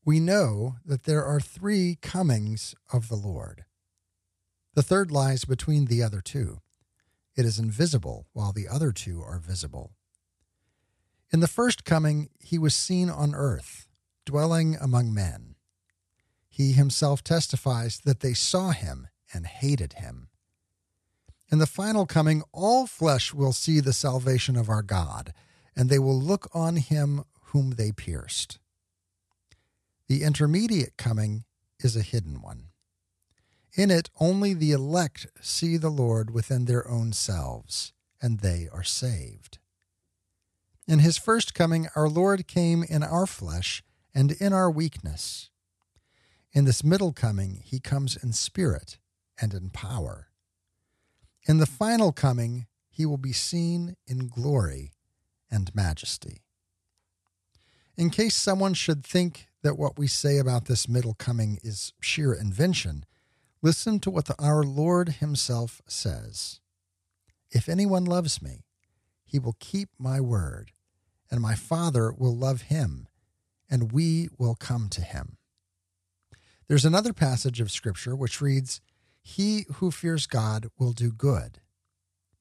We 0.04 0.20
know 0.20 0.76
that 0.86 1.04
there 1.04 1.24
are 1.24 1.40
three 1.40 1.98
comings 2.02 2.76
of 2.92 3.08
the 3.08 3.16
Lord. 3.16 3.66
The 4.74 4.84
third 4.84 5.12
lies 5.12 5.46
between 5.46 5.86
the 5.86 6.04
other 6.04 6.22
two. 6.22 6.62
It 7.36 7.46
is 7.46 7.60
invisible, 7.60 8.28
while 8.34 8.52
the 8.52 8.68
other 8.68 8.92
two 8.92 9.22
are 9.22 9.40
visible. 9.40 9.92
In 11.32 11.40
the 11.40 11.48
first 11.48 11.86
coming, 11.86 12.30
he 12.40 12.58
was 12.58 12.76
seen 12.76 13.10
on 13.10 13.34
earth, 13.34 13.88
dwelling 14.26 14.76
among 14.82 15.14
men. 15.14 15.56
He 16.50 16.74
himself 16.74 17.24
testifies 17.24 18.02
that 18.04 18.20
they 18.20 18.34
saw 18.34 18.72
him 18.72 19.08
and 19.34 19.48
hated 19.48 19.94
him. 19.94 20.28
In 21.50 21.60
the 21.60 21.68
final 21.68 22.06
coming, 22.06 22.44
all 22.52 22.88
flesh 22.88 23.34
will 23.34 23.54
see 23.54 23.80
the 23.80 23.94
salvation 23.94 24.58
of 24.58 24.70
our 24.70 24.82
God, 24.82 25.34
and 25.76 25.90
they 25.90 26.00
will 26.00 26.20
look 26.20 26.50
on 26.54 26.78
him 26.78 27.24
whom 27.52 27.72
they 27.72 27.92
pierced. 27.92 28.60
The 30.08 30.24
intermediate 30.24 30.98
coming 30.98 31.46
is 31.80 31.96
a 31.96 32.02
hidden 32.02 32.42
one. 32.42 32.68
In 33.74 33.90
it, 33.90 34.10
only 34.20 34.54
the 34.54 34.72
elect 34.72 35.28
see 35.40 35.78
the 35.78 35.90
Lord 35.90 36.32
within 36.32 36.66
their 36.66 36.88
own 36.90 37.14
selves, 37.14 37.94
and 38.22 38.40
they 38.40 38.68
are 38.72 38.84
saved. 38.84 39.60
In 40.88 41.00
his 41.00 41.18
first 41.18 41.54
coming, 41.54 41.88
our 41.96 42.10
Lord 42.10 42.48
came 42.48 42.84
in 42.84 43.04
our 43.04 43.26
flesh 43.26 43.84
and 44.14 44.34
in 44.34 44.52
our 44.52 44.70
weakness. 44.70 45.50
In 46.52 46.66
this 46.66 46.84
middle 46.84 47.14
coming, 47.14 47.62
he 47.64 47.80
comes 47.80 48.18
in 48.22 48.34
spirit 48.34 48.98
and 49.40 49.54
in 49.54 49.70
power. 49.70 50.28
In 51.48 51.60
the 51.60 51.66
final 51.66 52.12
coming, 52.12 52.68
he 52.90 53.06
will 53.06 53.18
be 53.18 53.32
seen 53.32 53.96
in 54.06 54.28
glory 54.28 54.92
and 55.52 55.74
majesty. 55.76 56.42
In 57.98 58.10
case 58.10 58.36
someone 58.36 58.74
should 58.74 59.06
think 59.06 59.48
that 59.64 59.78
what 59.78 60.00
we 60.00 60.08
say 60.08 60.38
about 60.38 60.66
this 60.66 60.88
middle 60.88 61.14
coming 61.14 61.60
is 61.64 61.94
sheer 62.02 62.34
invention, 62.34 63.06
listen 63.62 64.00
to 64.00 64.10
what 64.10 64.26
the, 64.26 64.36
our 64.40 64.64
Lord 64.64 65.10
Himself 65.20 65.82
says 65.88 66.60
If 67.52 67.68
anyone 67.70 68.06
loves 68.06 68.42
me, 68.42 68.66
he 69.32 69.40
will 69.40 69.56
keep 69.62 69.88
my 69.98 70.20
word, 70.20 70.74
and 71.30 71.40
my 71.40 71.56
Father 71.56 72.12
will 72.12 72.36
love 72.36 72.64
him, 72.64 73.08
and 73.70 73.94
we 73.94 74.28
will 74.38 74.56
come 74.56 74.90
to 74.90 75.00
him. 75.00 75.38
There's 76.68 76.84
another 76.84 77.14
passage 77.14 77.62
of 77.62 77.72
Scripture 77.72 78.14
which 78.14 78.42
reads, 78.42 78.82
He 79.22 79.66
who 79.76 79.90
fears 79.90 80.28
God 80.28 80.68
will 80.78 80.92
do 80.92 81.14
good. 81.14 81.62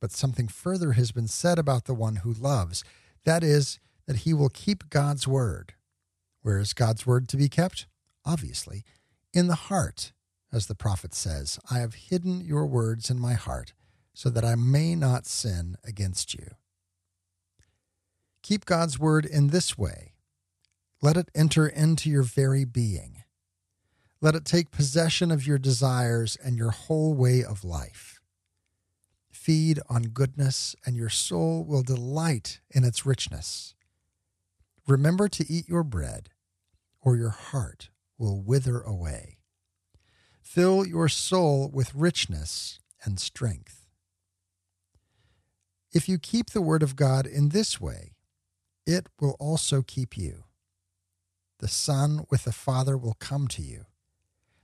But 0.01 0.13
something 0.13 0.49
further 0.49 0.93
has 0.93 1.13
been 1.13 1.29
said 1.29 1.59
about 1.59 1.85
the 1.85 1.95
one 1.95 2.17
who 2.17 2.33
loves 2.33 2.83
that 3.25 3.45
is, 3.45 3.79
that 4.07 4.19
he 4.19 4.33
will 4.33 4.49
keep 4.49 4.89
God's 4.89 5.29
word. 5.29 5.75
Where 6.43 6.59
is 6.59 6.73
God's 6.73 7.07
word 7.07 7.29
to 7.29 7.37
be 7.37 7.49
kept? 7.49 7.87
Obviously, 8.25 8.85
in 9.33 9.47
the 9.47 9.55
heart, 9.55 10.13
as 10.53 10.67
the 10.67 10.75
prophet 10.75 11.15
says, 11.15 11.59
I 11.71 11.79
have 11.79 11.95
hidden 11.95 12.41
your 12.41 12.67
words 12.67 13.11
in 13.11 13.21
my 13.21 13.35
heart 13.35 13.73
so 14.15 14.31
that 14.31 14.45
I 14.45 14.55
may 14.55 14.95
not 14.95 15.27
sin 15.27 15.77
against 15.85 16.35
you. 16.35 16.53
Keep 18.43 18.65
God's 18.65 18.99
word 18.99 19.27
in 19.27 19.49
this 19.49 19.77
way. 19.79 20.15
Let 21.03 21.17
it 21.17 21.31
enter 21.35 21.67
into 21.67 22.11
your 22.11 22.23
very 22.23 22.65
being. 22.65 23.23
Let 24.21 24.35
it 24.35 24.45
take 24.45 24.71
possession 24.71 25.31
of 25.31 25.47
your 25.47 25.59
desires 25.59 26.37
and 26.43 26.57
your 26.57 26.71
whole 26.71 27.15
way 27.15 27.45
of 27.45 27.65
life. 27.65 28.10
Feed 29.41 29.81
on 29.89 30.03
goodness, 30.03 30.77
and 30.85 30.97
your 30.97 31.09
soul 31.09 31.65
will 31.65 31.83
delight 31.83 32.61
in 32.71 32.85
its 32.85 33.07
richness. 33.07 33.75
Remember 34.87 35.29
to 35.29 35.51
eat 35.51 35.67
your 35.67 35.83
bread, 35.83 36.29
or 37.01 37.17
your 37.17 37.31
heart 37.31 37.89
will 38.19 38.43
wither 38.43 38.81
away. 38.83 39.39
Fill 40.43 40.87
your 40.87 41.09
soul 41.09 41.71
with 41.73 41.95
richness 41.95 42.81
and 43.03 43.19
strength. 43.19 43.87
If 45.91 46.07
you 46.07 46.19
keep 46.19 46.51
the 46.51 46.61
word 46.61 46.83
of 46.83 46.95
God 46.95 47.27
in 47.27 47.49
this 47.49 47.81
way, 47.81 48.13
it 48.87 49.07
will 49.21 49.37
also 49.41 49.81
keep 49.81 50.19
you. 50.19 50.45
The 51.61 51.69
Son 51.69 52.27
with 52.31 52.45
the 52.45 52.53
Father 52.53 52.99
will 52.99 53.17
come 53.19 53.49
to 53.49 53.63
you 53.63 53.87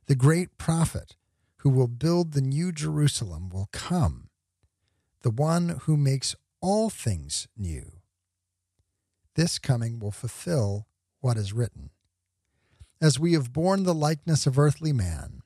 the 0.07 0.14
great 0.14 0.57
prophet 0.59 1.16
who 1.59 1.70
will 1.70 1.89
build 1.89 2.33
the 2.33 2.41
new 2.41 2.70
Jerusalem 2.70 3.49
will 3.49 3.68
come, 3.72 4.29
the 5.27 5.31
one 5.31 5.81
who 5.87 5.97
makes 5.97 6.37
all 6.61 6.89
things 6.89 7.49
new. 7.57 7.95
This 9.35 9.59
coming 9.59 9.99
will 9.99 10.12
fulfill 10.12 10.87
what 11.18 11.37
is 11.37 11.53
written. 11.53 11.91
As 13.01 13.18
we 13.18 13.33
have 13.33 13.53
borne 13.53 13.83
the 13.83 13.93
likeness 13.93 14.47
of 14.47 14.57
earthly 14.57 14.93
man, 14.93 15.41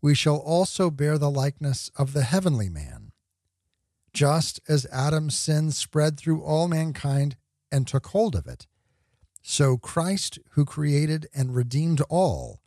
we 0.00 0.14
shall 0.14 0.38
also 0.38 0.90
bear 0.90 1.18
the 1.18 1.30
likeness 1.30 1.90
of 1.96 2.14
the 2.14 2.22
heavenly 2.22 2.70
man. 2.70 3.12
Just 4.14 4.58
as 4.66 4.86
Adam's 4.90 5.36
sin 5.36 5.70
spread 5.70 6.16
through 6.16 6.42
all 6.42 6.66
mankind 6.66 7.36
and 7.70 7.86
took 7.86 8.06
hold 8.06 8.34
of 8.34 8.46
it, 8.46 8.66
so 9.42 9.76
Christ, 9.76 10.38
who 10.52 10.64
created 10.64 11.26
and 11.34 11.54
redeemed 11.54 12.00
all, 12.08 12.62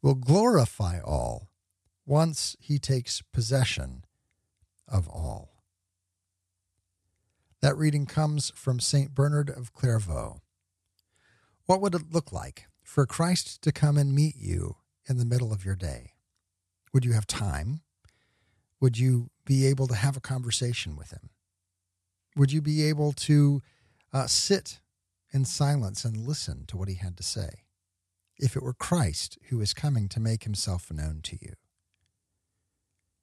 will 0.00 0.14
glorify 0.14 1.00
all 1.00 1.50
once 2.06 2.56
he 2.60 2.78
takes 2.78 3.20
possession 3.30 4.06
of 4.90 5.06
all. 5.06 5.57
That 7.60 7.76
reading 7.76 8.06
comes 8.06 8.52
from 8.54 8.80
St. 8.80 9.14
Bernard 9.14 9.50
of 9.50 9.72
Clairvaux. 9.72 10.40
What 11.66 11.80
would 11.80 11.94
it 11.94 12.12
look 12.12 12.32
like 12.32 12.66
for 12.82 13.04
Christ 13.06 13.62
to 13.62 13.72
come 13.72 13.98
and 13.98 14.14
meet 14.14 14.36
you 14.36 14.76
in 15.08 15.18
the 15.18 15.24
middle 15.24 15.52
of 15.52 15.64
your 15.64 15.74
day? 15.74 16.12
Would 16.92 17.04
you 17.04 17.12
have 17.12 17.26
time? 17.26 17.80
Would 18.80 18.98
you 18.98 19.30
be 19.44 19.66
able 19.66 19.86
to 19.88 19.94
have 19.94 20.16
a 20.16 20.20
conversation 20.20 20.96
with 20.96 21.10
him? 21.10 21.30
Would 22.36 22.52
you 22.52 22.62
be 22.62 22.84
able 22.84 23.12
to 23.12 23.60
uh, 24.12 24.26
sit 24.26 24.80
in 25.32 25.44
silence 25.44 26.04
and 26.04 26.26
listen 26.26 26.64
to 26.66 26.76
what 26.76 26.88
he 26.88 26.94
had 26.94 27.16
to 27.16 27.22
say? 27.22 27.64
if 28.38 28.56
it 28.56 28.62
were 28.62 28.74
Christ 28.74 29.38
who 29.48 29.60
is 29.60 29.74
coming 29.74 30.08
to 30.08 30.20
make 30.20 30.44
himself 30.44 30.90
known 30.92 31.20
to 31.24 31.38
you. 31.40 31.54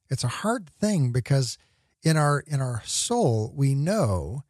It's 0.09 0.23
a 0.23 0.29
hard 0.29 0.69
thing 0.69 1.11
because 1.11 1.57
in 2.05 2.15
our 2.15 2.41
in 2.47 2.61
our 2.61 2.81
soul 2.85 3.51
we 3.55 3.73
know 3.75 4.43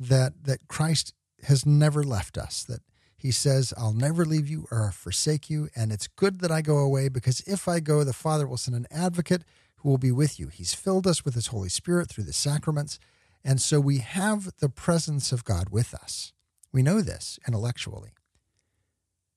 that 0.00 0.44
that 0.44 0.66
Christ 0.66 1.14
has 1.44 1.66
never 1.66 2.02
left 2.02 2.38
us 2.38 2.64
that 2.64 2.80
he 3.16 3.30
says 3.30 3.74
I'll 3.76 3.92
never 3.92 4.24
leave 4.24 4.48
you 4.48 4.66
or 4.70 4.90
forsake 4.90 5.48
you 5.50 5.68
and 5.76 5.92
it's 5.92 6.08
good 6.08 6.40
that 6.40 6.50
I 6.50 6.62
go 6.62 6.78
away 6.78 7.08
because 7.08 7.40
if 7.42 7.68
I 7.68 7.78
go 7.78 8.02
the 8.02 8.12
Father 8.14 8.46
will 8.46 8.56
send 8.56 8.76
an 8.76 8.88
advocate 8.90 9.44
who 9.76 9.90
will 9.90 9.98
be 9.98 10.12
with 10.12 10.40
you. 10.40 10.48
He's 10.48 10.72
filled 10.72 11.06
us 11.06 11.26
with 11.26 11.34
his 11.34 11.48
Holy 11.48 11.68
Spirit 11.68 12.08
through 12.08 12.24
the 12.24 12.32
sacraments 12.32 12.98
and 13.44 13.60
so 13.60 13.78
we 13.78 13.98
have 13.98 14.54
the 14.58 14.70
presence 14.70 15.30
of 15.30 15.44
God 15.44 15.68
with 15.68 15.92
us. 15.92 16.32
We 16.72 16.82
know 16.82 17.02
this 17.02 17.38
intellectually. 17.46 18.12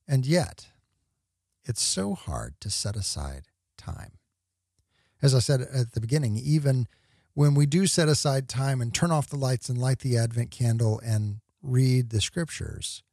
And 0.07 0.26
yet, 0.26 0.68
it's 1.65 1.82
so 1.82 2.15
hard 2.15 2.55
to 2.61 2.70
set 2.70 2.95
aside 2.95 3.49
time. 3.78 4.13
As 5.22 5.36
I 5.36 5.39
said 5.39 5.59
at 5.61 5.91
the 5.91 5.99
beginning, 5.99 6.38
even 6.38 6.88
when 7.38 7.54
we 7.54 7.68
do 7.68 7.86
set 7.86 8.10
aside 8.10 8.50
time 8.50 8.82
and 8.82 8.92
turn 8.92 9.12
off 9.12 9.30
the 9.30 9.36
lights 9.36 9.70
and 9.70 9.78
light 9.78 10.00
the 10.00 10.18
Advent 10.18 10.50
candle 10.50 11.00
and 11.06 11.38
read 11.62 12.10
the 12.10 12.20
scriptures, 12.20 13.04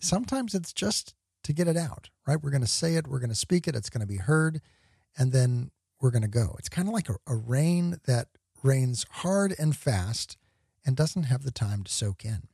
sometimes 0.00 0.52
it's 0.52 0.72
just 0.72 1.14
to 1.44 1.52
get 1.52 1.68
it 1.68 1.76
out, 1.76 2.10
right? 2.26 2.42
We're 2.42 2.50
going 2.50 2.62
to 2.62 2.66
say 2.66 2.96
it, 2.96 3.06
we're 3.06 3.20
going 3.20 3.30
to 3.30 3.36
speak 3.36 3.68
it, 3.68 3.76
it's 3.76 3.88
going 3.88 4.00
to 4.00 4.06
be 4.06 4.16
heard, 4.16 4.60
and 5.16 5.30
then 5.30 5.70
we're 6.00 6.10
going 6.10 6.22
to 6.22 6.28
go. 6.28 6.56
It's 6.58 6.68
kind 6.68 6.88
of 6.88 6.94
like 6.94 7.08
a, 7.08 7.18
a 7.28 7.36
rain 7.36 8.00
that 8.06 8.26
rains 8.64 9.06
hard 9.08 9.54
and 9.60 9.76
fast 9.76 10.36
and 10.84 10.96
doesn't 10.96 11.24
have 11.24 11.44
the 11.44 11.52
time 11.52 11.84
to 11.84 11.92
soak 11.92 12.24
in. 12.24 12.48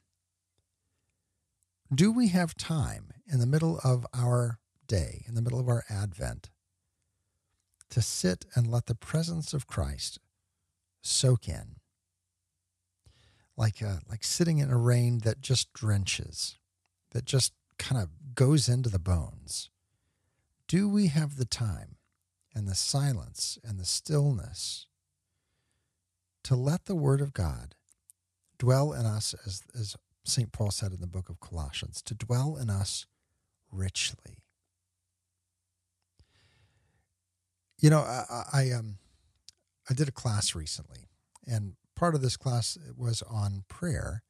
Do 1.90 2.12
we 2.12 2.28
have 2.28 2.54
time 2.54 3.14
in 3.26 3.40
the 3.40 3.46
middle 3.46 3.80
of 3.82 4.06
our 4.12 4.58
day, 4.86 5.24
in 5.26 5.36
the 5.36 5.42
middle 5.42 5.58
of 5.58 5.70
our 5.70 5.84
Advent, 5.88 6.50
to 7.88 8.02
sit 8.02 8.44
and 8.54 8.66
let 8.66 8.84
the 8.84 8.94
presence 8.94 9.54
of 9.54 9.66
Christ 9.66 10.18
soak 11.02 11.48
in? 11.48 11.76
Like, 13.56 13.82
a, 13.82 13.88
uh, 13.88 13.96
like 14.08 14.24
sitting 14.24 14.58
in 14.58 14.70
a 14.70 14.78
rain 14.78 15.18
that 15.20 15.40
just 15.40 15.72
drenches, 15.72 16.56
that 17.10 17.24
just 17.24 17.52
kind 17.78 18.00
of 18.00 18.08
goes 18.34 18.68
into 18.68 18.88
the 18.88 18.98
bones. 18.98 19.68
Do 20.66 20.88
we 20.88 21.08
have 21.08 21.36
the 21.36 21.44
time 21.44 21.96
and 22.54 22.66
the 22.66 22.74
silence 22.74 23.58
and 23.62 23.78
the 23.78 23.84
stillness 23.84 24.86
to 26.44 26.56
let 26.56 26.86
the 26.86 26.94
Word 26.94 27.20
of 27.20 27.32
God 27.32 27.74
dwell 28.58 28.92
in 28.92 29.06
us, 29.06 29.34
as, 29.46 29.62
as 29.78 29.96
St. 30.24 30.52
Paul 30.52 30.70
said 30.70 30.92
in 30.92 31.00
the 31.00 31.06
book 31.06 31.28
of 31.28 31.40
Colossians, 31.40 32.00
to 32.02 32.14
dwell 32.14 32.56
in 32.56 32.70
us 32.70 33.06
richly? 33.70 34.38
You 37.78 37.90
know, 37.90 38.00
I, 38.00 38.44
I 38.52 38.70
um, 38.70 38.98
I 39.90 39.94
did 39.94 40.08
a 40.08 40.12
class 40.12 40.54
recently, 40.54 41.08
and 41.46 41.74
part 41.94 42.14
of 42.14 42.22
this 42.22 42.36
class 42.36 42.78
was 42.96 43.22
on 43.22 43.64
prayer. 43.68 44.22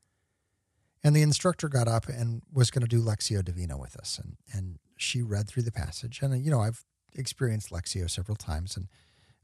And 1.05 1.17
the 1.17 1.23
instructor 1.23 1.69
got 1.69 1.89
up 1.89 2.09
and 2.09 2.43
was 2.53 2.71
going 2.71 2.83
to 2.83 2.89
do 2.89 3.03
Lectio 3.03 3.45
Divina 3.45 3.77
with 3.77 3.97
us. 3.97 4.21
And, 4.23 4.37
and 4.53 4.79
she 4.97 5.21
read 5.21 5.49
through 5.49 5.65
the 5.65 5.73
passage. 5.73 6.21
And, 6.23 6.45
you 6.45 6.51
know, 6.51 6.61
I've 6.61 6.85
experienced 7.15 7.71
Lectio 7.71 8.09
several 8.09 8.37
times 8.37 8.77
and 8.77 8.89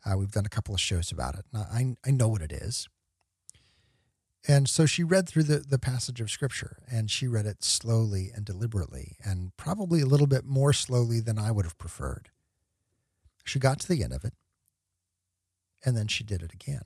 uh, 0.04 0.16
we've 0.16 0.30
done 0.30 0.46
a 0.46 0.50
couple 0.50 0.74
of 0.74 0.80
shows 0.80 1.10
about 1.10 1.34
it. 1.34 1.44
I, 1.54 1.96
I 2.06 2.10
know 2.10 2.28
what 2.28 2.42
it 2.42 2.52
is. 2.52 2.88
And 4.46 4.68
so 4.68 4.86
she 4.86 5.02
read 5.02 5.28
through 5.28 5.42
the, 5.42 5.58
the 5.58 5.78
passage 5.78 6.20
of 6.20 6.30
scripture 6.30 6.78
and 6.90 7.10
she 7.10 7.26
read 7.26 7.44
it 7.44 7.64
slowly 7.64 8.30
and 8.34 8.44
deliberately 8.44 9.16
and 9.24 9.54
probably 9.56 10.00
a 10.00 10.06
little 10.06 10.28
bit 10.28 10.44
more 10.44 10.72
slowly 10.72 11.20
than 11.20 11.38
I 11.38 11.50
would 11.50 11.64
have 11.64 11.76
preferred. 11.76 12.30
She 13.44 13.58
got 13.58 13.80
to 13.80 13.88
the 13.88 14.04
end 14.04 14.12
of 14.12 14.24
it 14.24 14.34
and 15.84 15.96
then 15.96 16.08
she 16.08 16.24
did 16.24 16.42
it 16.42 16.52
again. 16.52 16.82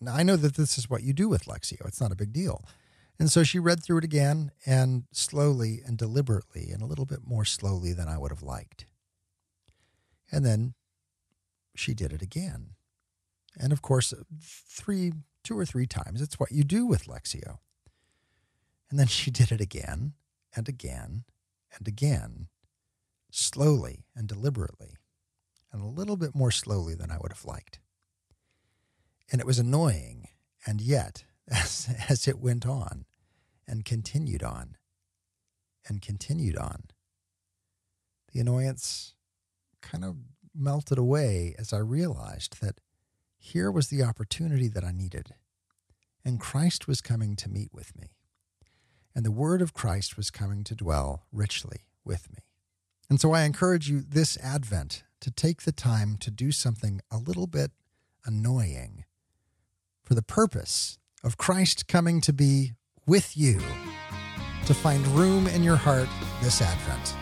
Now, 0.00 0.14
I 0.14 0.22
know 0.22 0.36
that 0.36 0.56
this 0.56 0.78
is 0.78 0.88
what 0.88 1.02
you 1.02 1.12
do 1.12 1.28
with 1.28 1.44
Lectio, 1.44 1.86
it's 1.86 2.00
not 2.00 2.12
a 2.12 2.16
big 2.16 2.32
deal. 2.32 2.64
And 3.18 3.30
so 3.30 3.42
she 3.42 3.58
read 3.58 3.82
through 3.82 3.98
it 3.98 4.04
again 4.04 4.50
and 4.64 5.04
slowly 5.12 5.82
and 5.84 5.98
deliberately 5.98 6.70
and 6.72 6.80
a 6.80 6.86
little 6.86 7.04
bit 7.04 7.20
more 7.26 7.44
slowly 7.44 7.92
than 7.92 8.08
I 8.08 8.16
would 8.16 8.30
have 8.30 8.42
liked. 8.42 8.86
And 10.32 10.44
then 10.44 10.72
she 11.76 11.92
did 11.92 12.14
it 12.14 12.22
again. 12.22 12.70
And 13.58 13.72
of 13.72 13.82
course, 13.82 14.14
three, 14.40 15.12
two 15.44 15.58
or 15.58 15.66
three 15.66 15.86
times. 15.86 16.22
It's 16.22 16.40
what 16.40 16.52
you 16.52 16.64
do 16.64 16.86
with 16.86 17.04
Lectio. 17.04 17.58
And 18.88 18.98
then 18.98 19.06
she 19.06 19.30
did 19.30 19.52
it 19.52 19.60
again 19.60 20.14
and 20.56 20.66
again 20.66 21.24
and 21.76 21.86
again, 21.86 22.48
slowly 23.30 24.04
and 24.16 24.26
deliberately, 24.26 24.96
and 25.72 25.82
a 25.82 25.86
little 25.86 26.16
bit 26.16 26.34
more 26.34 26.50
slowly 26.50 26.94
than 26.94 27.10
I 27.10 27.18
would 27.20 27.32
have 27.32 27.44
liked. 27.44 27.79
And 29.30 29.40
it 29.40 29.46
was 29.46 29.58
annoying. 29.58 30.28
And 30.66 30.80
yet, 30.80 31.24
as, 31.50 31.94
as 32.08 32.28
it 32.28 32.38
went 32.38 32.66
on, 32.66 33.04
and 33.70 33.84
continued 33.84 34.42
on 34.42 34.76
and 35.88 36.02
continued 36.02 36.58
on. 36.58 36.84
The 38.32 38.40
annoyance 38.40 39.14
kind 39.80 40.04
of 40.04 40.16
melted 40.54 40.98
away 40.98 41.54
as 41.58 41.72
I 41.72 41.78
realized 41.78 42.60
that 42.60 42.80
here 43.38 43.70
was 43.70 43.88
the 43.88 44.02
opportunity 44.02 44.68
that 44.68 44.84
I 44.84 44.90
needed. 44.90 45.34
And 46.24 46.40
Christ 46.40 46.88
was 46.88 47.00
coming 47.00 47.36
to 47.36 47.48
meet 47.48 47.72
with 47.72 47.96
me. 47.96 48.08
And 49.14 49.24
the 49.24 49.30
word 49.30 49.62
of 49.62 49.72
Christ 49.72 50.16
was 50.16 50.30
coming 50.30 50.64
to 50.64 50.74
dwell 50.74 51.22
richly 51.32 51.86
with 52.04 52.30
me. 52.30 52.38
And 53.08 53.20
so 53.20 53.32
I 53.32 53.42
encourage 53.42 53.88
you 53.88 54.00
this 54.00 54.36
Advent 54.38 55.04
to 55.20 55.30
take 55.30 55.62
the 55.62 55.72
time 55.72 56.16
to 56.18 56.30
do 56.30 56.52
something 56.52 57.00
a 57.10 57.18
little 57.18 57.46
bit 57.46 57.70
annoying 58.24 59.04
for 60.10 60.16
the 60.16 60.22
purpose 60.22 60.98
of 61.22 61.36
Christ 61.36 61.86
coming 61.86 62.20
to 62.22 62.32
be 62.32 62.72
with 63.06 63.36
you 63.36 63.60
to 64.66 64.74
find 64.74 65.06
room 65.06 65.46
in 65.46 65.62
your 65.62 65.76
heart 65.76 66.08
this 66.42 66.60
Advent. 66.60 67.14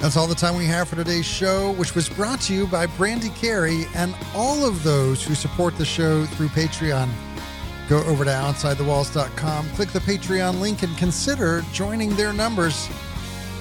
That's 0.00 0.16
all 0.16 0.26
the 0.26 0.34
time 0.34 0.56
we 0.56 0.64
have 0.64 0.88
for 0.88 0.96
today's 0.96 1.24
show, 1.24 1.70
which 1.74 1.94
was 1.94 2.08
brought 2.08 2.40
to 2.42 2.52
you 2.52 2.66
by 2.66 2.86
Brandy 2.86 3.28
Carey 3.28 3.84
and 3.94 4.12
all 4.34 4.66
of 4.66 4.82
those 4.82 5.24
who 5.24 5.36
support 5.36 5.78
the 5.78 5.84
show 5.84 6.24
through 6.24 6.48
Patreon. 6.48 7.08
Go 7.88 8.02
over 8.06 8.24
to 8.24 8.30
OutsideTheWalls.com, 8.30 9.68
click 9.76 9.90
the 9.90 10.00
Patreon 10.00 10.58
link, 10.58 10.82
and 10.82 10.98
consider 10.98 11.62
joining 11.72 12.10
their 12.16 12.32
numbers. 12.32 12.88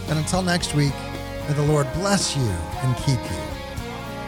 And 0.07 0.17
until 0.17 0.41
next 0.41 0.73
week, 0.73 0.95
may 1.47 1.53
the 1.53 1.61
Lord 1.61 1.87
bless 1.93 2.35
you 2.35 2.41
and 2.81 2.97
keep 2.97 3.19
you. 3.29 3.46